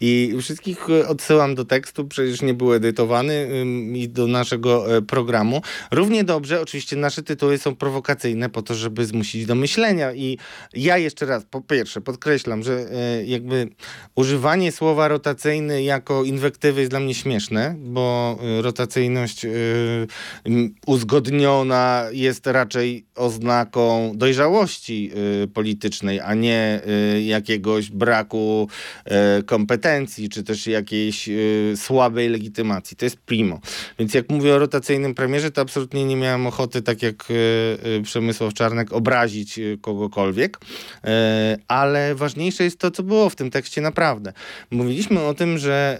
I 0.00 0.34
wszystkich 0.40 0.90
odsyłam 1.08 1.54
do 1.54 1.64
tekstu, 1.64 2.04
przecież 2.04 2.42
nie 2.42 2.54
był 2.54 2.72
edytowany 2.74 3.48
i 3.96 4.08
do 4.08 4.26
naszego 4.26 4.96
e, 4.96 5.02
programu. 5.02 5.62
Równie 5.90 6.24
dobrze, 6.24 6.60
oczywiście 6.60 6.96
nasze 6.96 7.22
tytuły 7.22 7.58
są 7.58 7.76
prowokacyjne 7.76 8.48
po 8.48 8.62
to, 8.62 8.74
żeby 8.74 9.06
zmusić 9.06 9.46
do 9.46 9.54
myślenia 9.54 10.14
i 10.14 10.38
ja 10.74 10.98
jeszcze 10.98 11.26
raz, 11.26 11.44
po 11.44 11.60
pierwsze, 11.60 12.00
podkreślam, 12.00 12.62
że 12.62 12.72
e, 12.72 13.24
jakby 13.24 13.68
używanie 14.14 14.72
słowa 14.72 15.08
rotacyjny 15.08 15.82
jako 15.82 16.24
inwektywy 16.24 16.80
jest 16.80 16.92
dla 16.92 17.00
mnie 17.00 17.14
śmieszne, 17.14 17.74
bo 17.78 18.38
e, 18.58 18.62
rotacyjność 18.62 19.46
uzgodniona 20.86 22.04
jest 22.12 22.46
raczej 22.46 23.06
oznaką 23.14 24.12
dojrzałości 24.14 25.10
politycznej, 25.54 26.20
a 26.20 26.34
nie 26.34 26.80
jakiegoś 27.24 27.90
braku 27.90 28.68
kompetencji, 29.46 30.28
czy 30.28 30.42
też 30.42 30.66
jakiejś 30.66 31.28
słabej 31.76 32.28
legitymacji. 32.28 32.96
To 32.96 33.04
jest 33.04 33.16
primo. 33.16 33.60
Więc 33.98 34.14
jak 34.14 34.30
mówię 34.30 34.54
o 34.54 34.58
rotacyjnym 34.58 35.14
premierze, 35.14 35.50
to 35.50 35.60
absolutnie 35.60 36.04
nie 36.04 36.16
miałem 36.16 36.46
ochoty, 36.46 36.82
tak 36.82 37.02
jak 37.02 37.28
e, 37.30 37.34
e, 37.96 38.02
Przemysław 38.02 38.54
Czarnek, 38.54 38.92
obrazić 38.92 39.58
e, 39.58 39.62
kogokolwiek. 39.80 40.58
Ale 41.68 42.14
ważniejsze 42.14 42.64
jest 42.64 42.78
to, 42.78 42.90
co 42.90 43.02
było 43.02 43.30
w 43.30 43.36
tym 43.36 43.50
tekście 43.50 43.80
naprawdę. 43.80 44.32
Mówiliśmy 44.70 45.20
o 45.20 45.34
tym, 45.34 45.58
że 45.58 45.98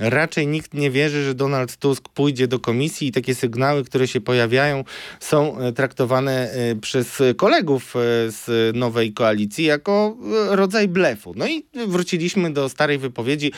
raczej 0.00 0.46
nikt 0.46 0.74
nie 0.74 0.90
wierzy, 0.90 1.24
że 1.24 1.34
Donald 1.34 1.76
Tusk 1.76 2.08
pójdzie 2.08 2.48
do 2.48 2.58
komisji 2.58 3.08
i 3.08 3.12
takie 3.12 3.34
sygnały, 3.34 3.84
które 3.84 4.08
się 4.08 4.20
pojawiają, 4.20 4.84
są 5.20 5.56
traktowane 5.74 6.54
przez 6.80 7.22
kolegów 7.36 7.94
z 8.28 8.76
nowej 8.76 9.12
koalicji 9.12 9.64
jako 9.64 10.16
rodzaj 10.50 10.88
blefu. 10.88 11.34
No 11.36 11.48
i 11.48 11.66
wróciliśmy 11.86 12.52
do 12.52 12.68
starej 12.68 12.98
wypowiedzi. 12.98 13.52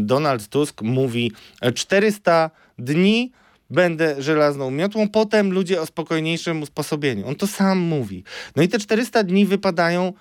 Donald 0.00 0.48
Tusk 0.48 0.82
mówi 0.82 1.32
400 1.74 2.50
dni 2.78 3.32
będę 3.70 4.22
żelazną 4.22 4.70
miotłą, 4.70 5.08
potem 5.08 5.52
ludzie 5.52 5.80
o 5.80 5.86
spokojniejszym 5.86 6.62
usposobieniu. 6.62 7.28
On 7.28 7.34
to 7.34 7.46
sam 7.46 7.78
mówi. 7.78 8.24
No 8.56 8.62
i 8.62 8.68
te 8.68 8.78
400 8.78 9.22
dni 9.22 9.46
wypadają 9.46 10.12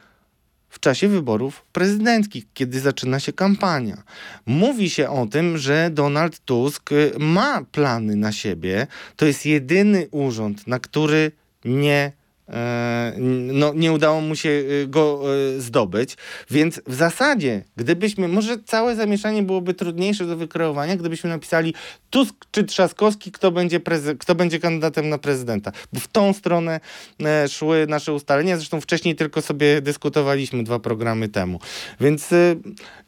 w 0.70 0.80
czasie 0.80 1.08
wyborów 1.08 1.66
prezydenckich, 1.72 2.46
kiedy 2.54 2.80
zaczyna 2.80 3.20
się 3.20 3.34
kampania. 3.34 4.04
Mówi 4.46 4.90
się 4.90 5.10
o 5.10 5.26
tym, 5.26 5.58
że 5.58 5.90
Donald 5.94 6.40
Tusk 6.40 6.90
ma 7.20 7.62
plany 7.72 8.16
na 8.16 8.32
siebie. 8.32 8.88
To 9.16 9.26
jest 9.26 9.46
jedyny 9.46 10.08
urząd, 10.12 10.68
na 10.68 10.80
który 10.80 11.32
nie, 11.66 12.12
no, 13.54 13.74
nie 13.74 13.92
udało 13.92 14.22
mu 14.22 14.36
się 14.36 14.50
y, 14.50 14.88
go 14.88 15.22
e, 15.58 15.62
zdobyć. 15.62 16.18
Więc 16.52 16.82
w 16.88 16.94
zasadzie, 16.94 17.64
gdybyśmy, 17.78 18.28
może 18.28 18.58
całe 18.66 18.96
zamieszanie 18.96 19.44
byłoby 19.44 19.74
trudniejsze 19.74 20.26
do 20.26 20.38
wykreowania, 20.38 20.96
gdybyśmy 20.96 21.30
napisali 21.30 21.74
Tusk 22.10 22.36
czy 22.52 22.64
Trzaskowski, 22.64 23.32
kto 23.32 23.52
będzie, 23.52 23.80
kto 24.20 24.36
będzie 24.36 24.60
kandydatem 24.60 25.10
na 25.10 25.18
prezydenta. 25.18 25.72
Bo 25.94 26.00
w 26.00 26.08
tą 26.08 26.34
stronę 26.34 26.80
e, 27.26 27.48
szły 27.50 27.86
nasze 27.90 28.14
ustalenia. 28.14 28.58
Zresztą 28.58 28.82
wcześniej 28.82 29.16
tylko 29.16 29.42
sobie 29.42 29.82
dyskutowaliśmy 29.82 30.64
dwa 30.64 30.80
programy 30.80 31.30
temu. 31.30 31.60
Więc 32.00 32.34
e, 32.34 32.56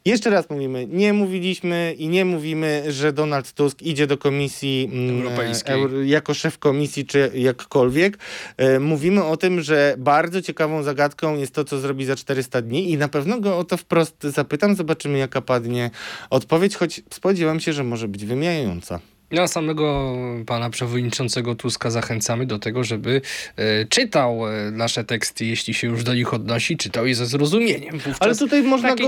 jeszcze 0.04 0.30
raz 0.30 0.50
mówimy, 0.50 0.86
nie 0.86 1.12
mówiliśmy 1.12 1.94
i 1.98 2.08
nie 2.08 2.24
mówimy, 2.24 2.84
że 2.88 3.12
Donald 3.12 3.52
Tusk 3.52 3.82
idzie 3.82 4.06
do 4.06 4.18
komisji 4.18 4.90
mm, 4.92 5.22
Europejskiej. 5.22 5.74
euro- 5.74 6.02
jako 6.02 6.34
szef 6.34 6.58
komisji 6.58 7.06
czy 7.06 7.30
jakkolwiek. 7.34 8.18
E, 8.56 8.80
mówimy 8.80 9.24
o 9.24 9.29
tym, 9.36 9.60
że 9.60 9.94
bardzo 9.98 10.42
ciekawą 10.42 10.82
zagadką 10.82 11.36
jest 11.36 11.54
to, 11.54 11.64
co 11.64 11.78
zrobi 11.78 12.04
za 12.04 12.16
400 12.16 12.62
dni 12.62 12.90
i 12.90 12.98
na 12.98 13.08
pewno 13.08 13.40
go 13.40 13.58
o 13.58 13.64
to 13.64 13.76
wprost 13.76 14.22
zapytam. 14.22 14.74
Zobaczymy, 14.74 15.18
jaka 15.18 15.40
padnie 15.40 15.90
odpowiedź, 16.30 16.76
choć 16.76 17.02
spodziewam 17.10 17.60
się, 17.60 17.72
że 17.72 17.84
może 17.84 18.08
być 18.08 18.24
wymijająca. 18.24 19.00
Ja 19.30 19.48
samego 19.48 20.14
pana 20.46 20.70
przewodniczącego 20.70 21.54
Tuska 21.54 21.90
zachęcamy 21.90 22.46
do 22.46 22.58
tego, 22.58 22.84
żeby 22.84 23.20
e, 23.56 23.84
czytał 23.84 24.48
e, 24.48 24.70
nasze 24.70 25.04
teksty, 25.04 25.44
jeśli 25.44 25.74
się 25.74 25.86
już 25.86 26.04
do 26.04 26.14
nich 26.14 26.34
odnosi, 26.34 26.76
czytał 26.76 27.06
je 27.06 27.14
ze 27.14 27.26
zrozumieniem. 27.26 27.92
Wówczas 27.98 28.16
Ale 28.20 28.36
tutaj 28.36 28.62
można 28.62 28.96
go. 28.96 29.04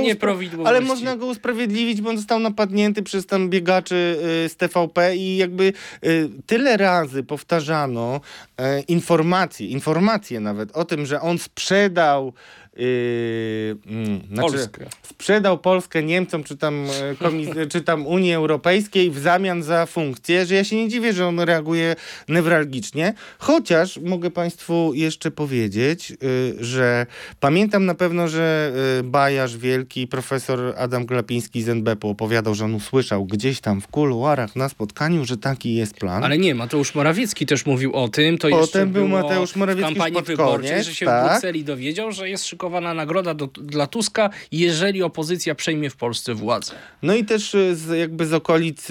Ale 0.65 0.81
można 0.81 1.17
go 1.17 1.27
usprawiedliwić, 1.27 2.01
bo 2.01 2.11
on 2.11 2.17
został 2.17 2.39
napadnięty 2.39 3.03
przez 3.03 3.27
tam 3.27 3.51
biegaczy 3.51 4.19
y, 4.45 4.49
z 4.49 4.57
TVP 4.57 5.17
i 5.17 5.37
jakby 5.37 5.73
y, 6.05 6.29
tyle 6.47 6.77
razy 6.77 7.23
powtarzano 7.23 8.21
y, 8.61 8.83
informacje, 8.89 9.67
informacje 9.67 10.41
nawet 10.41 10.77
o 10.77 10.85
tym, 10.85 11.07
że 11.07 11.21
on 11.21 11.39
sprzedał 11.39 12.33
y, 12.79 13.77
mm, 13.87 14.21
znaczy, 14.33 14.53
Polskę. 14.53 14.87
sprzedał 15.03 15.59
Polskę 15.59 16.03
Niemcom 16.03 16.45
czy 16.45 16.57
tam, 16.57 16.87
e, 16.87 17.15
komis- 17.15 17.69
czy 17.73 17.81
tam 17.81 18.07
Unii 18.07 18.33
Europejskiej 18.33 19.11
w 19.11 19.19
zamian 19.19 19.63
za 19.63 19.87
funkcję, 19.87 20.47
że 20.47 20.55
ja 20.55 20.65
się 20.65 20.77
nie 20.77 20.89
dziwię, 20.89 21.13
że 21.13 21.27
on 21.27 21.41
reaguje 21.41 21.97
newralgicznie. 22.29 23.15
Chociaż 23.39 23.99
mogę 23.99 24.31
Państwu 24.31 24.93
jeszcze 24.95 25.31
powiedzieć, 25.31 26.11
y, 26.11 26.17
że 26.61 27.07
pamiętam 27.41 27.87
na 27.87 27.95
pewno, 27.95 28.29
że 28.29 28.73
y, 29.01 29.03
Bajarz 29.03 29.57
Wielki, 29.57 30.07
profesor 30.07 30.75
Adam 30.77 31.07
Glapiński 31.07 31.63
z 31.63 31.69
NBP 31.69 32.09
opowiadał, 32.09 32.55
że 32.55 32.65
on 32.65 32.75
usłyszał 32.75 33.25
gdzieś 33.25 33.61
tam 33.61 33.81
w 33.81 33.89
kuluarach 33.89 34.57
na 34.57 34.69
spotkaniu, 34.69 35.25
że 35.25 35.37
taki 35.37 35.75
jest 35.75 35.95
plan. 35.95 36.25
Ale 36.25 36.39
nie, 36.39 36.55
Mateusz 36.55 36.95
Morawiecki 36.95 37.47
też 37.47 37.67
mówił 37.67 37.93
o 37.95 38.09
tym. 38.09 38.39
To 38.39 38.49
Potem 38.49 38.91
był 38.91 39.09
Mateusz 39.09 39.57
Morawiecki 39.57 39.95
w 39.95 39.99
kampanii 39.99 40.23
wyborczej, 40.23 40.85
że 40.85 40.95
się 40.95 41.07
tak. 41.07 41.27
w 41.27 41.29
Brukseli 41.29 41.65
dowiedział, 41.65 42.13
że 42.13 42.29
jest 42.29 42.45
nagroda 42.71 43.35
do, 43.35 43.47
dla 43.47 43.87
Tuska, 43.87 44.31
jeżeli 44.53 45.03
opozycja 45.03 45.55
przejmie 45.55 45.91
w 45.91 45.97
Polsce 45.97 46.35
władzę. 46.35 46.73
No 47.03 47.15
i 47.15 47.25
też 47.25 47.55
y, 47.55 47.77
z, 47.77 47.99
jakby 47.99 48.27
z 48.27 48.33
okolic 48.33 48.89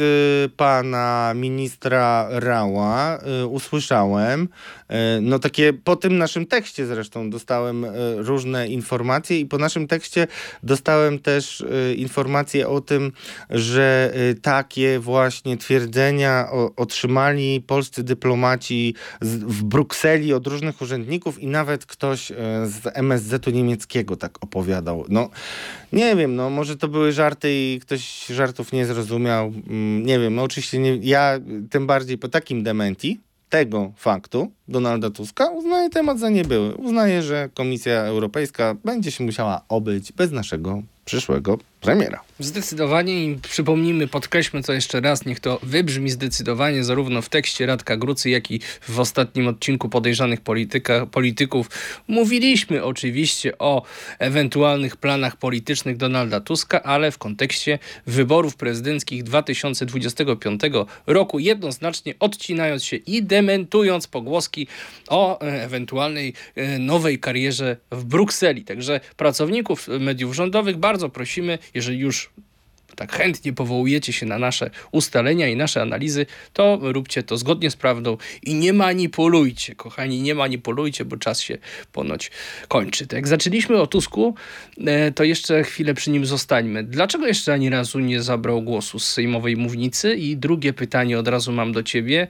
pana 0.58 1.34
ministra 1.36 2.28
Rała 2.30 3.20
y, 3.44 3.46
usłyszałem, 3.46 4.48
no 5.22 5.40
takie 5.40 5.74
po 5.74 5.96
tym 5.96 6.18
naszym 6.18 6.46
tekście 6.46 6.86
zresztą 6.86 7.30
dostałem 7.30 7.86
y, 7.86 7.90
różne 8.18 8.68
informacje 8.68 9.40
i 9.40 9.46
po 9.46 9.58
naszym 9.58 9.88
tekście 9.88 10.28
dostałem 10.64 11.20
też 11.20 11.62
y, 11.62 11.96
informacje 11.98 12.68
o 12.68 12.82
tym, 12.82 13.12
że 13.50 14.14
takie 14.42 15.00
właśnie 15.00 15.58
twierdzenia 15.58 16.48
otrzymali 16.76 17.62
polscy 17.62 18.04
dyplomaci 18.04 18.96
w 19.22 19.64
Brukseli 19.64 20.34
od 20.34 20.48
różnych 20.48 20.82
urzędników 20.82 21.40
i 21.40 21.48
nawet 21.48 21.86
ktoś 21.86 22.28
z 22.64 22.82
MSZ-u 22.94 23.52
niemieckiego 23.52 24.16
tak 24.16 24.44
opowiadał. 24.44 25.06
No 25.10 25.30
nie 25.94 26.16
wiem, 26.16 26.36
no 26.36 26.50
może 26.50 26.78
to 26.78 26.88
były 26.88 27.12
żarty 27.12 27.50
i 27.52 27.80
ktoś 27.82 28.26
żartów 28.26 28.74
nie 28.74 28.86
zrozumiał. 28.86 29.54
Mm, 29.68 30.06
Nie 30.06 30.20
wiem, 30.20 30.36
no 30.36 30.44
oczywiście 30.44 30.80
nie, 30.80 30.96
ja 30.96 31.40
tym 31.70 31.88
bardziej 31.88 32.18
po 32.18 32.28
takim 32.28 32.64
dementi 32.64 33.20
tego 33.50 33.92
faktu 33.96 34.52
Donalda 34.72 35.10
Tuska 35.10 35.50
uznaję 35.50 35.90
temat 35.90 36.20
za 36.20 36.30
niebyły. 36.30 36.76
Uznaję, 36.76 37.24
że 37.24 37.50
Komisja 37.54 38.02
Europejska 38.02 38.76
będzie 38.86 39.12
się 39.12 39.24
musiała 39.24 39.62
obyć 39.70 40.12
bez 40.12 40.32
naszego 40.32 40.84
przyszłego 41.06 41.58
premiera. 41.82 42.22
Zdecydowanie 42.40 43.26
i 43.26 43.36
przypomnijmy, 43.36 44.08
podkreślmy 44.08 44.64
to 44.64 44.74
jeszcze 44.74 45.02
raz, 45.02 45.26
niech 45.26 45.40
to 45.40 45.60
wybrzmi 45.64 46.10
zdecydowanie 46.10 46.84
zarówno 46.84 47.22
w 47.22 47.30
tekście 47.30 47.66
Radka 47.66 47.98
Grucy, 47.98 48.30
jak 48.30 48.52
i 48.52 48.60
w 48.82 49.00
ostatnim 49.00 49.48
odcinku 49.48 49.90
podejrzanych 49.90 50.42
polityka, 50.42 51.06
polityków. 51.06 51.70
Mówiliśmy 52.08 52.84
oczywiście 52.84 53.58
o 53.58 53.82
ewentualnych 54.20 54.98
planach 54.98 55.38
politycznych 55.38 55.98
Donalda 55.98 56.40
Tuska, 56.40 56.84
ale 56.84 57.12
w 57.12 57.18
kontekście 57.18 57.80
wyborów 58.08 58.56
prezydenckich 58.56 59.24
2025 59.24 60.62
roku, 61.08 61.40
jednoznacznie 61.40 62.14
odcinając 62.20 62.84
się 62.84 62.96
i 62.96 63.24
dementując 63.24 64.08
pogłoski 64.08 64.61
o 65.08 65.42
e, 65.42 65.64
ewentualnej 65.64 66.34
e, 66.56 66.80
nowej 66.80 67.20
karierze 67.20 67.78
w 67.92 68.04
Brukseli. 68.04 68.64
Także 68.64 69.00
pracowników 69.18 69.88
mediów 70.00 70.36
rządowych 70.36 70.78
bardzo 70.78 71.10
prosimy, 71.10 71.60
jeżeli 71.74 72.00
już 72.00 72.30
tak 72.96 73.12
chętnie 73.14 73.54
powołujecie 73.54 74.14
się 74.14 74.26
na 74.26 74.40
nasze 74.40 74.70
ustalenia 74.92 75.48
i 75.48 75.56
nasze 75.56 75.82
analizy, 75.82 76.26
to 76.54 76.80
róbcie 76.82 77.24
to 77.24 77.38
zgodnie 77.38 77.72
z 77.72 77.76
prawdą 77.76 78.18
i 78.44 78.56
nie 78.56 78.74
manipulujcie, 78.74 79.76
kochani, 79.76 80.22
nie 80.22 80.36
manipulujcie, 80.36 81.06
bo 81.06 81.18
czas 81.18 81.42
się 81.42 81.58
ponoć 81.92 82.32
kończy. 82.68 83.08
Tak 83.08 83.18
jak 83.18 83.28
zaczęliśmy 83.28 83.82
o 83.82 83.88
Tusku, 83.88 84.36
e, 84.86 85.12
to 85.12 85.24
jeszcze 85.24 85.64
chwilę 85.64 85.94
przy 85.94 86.12
nim 86.12 86.26
zostańmy. 86.26 86.84
Dlaczego 86.84 87.28
jeszcze 87.28 87.54
ani 87.54 87.70
razu 87.70 88.00
nie 88.00 88.22
zabrał 88.22 88.62
głosu 88.62 89.00
z 89.00 89.08
sejmowej 89.08 89.58
mównicy? 89.58 90.16
I 90.16 90.38
drugie 90.38 90.74
pytanie 90.74 91.20
od 91.20 91.28
razu 91.28 91.52
mam 91.52 91.72
do 91.72 91.84
ciebie, 91.84 92.28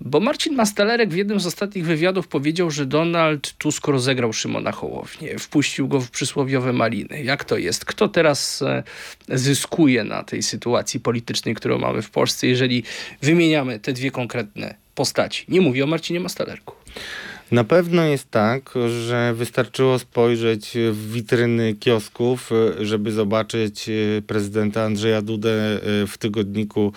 bo 0.00 0.20
Marcin 0.20 0.54
Mastalerek 0.54 1.10
w 1.10 1.16
jednym 1.16 1.40
z 1.40 1.46
ostatnich 1.46 1.86
wywiadów 1.86 2.28
powiedział, 2.28 2.70
że 2.70 2.86
Donald 2.86 3.52
Tusk 3.52 3.86
rozegrał 3.86 4.32
Szymona 4.32 4.72
Hołownię, 4.72 5.38
wpuścił 5.38 5.88
go 5.88 6.00
w 6.00 6.10
przysłowiowe 6.10 6.72
maliny. 6.72 7.22
Jak 7.22 7.44
to 7.44 7.58
jest? 7.58 7.84
Kto 7.84 8.08
teraz 8.08 8.62
e, 8.62 8.82
na 9.86 10.22
tej 10.22 10.42
sytuacji 10.42 11.00
politycznej, 11.00 11.54
którą 11.54 11.78
mamy 11.78 12.02
w 12.02 12.10
Polsce, 12.10 12.46
jeżeli 12.46 12.82
wymieniamy 13.22 13.78
te 13.78 13.92
dwie 13.92 14.10
konkretne 14.10 14.74
postaci? 14.94 15.44
Nie 15.48 15.60
mówię 15.60 15.84
o 15.84 15.86
Marcinie 15.86 16.20
Mastalerku. 16.20 16.74
Na 17.50 17.64
pewno 17.64 18.04
jest 18.04 18.30
tak, 18.30 18.74
że 19.04 19.34
wystarczyło 19.34 19.98
spojrzeć 19.98 20.72
w 20.92 21.12
witryny 21.12 21.74
kiosków, 21.74 22.50
y, 22.80 22.86
żeby 22.86 23.12
zobaczyć 23.12 23.88
y, 23.88 24.22
prezydenta 24.26 24.82
Andrzeja 24.82 25.22
Dudę 25.22 25.80
y, 26.02 26.06
w 26.06 26.18
tygodniku. 26.18 26.92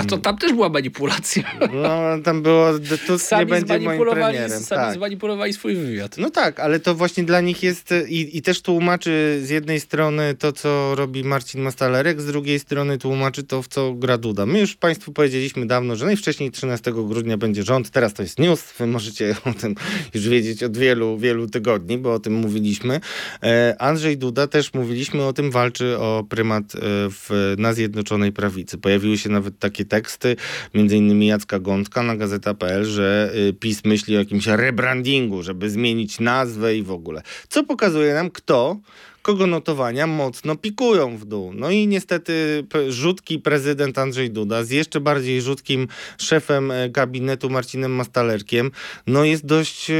A 0.00 0.04
to 0.04 0.18
tam 0.18 0.38
też 0.38 0.52
była 0.52 0.68
manipulacja. 0.68 1.42
No, 1.60 2.22
tam 2.24 2.42
było, 2.42 2.72
nie 3.10 3.18
Sami 3.18 3.46
będzie 3.46 3.72
moim 3.72 3.82
zmanipulowali, 3.82 4.36
premierem. 4.36 4.62
sami 4.62 4.80
Tak. 4.80 4.94
zmanipulowali 4.94 5.52
swój 5.52 5.76
wywiad. 5.76 6.18
No 6.18 6.30
tak, 6.30 6.60
ale 6.60 6.80
to 6.80 6.94
właśnie 6.94 7.24
dla 7.24 7.40
nich 7.40 7.62
jest 7.62 7.94
i, 8.08 8.38
i 8.38 8.42
też 8.42 8.62
tłumaczy 8.62 9.40
z 9.42 9.50
jednej 9.50 9.80
strony 9.80 10.34
to, 10.34 10.52
co 10.52 10.94
robi 10.94 11.24
Marcin 11.24 11.60
Mastalerek, 11.60 12.20
z 12.20 12.26
drugiej 12.26 12.58
strony 12.58 12.98
tłumaczy 12.98 13.42
to, 13.44 13.62
w 13.62 13.68
co 13.68 13.94
gra 13.94 14.18
Duda. 14.18 14.46
My 14.46 14.60
już 14.60 14.76
Państwu 14.76 15.12
powiedzieliśmy 15.12 15.66
dawno, 15.66 15.96
że 15.96 16.06
najwcześniej 16.06 16.50
13 16.50 16.92
grudnia 16.92 17.36
będzie 17.36 17.62
rząd, 17.62 17.90
teraz 17.90 18.14
to 18.14 18.22
jest 18.22 18.38
news, 18.38 18.72
wy 18.78 18.86
możecie 18.86 19.29
o 19.44 19.52
tym 19.52 19.74
już 20.14 20.28
wiedzieć 20.28 20.62
od 20.62 20.76
wielu, 20.76 21.18
wielu 21.18 21.46
tygodni, 21.46 21.98
bo 21.98 22.14
o 22.14 22.18
tym 22.18 22.34
mówiliśmy. 22.34 23.00
E, 23.42 23.76
Andrzej 23.78 24.18
Duda 24.18 24.46
też 24.46 24.74
mówiliśmy 24.74 25.24
o 25.24 25.32
tym, 25.32 25.50
walczy 25.50 25.98
o 25.98 26.24
prymat 26.28 26.74
e, 26.74 26.78
w, 27.10 27.54
na 27.58 27.72
Zjednoczonej 27.72 28.32
Prawicy. 28.32 28.78
Pojawiły 28.78 29.18
się 29.18 29.28
nawet 29.28 29.58
takie 29.58 29.84
teksty, 29.84 30.36
między 30.74 30.96
innymi 30.96 31.26
Jacka 31.26 31.58
Gądka 31.58 32.02
na 32.02 32.16
gazeta.pl, 32.16 32.84
że 32.84 33.32
e, 33.48 33.52
PiS 33.52 33.84
myśli 33.84 34.16
o 34.16 34.18
jakimś 34.18 34.46
rebrandingu, 34.46 35.42
żeby 35.42 35.70
zmienić 35.70 36.20
nazwę 36.20 36.76
i 36.76 36.82
w 36.82 36.90
ogóle. 36.90 37.22
Co 37.48 37.64
pokazuje 37.64 38.14
nam, 38.14 38.30
kto 38.30 38.80
kogo 39.22 39.46
notowania 39.46 40.06
mocno 40.06 40.56
pikują 40.56 41.16
w 41.16 41.24
dół. 41.24 41.52
No 41.54 41.70
i 41.70 41.86
niestety 41.86 42.64
rzutki 42.88 43.38
prezydent 43.38 43.98
Andrzej 43.98 44.30
Duda 44.30 44.64
z 44.64 44.70
jeszcze 44.70 45.00
bardziej 45.00 45.42
rzutkim 45.42 45.88
szefem 46.18 46.70
e, 46.70 46.88
gabinetu 46.88 47.50
Marcinem 47.50 47.92
Mastalerkiem, 47.92 48.70
no 49.06 49.24
jest 49.24 49.46
dość 49.46 49.90
e, 49.90 49.94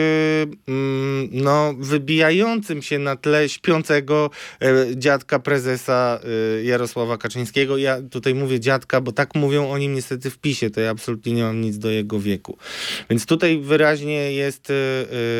mm, 0.68 1.28
no, 1.32 1.74
wybijającym 1.78 2.82
się 2.82 2.98
na 2.98 3.16
tle 3.16 3.48
śpiącego 3.48 4.30
e, 4.62 4.96
dziadka 4.96 5.38
prezesa 5.38 6.20
Jarosława 6.62 7.18
Kaczyńskiego. 7.18 7.76
Ja 7.76 8.02
tutaj 8.10 8.34
mówię 8.34 8.60
dziadka, 8.60 9.00
bo 9.00 9.12
tak 9.12 9.34
mówią 9.34 9.70
o 9.70 9.78
nim 9.78 9.94
niestety 9.94 10.30
w 10.30 10.38
PiSie, 10.38 10.70
to 10.70 10.80
ja 10.80 10.90
absolutnie 10.90 11.32
nie 11.32 11.42
mam 11.42 11.60
nic 11.60 11.78
do 11.78 11.90
jego 11.90 12.20
wieku. 12.20 12.58
Więc 13.10 13.26
tutaj 13.26 13.58
wyraźnie 13.58 14.32
jest 14.32 14.72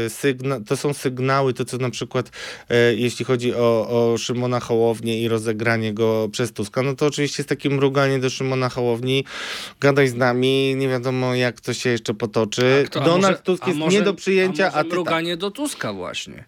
sygna- 0.09 0.64
to 0.66 0.76
są 0.76 0.95
sygnały, 0.95 1.55
to 1.55 1.64
co 1.64 1.76
na 1.76 1.91
przykład 1.91 2.31
jeśli 2.97 3.24
chodzi 3.24 3.55
o 3.55 3.70
o, 3.71 4.18
Szymona 4.18 4.61
Hołownię 4.61 5.23
i 5.23 5.29
rozegranie 5.29 5.95
go 5.95 6.29
przez 6.33 6.53
Tuska, 6.53 6.83
no 6.83 6.95
to 6.95 7.07
oczywiście 7.07 7.43
jest 7.43 7.49
takie 7.49 7.71
mruganie 7.71 8.18
do 8.18 8.31
Szymona 8.31 8.68
Hołowni, 8.68 9.25
gadaj 9.81 10.09
z 10.09 10.14
nami, 10.14 10.75
nie 10.77 10.89
wiadomo 10.89 11.35
jak 11.35 11.61
to 11.61 11.75
się 11.75 11.91
jeszcze 11.91 12.14
potoczy. 12.14 12.85
Kto, 12.87 13.01
Donald 13.01 13.23
może, 13.23 13.43
Tusk 13.43 13.66
jest 13.66 13.79
może, 13.79 13.99
nie 13.99 14.05
do 14.05 14.14
przyjęcia, 14.14 14.73
a, 14.73 14.75
a 14.75 14.85
ty 14.85 14.91
mruganie 14.91 15.33
tak. 15.33 15.41
do 15.41 15.51
Tuska 15.51 15.93
właśnie 15.93 16.45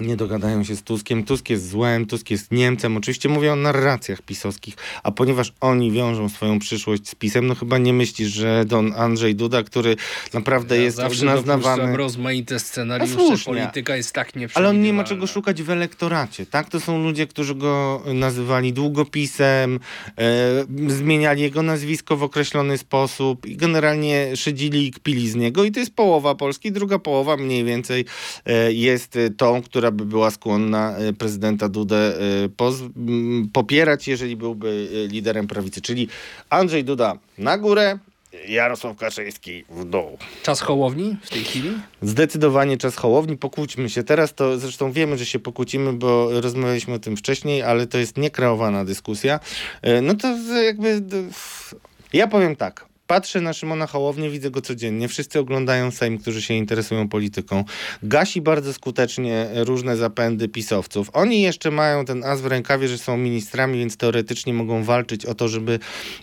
nie 0.00 0.16
dogadają 0.16 0.64
się 0.64 0.76
z 0.76 0.82
Tuskiem. 0.82 1.24
Tusk 1.24 1.50
jest 1.50 1.68
złem, 1.68 2.06
Tusk 2.06 2.30
jest 2.30 2.52
Niemcem. 2.52 2.96
Oczywiście 2.96 3.28
mówię 3.28 3.52
o 3.52 3.56
narracjach 3.56 4.22
pisowskich, 4.22 4.74
a 5.02 5.10
ponieważ 5.10 5.52
oni 5.60 5.92
wiążą 5.92 6.28
swoją 6.28 6.58
przyszłość 6.58 7.08
z 7.08 7.14
pisem, 7.14 7.46
no 7.46 7.54
chyba 7.54 7.78
nie 7.78 7.92
myślisz, 7.92 8.28
że 8.28 8.64
Don 8.64 8.92
Andrzej 8.96 9.34
Duda, 9.34 9.62
który 9.62 9.96
naprawdę 10.34 10.76
ja 10.76 10.82
jest 10.82 10.96
zawsze 10.96 11.24
naznawany... 11.24 11.96
rozmaite 11.96 12.58
scenariusze, 12.58 13.14
słusznie. 13.14 13.54
polityka 13.54 13.96
jest 13.96 14.12
tak 14.12 14.32
Ale 14.54 14.68
on 14.68 14.82
nie 14.82 14.92
ma 14.92 15.04
czego 15.04 15.26
szukać 15.26 15.62
w 15.62 15.70
elektoracie, 15.70 16.46
tak? 16.46 16.68
To 16.68 16.80
są 16.80 17.02
ludzie, 17.02 17.26
którzy 17.26 17.54
go 17.54 18.02
nazywali 18.14 18.72
długopisem, 18.72 19.80
e, 20.18 20.64
zmieniali 20.88 21.42
jego 21.42 21.62
nazwisko 21.62 22.16
w 22.16 22.22
określony 22.22 22.78
sposób 22.78 23.46
i 23.46 23.56
generalnie 23.56 24.36
szydzili 24.36 24.86
i 24.86 24.90
kpili 24.90 25.30
z 25.30 25.34
niego 25.34 25.64
i 25.64 25.72
to 25.72 25.80
jest 25.80 25.94
połowa 25.94 26.34
Polski, 26.34 26.72
druga 26.72 26.98
połowa 26.98 27.36
mniej 27.36 27.64
więcej 27.64 28.04
e, 28.46 28.72
jest 28.72 29.18
tą, 29.36 29.62
która 29.62 29.89
by 29.92 30.04
była 30.04 30.30
skłonna 30.30 30.96
e, 30.96 31.12
prezydenta 31.12 31.68
Dudę 31.68 31.96
e, 31.96 32.20
popierać, 33.52 34.08
jeżeli 34.08 34.36
byłby 34.36 34.88
e, 35.04 35.08
liderem 35.08 35.46
prawicy. 35.46 35.80
Czyli 35.80 36.08
Andrzej 36.50 36.84
Duda 36.84 37.18
na 37.38 37.58
górę, 37.58 37.98
Jarosław 38.48 38.96
Kaczyński 38.96 39.64
w 39.70 39.84
dół. 39.84 40.18
Czas 40.42 40.60
Hołowni 40.60 41.16
w 41.22 41.30
tej 41.30 41.44
chwili? 41.44 41.70
Zdecydowanie 42.02 42.76
czas 42.76 42.96
Hołowni. 42.96 43.36
Pokłóćmy 43.36 43.90
się 43.90 44.02
teraz. 44.02 44.34
To 44.34 44.58
zresztą 44.58 44.92
wiemy, 44.92 45.18
że 45.18 45.26
się 45.26 45.38
pokłócimy, 45.38 45.92
bo 45.92 46.40
rozmawialiśmy 46.40 46.94
o 46.94 46.98
tym 46.98 47.16
wcześniej, 47.16 47.62
ale 47.62 47.86
to 47.86 47.98
jest 47.98 48.18
niekreowana 48.18 48.84
dyskusja. 48.84 49.40
No 50.02 50.14
to 50.14 50.28
jakby... 50.62 51.02
Ja 52.12 52.26
powiem 52.26 52.56
tak. 52.56 52.89
Patrzę 53.10 53.40
na 53.40 53.52
Szymona 53.52 53.86
Hołownię, 53.86 54.30
widzę 54.30 54.50
go 54.50 54.60
codziennie. 54.60 55.08
Wszyscy 55.08 55.38
oglądają 55.38 55.90
Sejm, 55.90 56.18
którzy 56.18 56.42
się 56.42 56.54
interesują 56.54 57.08
polityką. 57.08 57.64
Gasi 58.02 58.40
bardzo 58.40 58.72
skutecznie 58.72 59.48
różne 59.54 59.96
zapędy 59.96 60.48
pisowców. 60.48 61.10
Oni 61.12 61.42
jeszcze 61.42 61.70
mają 61.70 62.04
ten 62.04 62.24
as 62.24 62.40
w 62.40 62.46
rękawie, 62.46 62.88
że 62.88 62.98
są 62.98 63.16
ministrami, 63.16 63.78
więc 63.78 63.96
teoretycznie 63.96 64.54
mogą 64.54 64.84
walczyć 64.84 65.26
o 65.26 65.34
to, 65.34 65.48
żeby 65.48 65.78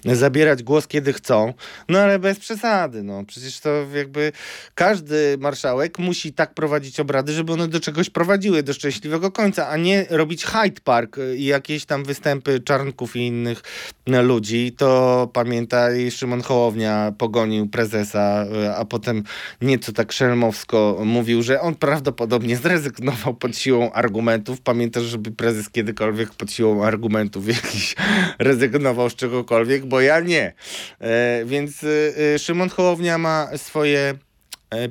zabierać 0.06 0.64
głos 0.64 0.88
kiedy 0.88 1.14
chcą. 1.14 1.54
No 1.90 2.00
ale 2.00 2.20
bez 2.20 2.40
przesady. 2.40 3.04
No. 3.04 3.24
Przecież 3.28 3.60
to 3.60 3.70
jakby 3.96 4.32
każdy 4.76 5.38
marszałek 5.40 6.00
musi 6.00 6.34
tak 6.34 6.54
prowadzić 6.54 7.00
obrady, 7.00 7.34
żeby 7.34 7.54
one 7.54 7.68
do 7.68 7.80
czegoś 7.80 8.10
prowadziły, 8.10 8.64
do 8.64 8.74
szczęśliwego 8.74 9.32
końca, 9.32 9.70
a 9.70 9.78
nie 9.78 10.06
robić 10.10 10.46
Hyde 10.46 10.82
Park 10.84 11.18
i 11.38 11.46
jakieś 11.46 11.86
tam 11.86 12.04
występy 12.04 12.60
czarnków 12.60 13.16
i 13.16 13.20
innych 13.20 13.64
ludzi. 14.08 14.72
To 14.78 15.30
pamiętaj 15.34 16.12
Szymon 16.12 16.42
Hołownia 16.42 16.77
pogonił 17.18 17.68
prezesa, 17.68 18.46
e, 18.64 18.76
a 18.76 18.86
potem 18.86 19.24
nieco 19.62 19.92
tak 19.92 20.12
szelmowsko 20.12 21.02
mówił, 21.06 21.44
że 21.44 21.62
on 21.62 21.76
prawdopodobnie 21.76 22.58
zrezygnował 22.58 23.34
pod 23.34 23.58
siłą 23.58 23.92
argumentów. 23.92 24.62
Pamiętasz, 24.62 25.04
żeby 25.04 25.32
prezes 25.32 25.70
kiedykolwiek 25.70 26.34
pod 26.34 26.52
siłą 26.52 26.84
argumentów 26.84 27.48
jakiś 27.48 27.96
rezygnował 28.40 29.10
z 29.10 29.16
czegokolwiek, 29.16 29.86
bo 29.86 30.02
ja 30.02 30.20
nie. 30.20 30.54
E, 31.00 31.42
więc 31.46 31.84
e, 31.84 32.40
Szymon 32.40 32.70
Hołownia 32.70 33.18
ma 33.18 33.50
swoje 33.58 34.27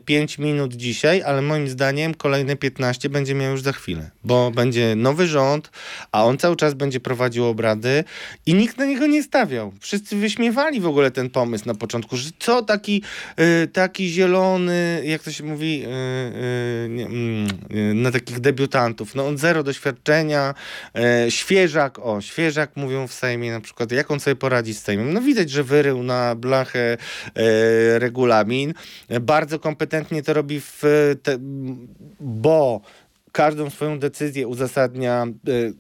5 0.05 0.39
minut 0.39 0.75
dzisiaj, 0.75 1.23
ale 1.23 1.43
moim 1.43 1.69
zdaniem 1.69 2.15
kolejne 2.15 2.57
15 2.57 3.09
będzie 3.09 3.35
miał 3.35 3.51
już 3.51 3.63
za 3.63 3.73
chwilę, 3.73 4.11
bo 4.25 4.51
będzie 4.51 4.97
nowy 4.97 5.27
rząd, 5.27 5.71
a 6.13 6.25
on 6.25 6.39
cały 6.39 6.57
czas 6.57 6.75
będzie 6.75 7.01
prowadził 7.01 7.45
obrady 7.45 8.05
i 8.47 8.55
nikt 8.55 8.79
na 8.79 8.85
niego 8.85 9.07
nie 9.07 9.23
stawiał. 9.23 9.73
Wszyscy 9.81 10.17
wyśmiewali 10.17 10.81
w 10.81 10.87
ogóle 10.87 11.11
ten 11.11 11.31
pomysł 11.31 11.67
na 11.67 11.75
początku, 11.75 12.17
że 12.17 12.31
co 12.39 12.63
taki, 12.63 13.03
y, 13.65 13.69
taki 13.69 14.09
zielony, 14.09 15.03
jak 15.05 15.23
to 15.23 15.33
się 15.33 15.45
mówi, 15.45 15.85
nie, 16.89 17.07
y, 17.07 17.95
na 17.95 18.13
takich 18.13 18.41
debiutantów. 18.41 19.15
No 19.15 19.27
on 19.27 19.39
zero 19.39 19.63
doświadczenia, 19.63 20.55
świeżak, 21.29 21.99
o, 21.99 22.21
świeżak 22.21 22.71
mówią 22.77 23.09
w 23.09 23.13
Sejmie 23.13 23.53
na 23.53 23.61
przykład, 23.61 23.93
jak 23.93 24.11
on 24.11 24.21
sobie 24.21 24.37
poradzi 24.37 24.75
z 24.75 24.83
Sejmem. 24.83 25.13
No 25.13 25.21
widać, 25.21 25.51
że 25.51 25.65
wyrył 25.65 26.03
na 26.03 26.35
blachę 26.35 26.97
regulamin, 27.99 28.75
bardzo 29.21 29.59
kompetentnie 29.67 30.23
to 30.23 30.33
robi 30.33 30.61
w 30.61 30.83
te, 31.23 31.37
bo 32.21 32.81
każdą 33.37 33.71
swoją 33.71 33.99
decyzję 33.99 34.49
uzasadnia 34.49 35.23
e, 35.23 35.29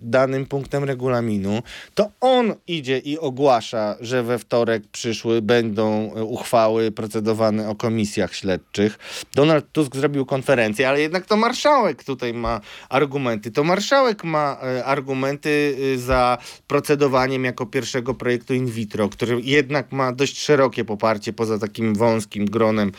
danym 0.01 0.47
punktem 0.47 0.85
regulaminu, 0.85 1.63
to 1.95 2.11
on 2.21 2.55
idzie 2.67 2.99
i 2.99 3.19
ogłasza, 3.19 3.97
że 4.01 4.23
we 4.23 4.39
wtorek 4.39 4.83
przyszły 4.93 5.43
będą 5.43 6.15
e, 6.15 6.25
uchwały 6.25 6.91
procedowane 6.91 7.69
o 7.69 7.75
komisjach 7.75 8.35
śledczych. 8.35 8.99
Donald 9.35 9.73
Tusk 9.73 9.97
zrobił 9.97 10.27
konferencję, 10.27 10.89
ale 10.89 11.01
jednak 11.01 11.27
to 11.27 11.37
marszałek 11.37 12.05
tutaj 12.05 12.35
ma 12.35 12.61
argumenty. 12.89 13.51
To 13.51 13.65
marszałek 13.65 14.25
ma 14.25 14.59
e, 14.63 14.85
argumenty 14.85 15.77
za 15.97 16.39
procedowaniem 16.67 17.45
jako 17.45 17.67
pierwszego 17.67 18.15
projektu 18.15 18.55
in 18.55 18.67
vitro, 18.67 19.09
który 19.09 19.41
jednak 19.41 19.93
ma 19.93 20.13
dość 20.13 20.39
szerokie 20.39 20.85
poparcie 20.85 21.33
poza 21.33 21.59
takim 21.59 21.95
wąskim 21.95 22.45
gronem 22.47 22.93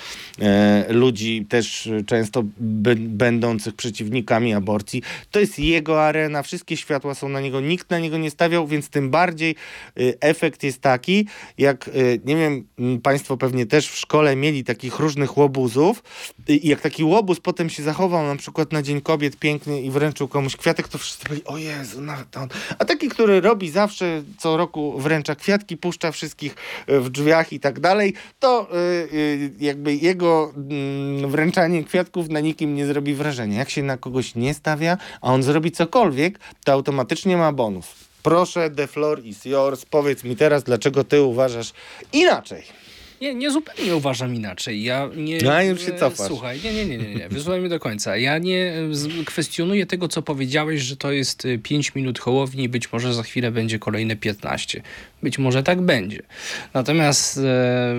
ludzi, 0.90 1.46
też 1.50 1.90
często 2.06 2.44
będących 2.98 3.76
przeciwnikami 3.76 4.47
aborcji. 4.54 5.02
To 5.32 5.40
jest 5.40 5.60
jego 5.60 6.06
arena, 6.06 6.44
wszystkie 6.44 6.78
światła 6.78 7.14
są 7.14 7.30
na 7.30 7.42
niego, 7.42 7.62
nikt 7.62 7.90
na 7.90 8.00
niego 8.00 8.18
nie 8.18 8.32
stawiał, 8.32 8.68
więc 8.68 8.90
tym 8.90 9.10
bardziej 9.10 9.56
y, 10.00 10.18
efekt 10.20 10.64
jest 10.64 10.82
taki, 10.82 11.28
jak 11.58 11.88
y, 11.88 12.22
nie 12.26 12.36
wiem, 12.36 12.68
państwo 13.04 13.38
pewnie 13.38 13.66
też 13.66 13.90
w 13.90 13.98
szkole 13.98 14.36
mieli 14.36 14.64
takich 14.64 15.00
różnych 15.00 15.38
łobuzów 15.38 16.04
i 16.48 16.68
jak 16.68 16.82
taki 16.82 17.04
łobuz 17.04 17.40
potem 17.40 17.70
się 17.70 17.84
zachował 17.84 18.28
na 18.28 18.36
przykład 18.36 18.72
na 18.72 18.82
Dzień 18.82 19.02
Kobiet 19.02 19.38
pięknie 19.38 19.82
i 19.82 19.92
wręczył 19.92 20.28
komuś 20.28 20.56
kwiatek, 20.56 20.88
to 20.88 20.98
wszyscy 20.98 21.30
byli, 21.30 21.44
o 21.44 21.58
Jezu, 21.58 22.02
nawet 22.02 22.38
on. 22.38 22.50
A 22.80 22.86
taki, 22.86 23.10
który 23.10 23.42
robi 23.42 23.70
zawsze 23.70 24.24
co 24.38 24.58
roku 24.58 25.00
wręcza 25.00 25.36
kwiatki, 25.36 25.78
puszcza 25.78 26.12
wszystkich 26.12 26.56
y, 26.90 27.00
w 27.00 27.10
drzwiach 27.10 27.54
i 27.54 27.60
tak 27.60 27.80
dalej, 27.80 28.14
to 28.40 28.68
jakby 29.60 29.96
jego 29.96 30.54
mm, 30.56 31.32
wręczanie 31.32 31.84
kwiatków 31.84 32.30
na 32.30 32.40
nikim 32.40 32.76
nie 32.76 32.86
zrobi 32.86 33.14
wrażenia. 33.14 33.58
Jak 33.58 33.70
się 33.70 33.84
na 33.84 33.98
kogoś 33.98 34.36
nie 34.38 34.54
stawia, 34.54 34.98
a 35.22 35.34
on 35.34 35.44
zrobi 35.44 35.72
cokolwiek, 35.72 36.40
to 36.64 36.72
automatycznie 36.72 37.38
ma 37.38 37.52
bonus. 37.52 37.86
Proszę, 38.24 38.70
the 38.70 38.88
floor 38.88 39.26
is 39.26 39.46
yours. 39.46 39.86
Powiedz 39.86 40.24
mi 40.24 40.36
teraz, 40.36 40.64
dlaczego 40.64 41.04
ty 41.04 41.22
uważasz 41.22 41.74
inaczej. 42.14 42.64
Nie, 43.22 43.36
nie 43.36 43.52
zupełnie 43.52 43.96
uważam 43.96 44.36
inaczej. 44.36 44.84
Ja 44.84 45.10
nie. 45.16 45.38
No, 45.42 45.62
już 45.62 45.86
się 45.86 45.94
e, 45.94 46.00
cofasz. 46.00 46.28
Słuchaj, 46.28 46.60
nie, 46.64 46.74
nie, 46.74 46.86
nie, 46.86 46.98
nie, 46.98 47.16
nie. 47.16 47.30
Wysłuchaj 47.30 47.60
mnie 47.60 47.70
do 47.70 47.80
końca. 47.80 48.18
Ja 48.18 48.38
nie 48.38 48.74
e, 49.22 49.26
kwestionuję 49.26 49.86
tego, 49.86 50.08
co 50.08 50.22
powiedziałeś, 50.22 50.82
że 50.82 50.98
to 50.98 51.12
jest 51.12 51.48
5 51.64 51.88
e, 51.88 51.92
minut 51.96 52.20
hołowni 52.20 52.64
i 52.64 52.70
być 52.70 52.92
może 52.92 53.14
za 53.14 53.24
chwilę 53.24 53.52
będzie 53.52 53.80
kolejne 53.80 54.16
15. 54.16 54.82
Być 55.24 55.38
może 55.38 55.64
tak 55.64 55.82
będzie. 55.82 56.22
Natomiast. 56.74 57.38
E, 57.38 57.96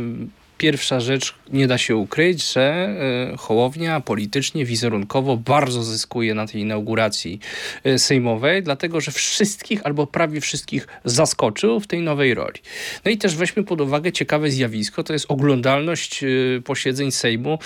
Pierwsza 0.59 1.01
rzecz, 1.01 1.35
nie 1.53 1.67
da 1.67 1.79
się 1.79 1.97
ukryć, 1.97 2.53
że 2.53 2.89
y, 3.35 3.37
Hołownia 3.37 4.01
politycznie, 4.01 4.65
wizerunkowo 4.65 5.37
bardzo 5.37 5.83
zyskuje 5.83 6.35
na 6.35 6.47
tej 6.47 6.61
inauguracji 6.61 7.41
y, 7.87 7.99
sejmowej, 7.99 8.63
dlatego 8.63 9.01
że 9.01 9.13
wszystkich 9.13 9.87
albo 9.87 10.07
prawie 10.07 10.41
wszystkich 10.41 10.87
zaskoczył 11.05 11.81
w 11.81 11.87
tej 11.87 12.01
nowej 12.01 12.35
roli. 12.35 12.61
No 13.05 13.11
i 13.11 13.19
też 13.19 13.37
weźmy 13.37 13.65
pod 13.65 13.81
uwagę 13.81 14.13
ciekawe 14.13 14.51
zjawisko, 14.51 15.05
to 15.05 15.13
jest 15.13 15.27
oglądalność 15.29 16.23
y, 16.23 16.63
posiedzeń 16.65 17.11
Sejmu 17.11 17.59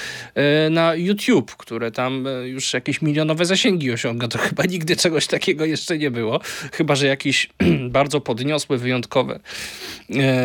na 0.71 0.95
YouTube, 0.95 1.57
które 1.57 1.91
tam 1.91 2.25
już 2.45 2.75
jakieś 2.75 3.03
milionowe 3.03 3.45
zasięgi 3.45 3.93
osiąga. 3.93 4.29
To 4.29 4.39
chyba 4.39 4.65
nigdy 4.65 4.97
czegoś 4.97 5.27
takiego 5.27 5.65
jeszcze 5.65 5.99
nie 5.99 6.11
było, 6.11 6.41
chyba 6.73 6.95
że 6.95 7.07
jakieś 7.07 7.49
bardzo 7.91 8.21
podniosłe, 8.21 8.79
wyjątkowe 8.79 9.41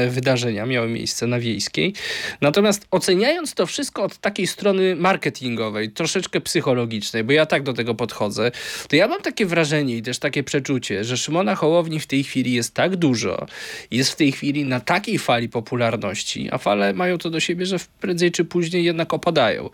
wydarzenia 0.10 0.66
miały 0.66 0.90
miejsce 0.90 1.28
na 1.28 1.40
Wiejskiej. 1.40 1.94
Natomiast 2.42 2.88
oceniając 2.92 3.54
to 3.54 3.66
wszystko 3.66 4.04
od 4.04 4.18
takiej 4.18 4.48
strony 4.48 4.96
marketingowej, 4.96 5.92
troszeczkę 5.92 6.42
psychologicznej, 6.42 7.24
bo 7.24 7.32
ja 7.32 7.46
tak 7.46 7.64
do 7.64 7.74
tego 7.74 7.96
podchodzę, 7.96 8.52
to 8.88 8.96
ja 8.96 9.08
mam 9.08 9.22
takie 9.22 9.46
wrażenie 9.46 9.98
i 9.98 10.02
też 10.02 10.20
takie 10.20 10.44
przeczucie, 10.44 11.04
że 11.04 11.18
Szymona 11.18 11.56
Hołowni 11.56 12.00
w 12.00 12.08
tej 12.08 12.24
chwili 12.24 12.54
jest 12.54 12.74
tak 12.74 12.96
dużo, 12.96 13.46
jest 13.92 14.12
w 14.12 14.16
tej 14.16 14.32
chwili 14.32 14.66
na 14.66 14.80
takiej 14.80 15.20
fali 15.20 15.50
popularności, 15.50 16.50
a 16.52 16.58
fale 16.58 16.94
mają 16.94 17.18
to 17.18 17.30
do 17.30 17.40
siebie, 17.40 17.66
że 17.66 17.78
prędzej 18.02 18.32
czy 18.32 18.46
później 18.46 18.84
jednak 18.84 19.14
opadają. 19.14 19.70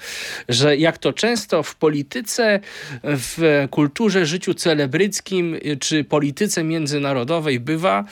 Że 0.49 0.77
jak 0.77 0.97
to 0.97 1.13
często 1.13 1.63
w 1.63 1.75
polityce, 1.75 2.59
w 3.03 3.67
kulturze, 3.71 4.25
życiu 4.25 4.53
celebryckim 4.53 5.57
czy 5.79 6.03
polityce 6.03 6.63
międzynarodowej 6.63 7.59
bywa, 7.59 8.05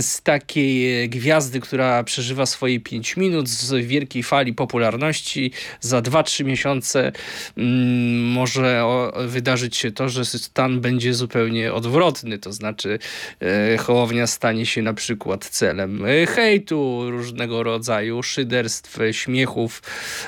z 0.00 0.22
takiej 0.22 1.08
gwiazdy, 1.08 1.60
która 1.60 2.04
przeżywa 2.04 2.46
swoje 2.46 2.80
5 2.80 3.16
minut, 3.16 3.48
z 3.48 3.86
wielkiej 3.86 4.22
fali 4.22 4.54
popularności, 4.54 5.52
za 5.80 6.00
2-3 6.00 6.44
miesiące 6.44 7.12
mm, 7.56 8.24
może 8.24 8.84
wydarzyć 9.26 9.76
się 9.76 9.92
to, 9.92 10.08
że 10.08 10.24
stan 10.24 10.80
będzie 10.80 11.14
zupełnie 11.14 11.72
odwrotny, 11.72 12.38
to 12.38 12.52
znaczy 12.52 12.98
e, 13.40 13.76
Hołownia 13.76 14.26
stanie 14.26 14.66
się 14.66 14.82
na 14.82 14.94
przykład 14.94 15.44
celem 15.44 16.04
hejtu, 16.28 17.10
różnego 17.10 17.62
rodzaju 17.62 18.22
szyderstw, 18.22 18.98
śmiechów, 19.12 19.82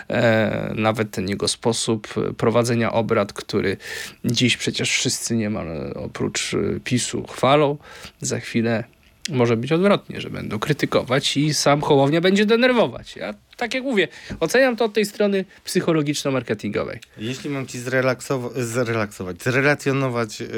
e, 0.08 0.72
nawet 0.76 1.10
ten 1.10 1.28
jego 1.28 1.48
sposób 1.48 2.08
prowadzenia 2.36 2.92
obrad, 2.92 3.32
który 3.32 3.76
dziś 4.24 4.56
przecież 4.56 4.90
wszyscy 4.90 5.36
niemal 5.36 5.92
oprócz 5.94 6.52
PiSu 6.84 7.26
chwalą, 7.26 7.78
za 8.20 8.40
chwilę 8.40 8.84
może 9.30 9.56
być 9.56 9.72
odwrotnie, 9.72 10.20
że 10.20 10.30
będą 10.30 10.58
krytykować 10.58 11.36
i 11.36 11.54
sam 11.54 11.80
Hołownia 11.80 12.20
będzie 12.20 12.46
denerwować. 12.46 13.16
Ja 13.16 13.34
tak 13.60 13.74
jak 13.74 13.84
mówię, 13.84 14.08
oceniam 14.40 14.76
to 14.76 14.84
od 14.84 14.92
tej 14.92 15.06
strony 15.06 15.44
psychologiczno-marketingowej. 15.64 16.98
Jeśli 17.18 17.50
mam 17.50 17.66
ci 17.66 17.78
zrelaksować, 17.78 18.52
zrelaksować, 18.52 19.42
zrelacjonować, 19.42 20.40
yy, 20.40 20.48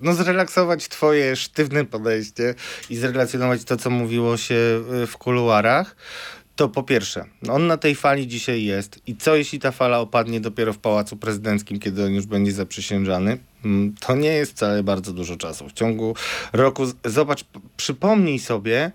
no 0.00 0.14
zrelaksować 0.14 0.88
twoje 0.88 1.36
sztywne 1.36 1.84
podejście 1.84 2.54
i 2.90 2.96
zrelacjonować 2.96 3.64
to, 3.64 3.76
co 3.76 3.90
mówiło 3.90 4.36
się 4.36 4.54
y, 5.02 5.06
w 5.06 5.16
kuluarach, 5.18 5.96
to 6.58 6.68
po 6.68 6.82
pierwsze, 6.82 7.24
on 7.48 7.66
na 7.66 7.76
tej 7.76 7.94
fali 7.94 8.26
dzisiaj 8.26 8.64
jest 8.64 9.00
i 9.06 9.16
co 9.16 9.36
jeśli 9.36 9.58
ta 9.58 9.72
fala 9.72 9.98
opadnie 9.98 10.40
dopiero 10.40 10.72
w 10.72 10.78
Pałacu 10.78 11.16
Prezydenckim, 11.16 11.78
kiedy 11.78 12.04
on 12.04 12.14
już 12.14 12.26
będzie 12.26 12.52
zaprzysiężany? 12.52 13.38
Mm, 13.64 13.94
to 14.00 14.16
nie 14.16 14.28
jest 14.28 14.52
wcale 14.52 14.82
bardzo 14.82 15.12
dużo 15.12 15.36
czasu. 15.36 15.68
W 15.68 15.72
ciągu 15.72 16.14
roku, 16.52 16.82
zobacz, 17.04 17.44
przypomnij 17.76 18.38
sobie, 18.38 18.92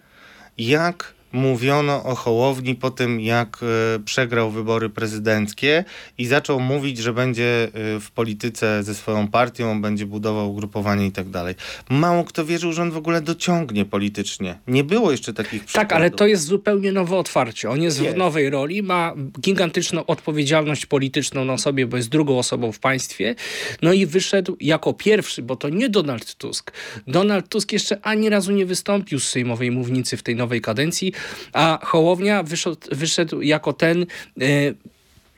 jak 0.57 1.14
mówiono 1.34 2.04
o 2.04 2.16
Hołowni 2.16 2.76
po 2.76 2.92
tym, 2.92 3.22
jak 3.22 3.60
e, 3.96 4.00
przegrał 4.00 4.52
wybory 4.52 4.90
prezydenckie 4.90 5.84
i 6.18 6.26
zaczął 6.26 6.60
mówić, 6.60 6.98
że 6.98 7.14
będzie 7.14 7.64
e, 7.64 8.00
w 8.00 8.12
polityce 8.12 8.84
ze 8.84 8.96
swoją 8.96 9.28
partią, 9.28 9.82
będzie 9.82 10.06
budował 10.06 10.52
ugrupowanie 10.52 11.06
i 11.06 11.12
tak 11.12 11.30
dalej. 11.30 11.56
Mało 11.90 12.24
kto 12.24 12.46
wierzył, 12.46 12.74
że 12.74 12.82
on 12.82 12.92
w 12.92 12.98
ogóle 12.98 13.22
dociągnie 13.22 13.86
politycznie. 13.86 14.60
Nie 14.68 14.84
było 14.84 15.12
jeszcze 15.12 15.34
takich 15.34 15.66
przykładów. 15.66 15.90
Tak, 15.90 15.98
ale 15.98 16.12
to 16.12 16.28
jest 16.28 16.46
zupełnie 16.46 16.92
nowe 16.92 17.18
otwarcie. 17.18 17.70
On 17.70 17.82
jest, 17.82 18.02
jest, 18.02 18.16
w 18.16 18.18
nowej 18.18 18.50
roli, 18.50 18.84
ma 18.84 19.14
gigantyczną 19.42 20.06
odpowiedzialność 20.06 20.86
polityczną 20.86 21.46
na 21.46 21.58
sobie, 21.58 21.88
bo 21.88 21.98
jest 21.98 22.10
drugą 22.10 22.40
osobą 22.40 22.72
w 22.72 22.80
państwie. 22.80 23.36
No 23.82 23.94
i 23.94 24.06
wyszedł 24.06 24.58
jako 24.60 24.94
pierwszy, 24.94 25.42
bo 25.42 25.56
to 25.56 25.70
nie 25.70 25.90
Donald 25.90 26.36
Tusk. 26.36 26.72
Donald 27.08 27.50
Tusk 27.50 27.72
jeszcze 27.72 27.98
ani 28.02 28.30
razu 28.30 28.52
nie 28.52 28.66
wystąpił 28.66 29.20
z 29.20 29.30
sejmowej 29.30 29.72
mównicy 29.72 30.18
w 30.18 30.24
tej 30.24 30.36
nowej 30.36 30.62
kadencji 30.62 31.14
a 31.54 31.80
Hołownia 31.84 32.44
wyszedł, 32.44 32.78
wyszedł 32.92 33.42
jako 33.42 33.74
ten 33.74 34.06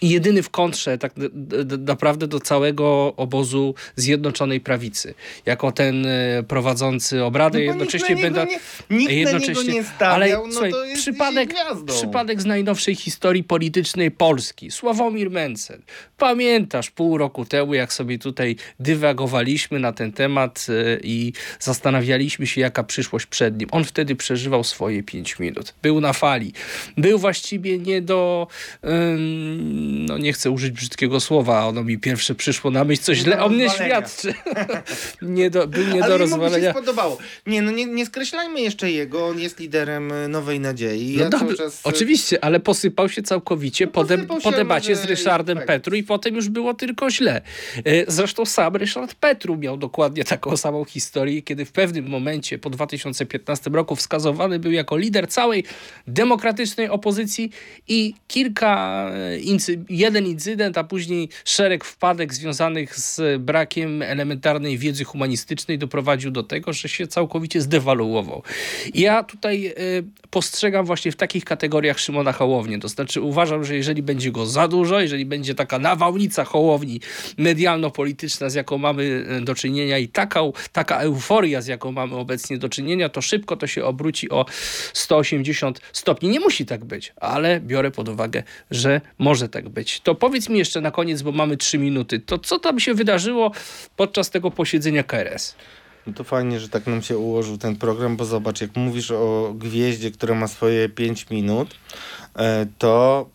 e, 0.02 0.08
jedyny 0.08 0.44
w 0.44 0.50
kontrze 0.50 0.98
tak 0.98 1.14
naprawdę 1.80 2.28
do 2.28 2.40
całego 2.40 3.14
obozu 3.18 3.76
Zjednoczonej 3.96 4.62
Prawicy. 4.62 5.14
Jako 5.46 5.72
ten 5.72 6.06
e, 6.06 6.44
prowadzący 6.48 7.24
obrady, 7.24 7.58
no 7.58 7.64
jednocześnie 7.64 8.16
będą... 8.16 8.46
Nikt 8.90 9.12
jednocześnie, 9.12 9.74
nie 9.74 9.84
stawiał, 9.84 10.14
ale 10.16 10.30
no 10.30 10.52
słuchaj, 10.52 10.72
przypadek, 10.96 11.54
przypadek 11.88 12.42
z 12.42 12.46
najnowszej 12.46 12.96
historii 12.96 13.44
politycznej 13.44 14.12
Polski. 14.12 14.72
Sławomir 14.72 15.32
Mencen. 15.32 15.82
Pamiętasz 16.18 16.92
pół 16.92 17.18
roku 17.18 17.46
temu, 17.46 17.74
jak 17.74 17.94
sobie 17.94 18.20
tutaj 18.20 18.56
dywagowaliśmy 18.80 19.80
na 19.80 19.92
ten 19.92 20.12
temat 20.12 20.68
e, 20.70 21.00
i 21.04 21.34
zastanawialiśmy 21.60 22.48
się, 22.48 22.62
jaka 22.62 22.84
przyszłość 22.84 23.26
przed 23.26 23.60
nim. 23.60 23.70
On 23.72 23.84
wtedy 23.84 24.16
przeżywał 24.16 24.64
swoje 24.64 25.04
pięć 25.04 25.40
minut. 25.40 25.74
Był 25.82 26.02
na 26.02 26.14
fali. 26.14 26.54
Był 26.98 27.20
właściwie 27.20 27.80
nie 27.80 28.02
do 28.02 28.48
no 29.86 30.18
nie 30.18 30.34
chcę 30.34 30.52
użyć 30.52 30.72
brzydkiego 30.72 31.20
słowa, 31.20 31.66
ono 31.66 31.84
mi 31.84 31.98
pierwsze 31.98 32.36
przyszło 32.36 32.72
na 32.72 32.84
myśl, 32.84 33.02
coś 33.02 33.18
źle 33.18 33.44
o 33.44 33.50
mnie 33.50 33.70
świadczy. 33.70 34.34
nie 35.22 35.50
do, 35.50 35.68
był 35.68 35.88
nie 35.88 36.04
Ale 36.04 36.08
do 36.12 36.18
rozwalenia. 36.18 36.68
się 36.68 36.72
spodobało. 36.72 37.18
Nie, 37.48 37.62
no 37.62 37.72
nie, 37.72 37.86
nie 37.86 38.06
skreślajmy 38.06 38.62
jeszcze 38.62 38.92
jego, 38.92 39.28
on 39.28 39.40
jest 39.40 39.60
liderem 39.60 40.12
e, 40.12 40.28
Nowej 40.28 40.60
Nadziei. 40.60 41.14
Ja 41.14 41.30
no 41.30 41.54
czas... 41.54 41.82
Oczywiście, 41.84 42.44
ale 42.44 42.60
posypał 42.60 43.10
się 43.10 43.24
całkowicie 43.24 43.86
no, 43.86 43.92
po, 43.92 44.04
de 44.04 44.18
po 44.18 44.52
debacie 44.52 44.96
z 44.96 45.06
Ryszardem 45.06 45.58
tak. 45.58 45.68
Petru 45.68 45.96
i 45.96 46.04
potem 46.04 46.36
już 46.36 46.50
było 46.50 46.74
tylko 46.74 47.10
źle. 47.10 47.42
E, 47.86 48.12
zresztą 48.12 48.46
sam 48.46 48.76
Ryszard 48.76 49.16
Petru 49.16 49.58
miał 49.58 49.78
dokładnie 49.78 50.24
taką 50.24 50.58
samą 50.58 50.86
historię, 50.86 51.42
kiedy 51.42 51.66
w 51.66 51.72
pewnym 51.72 52.08
momencie 52.08 52.58
po 52.58 52.70
2015 52.70 53.70
roku 53.70 53.96
wskazowany 53.96 54.60
był 54.60 54.72
jako 54.72 54.98
lider 54.98 55.28
całej 55.28 55.64
demokratycznej 56.08 56.90
opozycji 56.90 57.52
i 57.88 58.14
kilka 58.28 59.12
incydentów 59.42 59.75
jeden 59.90 60.26
incydent, 60.26 60.78
a 60.78 60.84
później 60.84 61.30
szereg 61.46 61.86
wpadek 61.86 62.34
związanych 62.34 63.00
z 63.00 63.42
brakiem 63.42 64.02
elementarnej 64.02 64.78
wiedzy 64.78 65.04
humanistycznej 65.04 65.78
doprowadził 65.78 66.32
do 66.32 66.44
tego, 66.44 66.74
że 66.74 66.90
się 66.90 67.08
całkowicie 67.08 67.62
zdewaluował. 67.62 68.44
Ja 68.94 69.24
tutaj 69.24 69.68
y, 69.68 70.04
postrzegam 70.30 70.86
właśnie 70.86 71.12
w 71.12 71.16
takich 71.16 71.46
kategoriach 71.46 72.00
Szymona 72.00 72.32
Hołownię. 72.32 72.80
To 72.80 72.88
znaczy 72.88 73.22
uważam, 73.22 73.64
że 73.64 73.76
jeżeli 73.76 74.04
będzie 74.04 74.32
go 74.32 74.46
za 74.46 74.68
dużo, 74.68 75.00
jeżeli 75.00 75.26
będzie 75.26 75.56
taka 75.56 75.80
nawałnica 75.80 76.44
Hołowni 76.46 77.00
medialno-polityczna, 77.38 78.50
z 78.50 78.54
jaką 78.54 78.78
mamy 78.78 79.04
y, 79.04 79.42
do 79.42 79.56
czynienia 79.56 79.98
i 79.98 80.08
taka, 80.08 80.42
taka 80.72 81.00
euforia, 81.00 81.62
z 81.62 81.68
jaką 81.68 81.92
mamy 81.92 82.16
obecnie 82.16 82.58
do 82.58 82.70
czynienia, 82.70 83.10
to 83.10 83.22
szybko 83.22 83.58
to 83.58 83.68
się 83.68 83.86
obróci 83.86 84.30
o 84.30 84.46
180 84.94 85.82
stopni. 85.94 86.30
Nie 86.30 86.40
musi 86.40 86.66
tak 86.66 86.86
być, 86.86 87.14
ale 87.16 87.60
biorę 87.60 87.92
pod 87.92 88.10
uwagę, 88.10 88.44
że 88.72 89.02
może 89.20 89.50
tak 89.50 89.65
być. 89.70 90.00
To 90.00 90.16
powiedz 90.16 90.50
mi 90.50 90.60
jeszcze 90.60 90.82
na 90.82 90.92
koniec, 90.92 91.22
bo 91.22 91.32
mamy 91.32 91.58
trzy 91.58 91.78
minuty, 91.78 92.20
to 92.20 92.40
co 92.40 92.60
tam 92.60 92.80
się 92.80 92.94
wydarzyło 92.94 93.52
podczas 93.96 94.30
tego 94.30 94.52
posiedzenia 94.52 95.04
KRS? 95.04 95.56
No 96.08 96.14
to 96.14 96.24
fajnie, 96.24 96.60
że 96.60 96.70
tak 96.70 96.88
nam 96.88 97.02
się 97.02 97.18
ułożył 97.18 97.58
ten 97.58 97.76
program, 97.76 98.18
bo 98.18 98.26
zobacz, 98.26 98.62
jak 98.62 98.76
mówisz 98.76 99.12
o 99.12 99.54
gwieździe, 99.58 100.12
która 100.12 100.36
ma 100.36 100.48
swoje 100.48 100.90
5 100.90 101.30
minut, 101.30 101.76
e, 102.36 102.66
to 102.78 103.30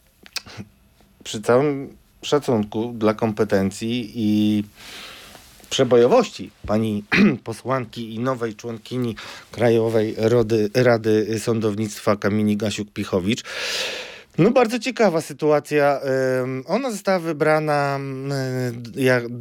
przy 1.25 1.43
całym 1.43 1.97
szacunku 2.23 2.93
dla 2.99 3.15
kompetencji 3.15 4.13
i 4.15 4.65
przebojowości 5.71 6.51
pani 6.67 7.05
posłanki 7.45 8.15
i 8.15 8.19
nowej 8.19 8.55
członkini 8.55 9.17
Krajowej 9.51 10.15
Rady, 10.19 10.71
Rady 10.75 11.39
Sądownictwa 11.39 12.17
Kamini 12.17 12.59
Gasiuk-Pichowicz, 12.59 13.45
no 14.39 14.51
bardzo 14.51 14.79
ciekawa 14.79 15.21
sytuacja. 15.21 16.01
Ona 16.67 16.91
została 16.91 17.19
wybrana 17.19 18.01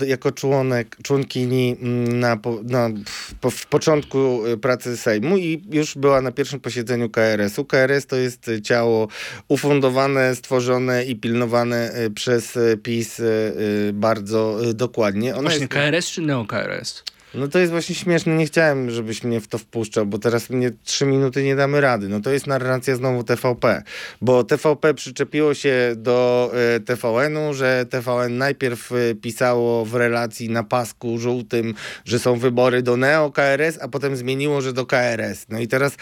jako 0.07 0.31
członek, 0.31 0.97
członkini 1.03 1.77
na, 2.13 2.37
na, 2.63 2.89
w 3.51 3.65
początku 3.65 4.45
y, 4.45 4.57
pracy 4.57 4.97
Sejmu 4.97 5.37
i 5.37 5.63
już 5.71 5.95
była 5.95 6.21
na 6.21 6.31
pierwszym 6.31 6.59
posiedzeniu 6.59 7.09
KRS-u. 7.09 7.65
KRS 7.65 8.05
to 8.05 8.15
jest 8.15 8.51
ciało 8.63 9.07
ufundowane, 9.47 10.35
stworzone 10.35 11.05
i 11.05 11.15
pilnowane 11.15 11.91
y, 12.05 12.11
przez 12.11 12.57
PiS 12.83 13.19
y, 13.19 13.53
bardzo 13.93 14.59
dokładnie. 14.73 15.33
Ona 15.35 15.41
Właśnie 15.41 15.59
jest... 15.59 15.73
KRS 15.73 16.11
czy 16.11 16.21
neo-KRS? 16.21 17.03
No 17.33 17.47
to 17.47 17.59
jest 17.59 17.71
właśnie 17.71 17.95
śmieszne. 17.95 18.35
Nie 18.35 18.45
chciałem, 18.45 18.91
żebyś 18.91 19.23
mnie 19.23 19.41
w 19.41 19.47
to 19.47 19.57
wpuszczał, 19.57 20.05
bo 20.05 20.19
teraz 20.19 20.49
mnie 20.49 20.71
trzy 20.83 21.05
minuty 21.05 21.43
nie 21.43 21.55
damy 21.55 21.81
rady. 21.81 22.07
No 22.09 22.19
to 22.19 22.31
jest 22.31 22.47
narracja 22.47 22.95
znowu 22.95 23.23
TVP, 23.23 23.83
bo 24.21 24.43
TVP 24.43 24.93
przyczepiło 24.93 25.53
się 25.53 25.93
do 25.97 26.51
e, 26.75 26.79
TVN-u, 26.79 27.53
że 27.53 27.85
TVN 27.89 28.37
najpierw 28.37 28.91
e, 28.91 29.15
pisało 29.15 29.85
w 29.85 29.95
relacji 29.95 30.49
na 30.49 30.63
pasku 30.63 31.17
żółtym, 31.17 31.73
że 32.05 32.19
są 32.19 32.35
wybory 32.35 32.81
do 32.81 32.97
Neo-KRS, 32.97 33.77
a 33.81 33.87
potem 33.87 34.15
zmieniło, 34.15 34.61
że 34.61 34.73
do 34.73 34.85
KRS. 34.85 35.45
No 35.49 35.59
i 35.59 35.67
teraz 35.67 35.95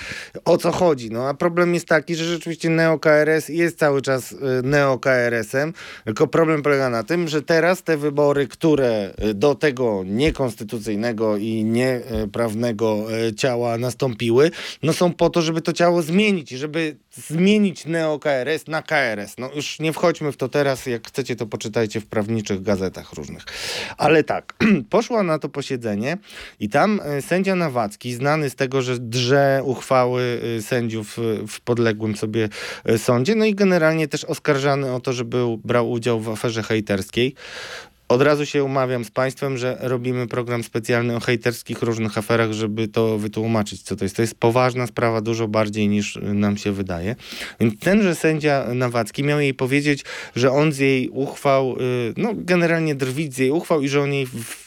o 0.46 0.58
co 0.58 0.72
chodzi? 0.72 1.12
No 1.12 1.30
a 1.30 1.34
problem 1.34 1.74
jest 1.74 1.88
taki, 1.88 2.16
że 2.16 2.26
rzeczywiście 2.26 2.70
Neo-KRS 2.70 3.50
jest 3.50 3.80
cały 3.80 4.02
czas 4.02 4.34
e, 4.34 4.36
Neo-KRS-em, 4.64 5.74
tylko 6.06 6.28
problem 6.28 6.62
polega 6.62 6.90
na 6.90 7.04
tym, 7.04 7.28
że 7.28 7.42
teraz 7.42 7.84
te 7.84 7.98
wybory, 7.98 8.48
które 8.48 9.14
do 9.36 9.56
tego 9.56 10.04
niekonstytucyjnego 10.06 11.17
i 11.38 11.64
nieprawnego 11.64 13.08
e, 13.28 13.34
ciała 13.34 13.78
nastąpiły, 13.78 14.52
no 14.84 14.94
są 14.94 15.14
po 15.14 15.30
to, 15.30 15.42
żeby 15.42 15.62
to 15.62 15.74
ciało 15.74 16.02
zmienić, 16.02 16.50
żeby 16.50 16.96
zmienić 17.12 17.86
Neo-KRS 17.86 18.68
na 18.68 18.82
KRS. 18.82 19.36
No 19.38 19.50
już 19.56 19.80
nie 19.80 19.94
wchodźmy 19.94 20.32
w 20.32 20.38
to 20.38 20.50
teraz, 20.50 20.86
jak 20.86 21.08
chcecie 21.08 21.36
to 21.36 21.46
poczytajcie 21.46 22.02
w 22.02 22.06
prawniczych 22.06 22.62
gazetach 22.62 23.14
różnych. 23.14 23.44
Ale 23.98 24.24
tak, 24.24 24.54
poszła 24.90 25.24
na 25.24 25.40
to 25.40 25.50
posiedzenie 25.50 26.18
i 26.60 26.70
tam 26.70 27.02
e, 27.04 27.22
sędzia 27.22 27.56
Nawacki, 27.56 28.14
znany 28.14 28.50
z 28.50 28.56
tego, 28.56 28.82
że 28.82 29.00
drze 29.00 29.62
uchwały 29.64 30.42
e, 30.58 30.62
sędziów 30.62 31.18
w 31.48 31.62
podległym 31.62 32.16
sobie 32.16 32.50
sądzie, 32.98 33.36
no 33.36 33.46
i 33.46 33.56
generalnie 33.56 34.08
też 34.08 34.24
oskarżany 34.24 34.94
o 34.94 35.00
to, 35.00 35.14
że 35.14 35.26
był, 35.26 35.58
brał 35.58 35.92
udział 35.92 36.20
w 36.20 36.30
aferze 36.30 36.64
hejterskiej. 36.64 37.36
Od 38.10 38.22
razu 38.22 38.46
się 38.46 38.64
umawiam 38.64 39.06
z 39.06 39.12
Państwem, 39.12 39.58
że 39.58 39.78
robimy 39.82 40.28
program 40.28 40.64
specjalny 40.64 41.16
o 41.16 41.20
hejterskich 41.20 41.82
różnych 41.82 42.18
aferach, 42.18 42.52
żeby 42.52 42.88
to 42.88 43.18
wytłumaczyć, 43.18 43.82
co 43.82 43.96
to 43.96 44.06
jest. 44.06 44.16
To 44.16 44.22
jest 44.22 44.36
poważna 44.36 44.88
sprawa, 44.88 45.22
dużo 45.22 45.48
bardziej 45.48 45.88
niż 45.88 46.20
nam 46.22 46.58
się 46.58 46.72
wydaje. 46.72 47.16
Więc 47.60 47.80
tenże 47.80 48.16
sędzia 48.16 48.68
Nawacki 48.74 49.24
miał 49.24 49.40
jej 49.40 49.54
powiedzieć, 49.54 50.06
że 50.36 50.52
on 50.52 50.72
z 50.74 50.78
jej 50.78 51.10
uchwał, 51.10 51.78
y, 51.82 52.14
no 52.18 52.32
generalnie 52.36 52.96
drwić 52.96 53.36
z 53.36 53.38
jej 53.38 53.52
uchwał 53.52 53.82
i 53.82 53.90
że 53.90 54.02
on 54.02 54.14
jej 54.14 54.26
w, 54.26 54.67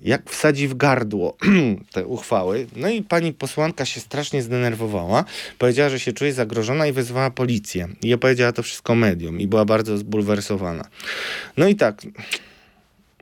jak 0.00 0.30
wsadzi 0.30 0.68
w 0.68 0.74
gardło 0.74 1.36
te 1.92 2.06
uchwały. 2.06 2.66
No 2.76 2.88
i 2.88 3.02
pani 3.02 3.32
posłanka 3.32 3.84
się 3.84 4.00
strasznie 4.00 4.42
zdenerwowała. 4.42 5.24
Powiedziała, 5.58 5.90
że 5.90 6.00
się 6.00 6.12
czuje 6.12 6.32
zagrożona 6.32 6.86
i 6.86 6.92
wezwała 6.92 7.30
policję. 7.30 7.88
I 8.02 8.14
opowiedziała 8.14 8.52
to 8.52 8.62
wszystko 8.62 8.94
medium 8.94 9.40
i 9.40 9.46
była 9.46 9.64
bardzo 9.64 9.98
zbulwersowana. 9.98 10.84
No 11.56 11.68
i 11.68 11.76
tak. 11.76 12.02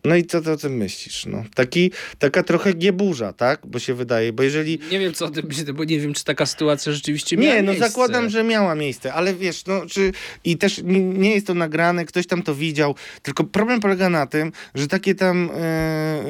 No 0.07 0.17
i 0.17 0.25
co 0.25 0.41
ty 0.41 0.53
o 0.53 0.57
tym 0.57 0.77
myślisz? 0.77 1.27
No, 1.27 1.45
taki, 1.55 1.91
taka 2.19 2.43
trochę 2.43 2.73
gieburza, 2.73 3.33
tak? 3.33 3.61
Bo 3.67 3.79
się 3.79 3.95
wydaje, 3.95 4.33
bo 4.33 4.43
jeżeli... 4.43 4.79
Nie 4.91 4.99
wiem, 4.99 5.15
co 5.15 5.27
o 5.27 5.31
tym 5.31 5.47
myślę, 5.49 5.73
bo 5.73 5.85
nie 5.85 6.01
wiem, 6.01 6.15
czy 6.15 6.25
taka 6.25 6.47
sytuacja 6.47 6.93
rzeczywiście 6.93 7.37
miała 7.37 7.55
Nie, 7.55 7.63
no 7.63 7.73
miejsce. 7.73 7.89
zakładam, 7.89 8.31
że 8.31 8.45
miała 8.45 8.75
miejsce, 8.75 9.15
ale 9.15 9.35
wiesz, 9.35 9.67
no 9.67 9.87
czy 9.87 10.13
i 10.45 10.57
też 10.57 10.81
nie, 10.85 11.35
jest 11.35 11.47
to 11.47 11.55
nagrane, 11.55 12.05
ktoś 12.05 12.27
tam 12.27 12.43
to 12.43 12.55
widział, 12.55 12.95
tylko 13.23 13.45
problem 13.45 13.81
polega 13.81 14.09
na 14.11 14.27
tym, 14.27 14.53
że 14.75 14.89
takie 14.89 15.15
tam 15.15 15.51
e, 15.55 16.25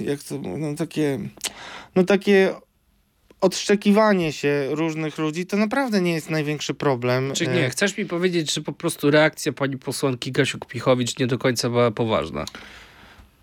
jak 0.00 0.22
to, 0.22 0.38
no 0.58 0.74
takie 0.74 1.18
no 1.94 2.04
takie 2.04 2.54
odszczekiwanie 3.40 4.32
się 4.32 4.68
różnych 4.70 5.18
ludzi, 5.18 5.46
to 5.46 5.56
naprawdę 5.56 6.00
nie 6.00 6.12
jest 6.12 6.30
największy 6.30 6.74
problem. 6.74 7.32
Czy 7.34 7.50
E, 7.50 7.54
nie? 7.54 7.70
Chcesz 7.70 7.98
mi 7.98 8.06
powiedzieć, 8.06 8.54
że 8.54 8.60
po 8.60 8.72
prostu 8.72 9.10
reakcja 9.10 9.52
pani 9.52 9.78
posłanki 9.78 10.32
Gasiuk-Pichowicz 10.32 11.20
nie 11.20 11.26
do 11.26 11.38
końca 11.38 11.70
była 11.70 11.90
poważna? 11.90 12.44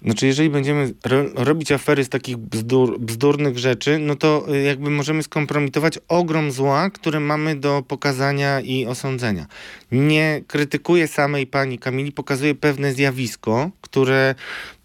Znaczy, 0.05 0.27
jeżeli 0.27 0.49
będziemy 0.49 0.93
ro 1.05 1.23
robić 1.35 1.71
afery 1.71 2.03
z 2.03 2.09
takich 2.09 2.37
bzdur, 2.37 2.99
bzdurnych 2.99 3.57
rzeczy, 3.57 3.99
no 3.99 4.15
to 4.15 4.45
y, 4.55 4.61
jakby 4.61 4.89
możemy 4.89 5.23
skompromitować 5.23 5.99
ogrom 6.07 6.51
zła, 6.51 6.89
które 6.89 7.19
mamy 7.19 7.55
do 7.55 7.83
pokazania 7.87 8.61
i 8.61 8.85
osądzenia. 8.85 9.45
Nie 9.91 10.41
krytykuję 10.47 11.07
samej 11.07 11.47
pani 11.47 11.79
Kamili, 11.79 12.11
pokazuję 12.11 12.55
pewne 12.55 12.93
zjawisko, 12.93 13.71
które 13.81 14.35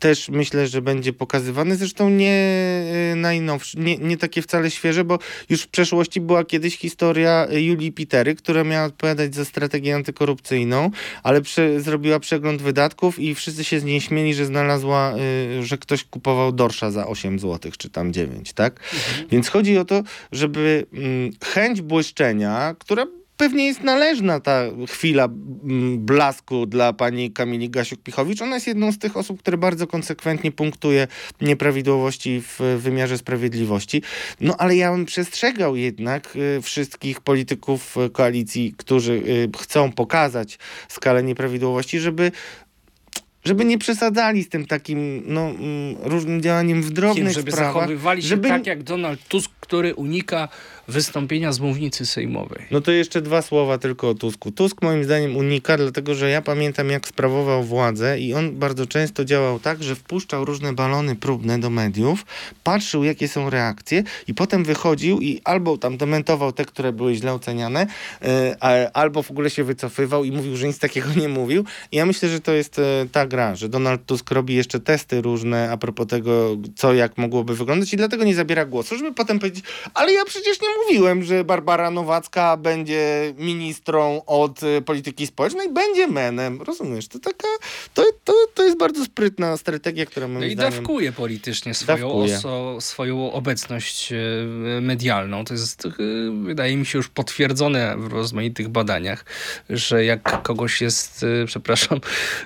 też 0.01 0.29
myślę, 0.29 0.67
że 0.67 0.83
będzie 0.83 1.13
pokazywane. 1.13 1.77
Zresztą 1.77 2.11
nie 2.11 2.45
y, 3.13 3.17
najnowsze, 3.17 3.81
nie, 3.81 3.97
nie 3.97 4.17
takie 4.17 4.43
wcale 4.43 4.71
świeże, 4.71 5.05
bo 5.05 5.19
już 5.49 5.63
w 5.63 5.69
przeszłości 5.69 6.21
była 6.21 6.45
kiedyś 6.45 6.79
historia 6.79 7.49
y, 7.53 7.63
Julii 7.63 7.93
Pitery, 7.93 8.35
która 8.35 8.65
miała 8.65 8.87
odpowiadać 8.87 9.35
za 9.35 9.45
strategię 9.45 9.95
antykorupcyjną, 9.95 10.91
ale 11.23 11.43
prze, 11.43 11.81
zrobiła 11.81 12.21
przegląd 12.21 12.63
wydatków 12.63 13.19
i 13.19 13.35
wszyscy 13.35 13.65
się 13.65 13.81
z 13.81 13.85
niej 13.85 14.01
śmieli, 14.01 14.35
że 14.35 14.47
znalazła, 14.47 15.15
y, 15.61 15.67
że 15.67 15.79
ktoś 15.79 16.05
kupował 16.05 16.53
dorsza 16.53 16.91
za 16.91 17.07
8 17.07 17.39
zł, 17.39 17.73
czy 17.79 17.91
tam 17.91 18.13
9, 18.13 18.53
tak? 18.53 18.81
Więc 19.31 19.49
chodzi 19.49 19.79
o 19.79 19.85
to, 19.85 20.03
żeby 20.33 20.87
mm, 20.93 21.31
chęć 21.45 21.83
błyszczenia, 21.83 22.75
która 22.79 23.07
pewnie 23.41 23.66
jest 23.66 23.82
należna 23.82 24.41
ta 24.41 24.62
chwila 24.88 25.28
blasku 25.97 26.66
dla 26.66 26.93
pani 26.93 27.32
Kamili 27.32 27.70
Gasiuk-Pichowicz. 27.70 28.43
Ona 28.43 28.55
jest 28.55 28.66
jedną 28.66 28.93
z 28.93 28.99
tych 28.99 29.16
osób, 29.16 29.38
które 29.38 29.59
bardzo 29.59 29.86
konsekwentnie 29.86 30.53
punktuje 30.53 31.07
nieprawidłowości 31.41 32.43
w 32.43 32.61
wymiarze 32.78 33.18
sprawiedliwości. 33.18 34.03
No 34.41 34.55
ale 34.59 34.76
ja 34.76 34.93
bym 34.93 35.05
przestrzegał 35.05 35.76
jednak 35.76 36.36
y, 36.36 36.62
wszystkich 36.62 37.20
polityków 37.20 37.97
y, 37.97 38.11
koalicji, 38.11 38.74
którzy 38.76 39.12
y, 39.12 39.49
chcą 39.59 39.93
pokazać 39.93 40.59
skalę 40.88 41.22
nieprawidłowości, 41.22 42.01
żeby 42.01 42.32
żeby 43.45 43.64
nie 43.64 43.78
przesadzali 43.78 44.43
z 44.45 44.49
tym 44.49 44.66
takim 44.66 45.22
no, 45.26 45.41
mm, 45.41 45.97
różnym 46.03 46.43
działaniem 46.43 46.82
w 46.82 46.91
drobnych 46.91 47.32
żeby 47.32 47.53
sprawach. 47.53 47.74
zachowywali 47.74 48.22
się 48.22 48.28
żeby- 48.28 48.49
tak 48.49 48.66
jak 48.66 48.82
Donald 48.82 49.28
Tusk, 49.28 49.51
który 49.61 49.95
unika 49.95 50.49
wystąpienia 50.88 51.53
z 51.53 51.61
mównicy 51.61 52.07
sejmowej. 52.07 52.62
No 52.70 52.80
to 52.80 52.93
jeszcze 52.93 53.22
dwa 53.22 53.43
słowa 53.43 53.78
tylko 53.78 54.09
o 54.09 54.14
Tusku. 54.14 54.53
Tusk 54.53 54.82
moim 54.82 55.05
zdaniem 55.05 55.36
unika, 55.36 55.76
dlatego 55.76 56.14
że 56.14 56.30
ja 56.30 56.43
pamiętam 56.43 56.91
jak 56.91 57.09
sprawował 57.09 57.64
władzę 57.64 58.20
i 58.20 58.34
on 58.34 58.57
bardzo 58.57 58.86
często 58.86 59.24
działał 59.24 59.59
tak, 59.61 59.82
że 59.82 59.95
wpuszczał 59.97 60.45
różne 60.45 60.72
balony 60.72 61.16
próbne 61.16 61.59
do 61.61 61.70
mediów, 61.70 62.26
patrzył 62.64 63.05
jakie 63.05 63.28
są 63.28 63.51
reakcje 63.51 64.03
i 64.28 64.34
potem 64.34 64.64
wychodził 64.64 65.20
i 65.20 65.41
albo 65.45 65.78
tam 65.78 65.97
dementował 65.97 66.53
te, 66.53 66.64
które 66.64 66.93
były 66.93 67.14
źle 67.14 67.32
oceniane, 67.32 67.86
e, 68.22 68.91
albo 68.93 69.22
w 69.22 69.30
ogóle 69.30 69.51
się 69.51 69.64
wycofywał 69.64 70.24
i 70.24 70.32
mówił, 70.32 70.57
że 70.57 70.66
nic 70.66 70.78
takiego 70.78 71.09
nie 71.16 71.28
mówił. 71.28 71.64
I 71.93 71.97
ja 71.97 72.07
myślę, 72.07 72.28
że 72.28 72.41
to 72.41 72.53
jest 72.53 72.78
e, 72.78 72.82
ta 73.12 73.26
gra, 73.31 73.57
że 73.57 73.68
Donald 73.68 74.07
Tusk 74.07 74.31
robi 74.31 74.55
jeszcze 74.55 74.81
testy 74.81 75.22
różne 75.22 75.70
a 75.70 75.76
propos 75.76 76.07
tego, 76.07 76.57
co 76.76 76.95
jak 76.95 77.18
mogłoby 77.18 77.55
wyglądać 77.55 77.93
i 77.93 77.97
dlatego 77.97 78.24
nie 78.24 78.35
zabiera 78.35 78.64
głosu, 78.64 78.97
żeby 78.99 79.14
potem 79.14 79.39
powiedzieć, 79.39 79.64
ale 79.95 80.12
ja 80.12 80.24
przecież 80.24 80.61
nie 80.61 80.68
mówiłem, 80.85 81.22
że 81.22 81.45
Barbara 81.45 81.91
Nowacka 81.91 82.57
będzie 82.57 83.35
ministrą 83.39 84.22
od 84.26 84.62
y, 84.62 84.83
polityki 84.83 85.26
społecznej, 85.26 85.68
będzie 85.72 86.07
menem. 86.07 86.62
Rozumiesz? 86.62 87.09
To 87.09 87.18
taka, 87.18 87.49
to, 87.95 88.05
to, 88.24 88.33
to 88.55 88.62
jest 88.64 88.78
bardzo 88.78 89.05
sprytna 89.05 89.57
strategia, 89.57 90.07
która 90.07 90.28
moim 90.28 90.41
No 90.41 90.47
i 90.47 90.53
zdaniem... 90.55 90.72
dawkuje 90.72 91.12
politycznie 91.12 91.74
swoją, 91.74 91.99
Dawkuje. 92.09 92.37
oso, 92.37 92.81
swoją 92.81 93.33
obecność 93.33 94.12
e, 94.12 94.16
medialną. 94.81 95.45
To 95.45 95.55
jest, 95.55 95.87
e, 95.87 95.91
wydaje 96.45 96.76
mi 96.76 96.87
się, 96.87 96.99
już 96.99 97.09
potwierdzone 97.09 97.97
w 97.99 98.07
rozmaitych 98.12 98.68
badaniach, 98.68 99.24
że 99.70 100.05
jak 100.05 100.43
kogoś 100.43 100.81
jest, 100.81 101.24
e, 101.43 101.47
przepraszam, 101.47 102.01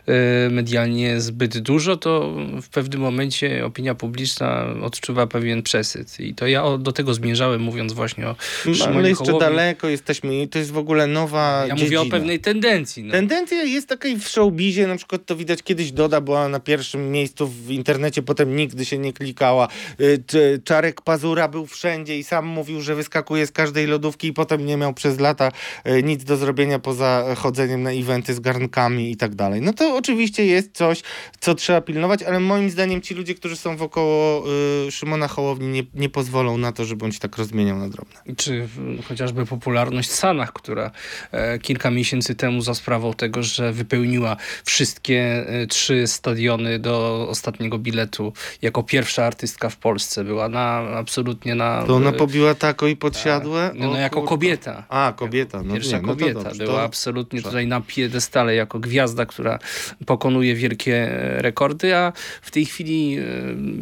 e, 0.09 0.51
medialnie 0.75 1.20
zbyt 1.20 1.59
dużo, 1.59 1.97
to 1.97 2.35
w 2.62 2.68
pewnym 2.68 3.01
momencie 3.01 3.64
opinia 3.64 3.95
publiczna 3.95 4.66
odczuwa 4.83 5.27
pewien 5.27 5.62
przesyt. 5.62 6.20
I 6.20 6.35
to 6.35 6.47
ja 6.47 6.79
do 6.79 6.93
tego 6.93 7.14
zmierzałem, 7.14 7.61
mówiąc 7.61 7.93
właśnie 7.93 8.29
o 8.29 8.37
Szymonie 8.62 8.99
ale 8.99 9.09
jeszcze 9.09 9.25
Hołowni. 9.25 9.41
daleko 9.41 9.89
jesteśmy 9.89 10.43
i 10.43 10.49
to 10.49 10.59
jest 10.59 10.70
w 10.72 10.79
ogóle 10.79 11.07
nowa 11.07 11.64
Ja 11.68 11.75
dziedzina. 11.75 11.85
mówię 12.01 12.01
o 12.01 12.07
pewnej 12.11 12.41
tendencji. 12.41 13.05
No. 13.05 13.12
Tendencja 13.12 13.62
jest 13.62 13.89
takiej 13.89 14.16
w 14.18 14.29
showbizie, 14.29 14.87
na 14.87 14.97
przykład 14.97 15.27
to 15.27 15.37
widać 15.37 15.62
kiedyś 15.62 15.93
Doda 15.93 16.20
była 16.20 16.49
na 16.49 16.61
pierwszym 16.61 17.11
miejscu 17.12 17.47
w 17.49 17.70
internecie, 17.70 18.22
potem 18.22 18.57
nigdy 18.57 18.85
się 18.85 18.99
nie 18.99 19.12
klikała. 19.12 19.68
Y, 20.01 20.61
Czarek 20.64 21.01
Pazura 21.01 21.49
był 21.49 21.66
wszędzie 21.66 22.18
i 22.18 22.25
sam 22.25 22.47
mówił, 22.47 22.81
że 22.81 22.95
wyskakuje 22.95 23.47
z 23.47 23.53
każdej 23.53 23.87
lodówki 23.87 24.29
i 24.29 24.33
potem 24.33 24.66
nie 24.66 24.77
miał 24.77 24.95
przez 24.95 25.20
lata 25.20 25.53
y, 25.87 26.03
nic 26.03 26.25
do 26.25 26.37
zrobienia 26.37 26.79
poza 26.79 27.35
chodzeniem 27.37 27.83
na 27.83 27.91
eventy 27.93 28.35
z 28.35 28.41
garnkami 28.41 29.11
i 29.11 29.16
tak 29.16 29.35
dalej. 29.35 29.61
No 29.62 29.72
to 29.72 29.97
oczywiście 29.97 30.47
jest 30.47 30.64
coś, 30.73 31.03
co 31.41 31.55
trzeba 31.55 31.81
pilnować, 31.81 32.23
ale 32.23 32.41
moim 32.41 32.71
zdaniem 32.71 33.03
ci 33.03 33.15
ludzie, 33.15 33.35
którzy 33.35 33.57
są 33.57 33.77
wokoło 33.77 34.45
y, 34.87 34.91
Szymona 34.91 35.29
Hołowni 35.29 35.69
nie, 35.69 35.83
nie 35.95 36.09
pozwolą 36.09 36.59
na 36.59 36.73
to, 36.73 36.85
żeby 36.85 37.05
on 37.05 37.12
się 37.12 37.21
tak 37.21 37.37
rozmieniał 37.37 37.79
na 37.79 37.89
drobne. 37.89 38.15
czy 38.37 38.69
chociażby 39.09 39.47
popularność 39.47 40.11
Sanach, 40.11 40.53
która 40.53 40.91
e, 41.33 41.59
kilka 41.59 41.91
miesięcy 41.91 42.35
temu 42.35 42.62
za 42.62 42.75
sprawą 42.75 43.15
tego, 43.15 43.43
że 43.43 43.73
wypełniła 43.73 44.37
wszystkie 44.65 45.45
e, 45.49 45.67
trzy 45.67 46.07
stadiony 46.07 46.79
do 46.79 47.27
ostatniego 47.29 47.79
biletu 47.79 48.33
jako 48.62 48.83
pierwsza 48.83 49.25
artystka 49.25 49.69
w 49.69 49.77
Polsce. 49.77 50.25
Była 50.25 50.49
na 50.49 50.65
absolutnie 50.79 51.55
na... 51.55 51.83
To 51.87 51.95
ona 51.97 52.11
e, 52.11 52.12
pobiła 52.12 52.55
tako 52.55 52.87
i 52.87 52.97
podsiadłe? 52.97 53.71
no, 53.75 53.87
no 53.87 53.93
O 53.93 53.97
jako 53.97 54.23
kobieta. 54.23 54.85
A, 54.89 55.12
kobieta. 55.17 55.62
No 55.62 55.75
Pierwsza 55.75 55.97
nie, 55.97 56.03
no 56.03 56.09
kobieta 56.09 56.43
dobrze, 56.43 56.65
była 56.65 56.77
to- 56.77 56.83
absolutnie 56.83 57.43
tutaj 57.43 57.67
na 57.67 57.81
piedestale 57.81 58.55
jako 58.55 58.79
gwiazda, 58.79 59.27
która 59.27 59.59
pokonuje 60.07 60.54
wielkie 60.55 61.09
rekordy, 61.37 61.97
a 61.97 62.13
w 62.43 62.51
tej 62.51 62.65
chwili 62.67 63.19
e, 63.19 63.23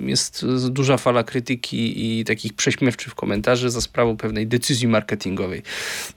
jest 0.09 0.47
duża 0.68 0.97
fala 0.97 1.23
krytyki 1.23 2.20
i 2.20 2.25
takich 2.25 2.53
prześmiewczych 2.53 3.14
komentarzy 3.14 3.70
za 3.70 3.81
sprawą 3.81 4.16
pewnej 4.16 4.47
decyzji 4.47 4.89
marketingowej, 4.89 5.62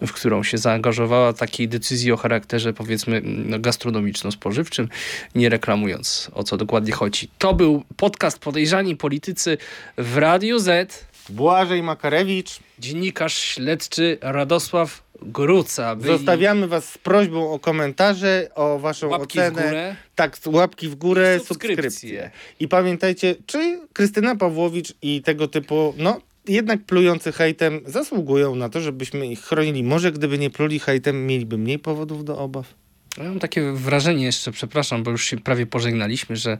w 0.07 0.11
którą 0.11 0.43
się 0.43 0.57
zaangażowała, 0.57 1.33
takiej 1.33 1.67
decyzji 1.67 2.11
o 2.11 2.17
charakterze 2.17 2.73
powiedzmy 2.73 3.21
no, 3.25 3.59
gastronomiczno-spożywczym, 3.59 4.87
nie 5.35 5.49
reklamując 5.49 6.31
o 6.33 6.43
co 6.43 6.57
dokładnie 6.57 6.93
chodzi. 6.93 7.29
To 7.37 7.53
był 7.53 7.83
podcast 7.97 8.39
Podejrzani 8.39 8.95
Politycy 8.95 9.57
w 9.97 10.17
Radiu 10.17 10.59
Z. 10.59 11.05
Błażej 11.29 11.83
Makarewicz. 11.83 12.59
Dziennikarz 12.79 13.37
śledczy 13.37 14.17
Radosław 14.21 15.04
Gruca. 15.25 15.95
Byli 15.95 16.17
Zostawiamy 16.17 16.67
was 16.67 16.89
z 16.89 16.97
prośbą 16.97 17.51
o 17.51 17.59
komentarze, 17.59 18.47
o 18.55 18.79
waszą 18.79 19.07
łapki 19.09 19.39
ocenę. 19.39 19.61
w 19.61 19.65
górę. 19.65 19.95
Tak, 20.15 20.37
łapki 20.45 20.87
w 20.89 20.95
górę, 20.95 21.39
I 21.41 21.45
subskrypcje. 21.45 21.83
subskrypcje. 21.89 22.31
I 22.59 22.67
pamiętajcie, 22.67 23.35
czy 23.45 23.79
Krystyna 23.93 24.35
Pawłowicz 24.35 24.93
i 25.01 25.21
tego 25.21 25.47
typu, 25.47 25.93
no 25.97 26.21
jednak 26.47 26.83
plujący 26.85 27.31
hejtem 27.31 27.79
zasługują 27.85 28.55
na 28.55 28.69
to, 28.69 28.79
żebyśmy 28.81 29.27
ich 29.27 29.41
chronili. 29.41 29.83
Może 29.83 30.11
gdyby 30.11 30.37
nie 30.37 30.49
pluli 30.49 30.79
hejtem, 30.79 31.27
mieliby 31.27 31.57
mniej 31.57 31.79
powodów 31.79 32.25
do 32.25 32.37
obaw. 32.37 32.73
Ja 33.17 33.23
mam 33.23 33.39
takie 33.39 33.71
wrażenie 33.71 34.25
jeszcze, 34.25 34.51
przepraszam, 34.51 35.03
bo 35.03 35.11
już 35.11 35.25
się 35.25 35.37
prawie 35.37 35.65
pożegnaliśmy, 35.65 36.35
że 36.35 36.57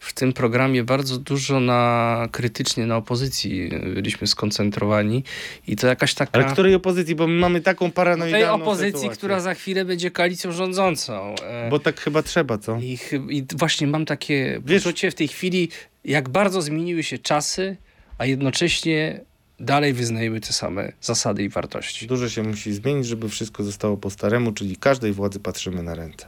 w 0.00 0.12
tym 0.12 0.32
programie 0.32 0.84
bardzo 0.84 1.18
dużo 1.18 1.60
na 1.60 2.28
krytycznie 2.32 2.86
na 2.86 2.96
opozycji 2.96 3.70
byliśmy 3.94 4.26
skoncentrowani 4.26 5.24
i 5.66 5.76
to 5.76 5.86
jakaś 5.86 6.14
taka... 6.14 6.38
Ale 6.38 6.52
której 6.52 6.74
opozycji? 6.74 7.14
Bo 7.14 7.26
my 7.26 7.34
mamy 7.34 7.60
taką 7.60 7.90
paranoidalną 7.90 8.46
tej 8.56 8.62
opozycji, 8.62 8.92
sytuację. 8.92 9.16
która 9.16 9.40
za 9.40 9.54
chwilę 9.54 9.84
będzie 9.84 10.10
koalicją 10.10 10.52
rządzącą. 10.52 11.34
E, 11.42 11.68
Bo 11.70 11.78
tak 11.78 12.00
chyba 12.00 12.22
trzeba, 12.22 12.58
co? 12.58 12.78
I, 12.80 12.98
I 13.28 13.44
właśnie 13.56 13.86
mam 13.86 14.04
takie 14.04 14.60
Wiesz- 14.64 14.82
poczucie 14.82 15.10
w 15.10 15.14
tej 15.14 15.28
chwili, 15.28 15.68
jak 16.04 16.28
bardzo 16.28 16.62
zmieniły 16.62 17.02
się 17.02 17.18
czasy, 17.18 17.76
a 18.18 18.26
jednocześnie 18.26 19.20
dalej 19.60 19.92
wyznajemy 19.92 20.40
te 20.40 20.52
same 20.52 20.92
zasady 21.00 21.42
i 21.42 21.48
wartości. 21.48 22.06
Dużo 22.06 22.28
się 22.28 22.42
musi 22.42 22.72
zmienić, 22.72 23.06
żeby 23.06 23.28
wszystko 23.28 23.64
zostało 23.64 23.96
po 23.96 24.10
staremu, 24.10 24.52
czyli 24.52 24.76
każdej 24.76 25.12
władzy 25.12 25.40
patrzymy 25.40 25.82
na 25.82 25.94
ręce. 25.94 26.26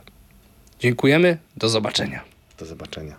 Dziękujemy, 0.81 1.39
do 1.57 1.68
zobaczenia. 1.68 2.24
Do 2.59 2.66
zobaczenia. 2.66 3.16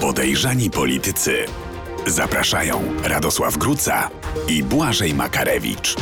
Podejrzani 0.00 0.70
politycy. 0.70 1.44
Zapraszają 2.06 2.82
Radosław 3.04 3.58
Gruca 3.58 4.10
i 4.48 4.62
Błażej 4.62 5.14
Makarewicz. 5.14 5.96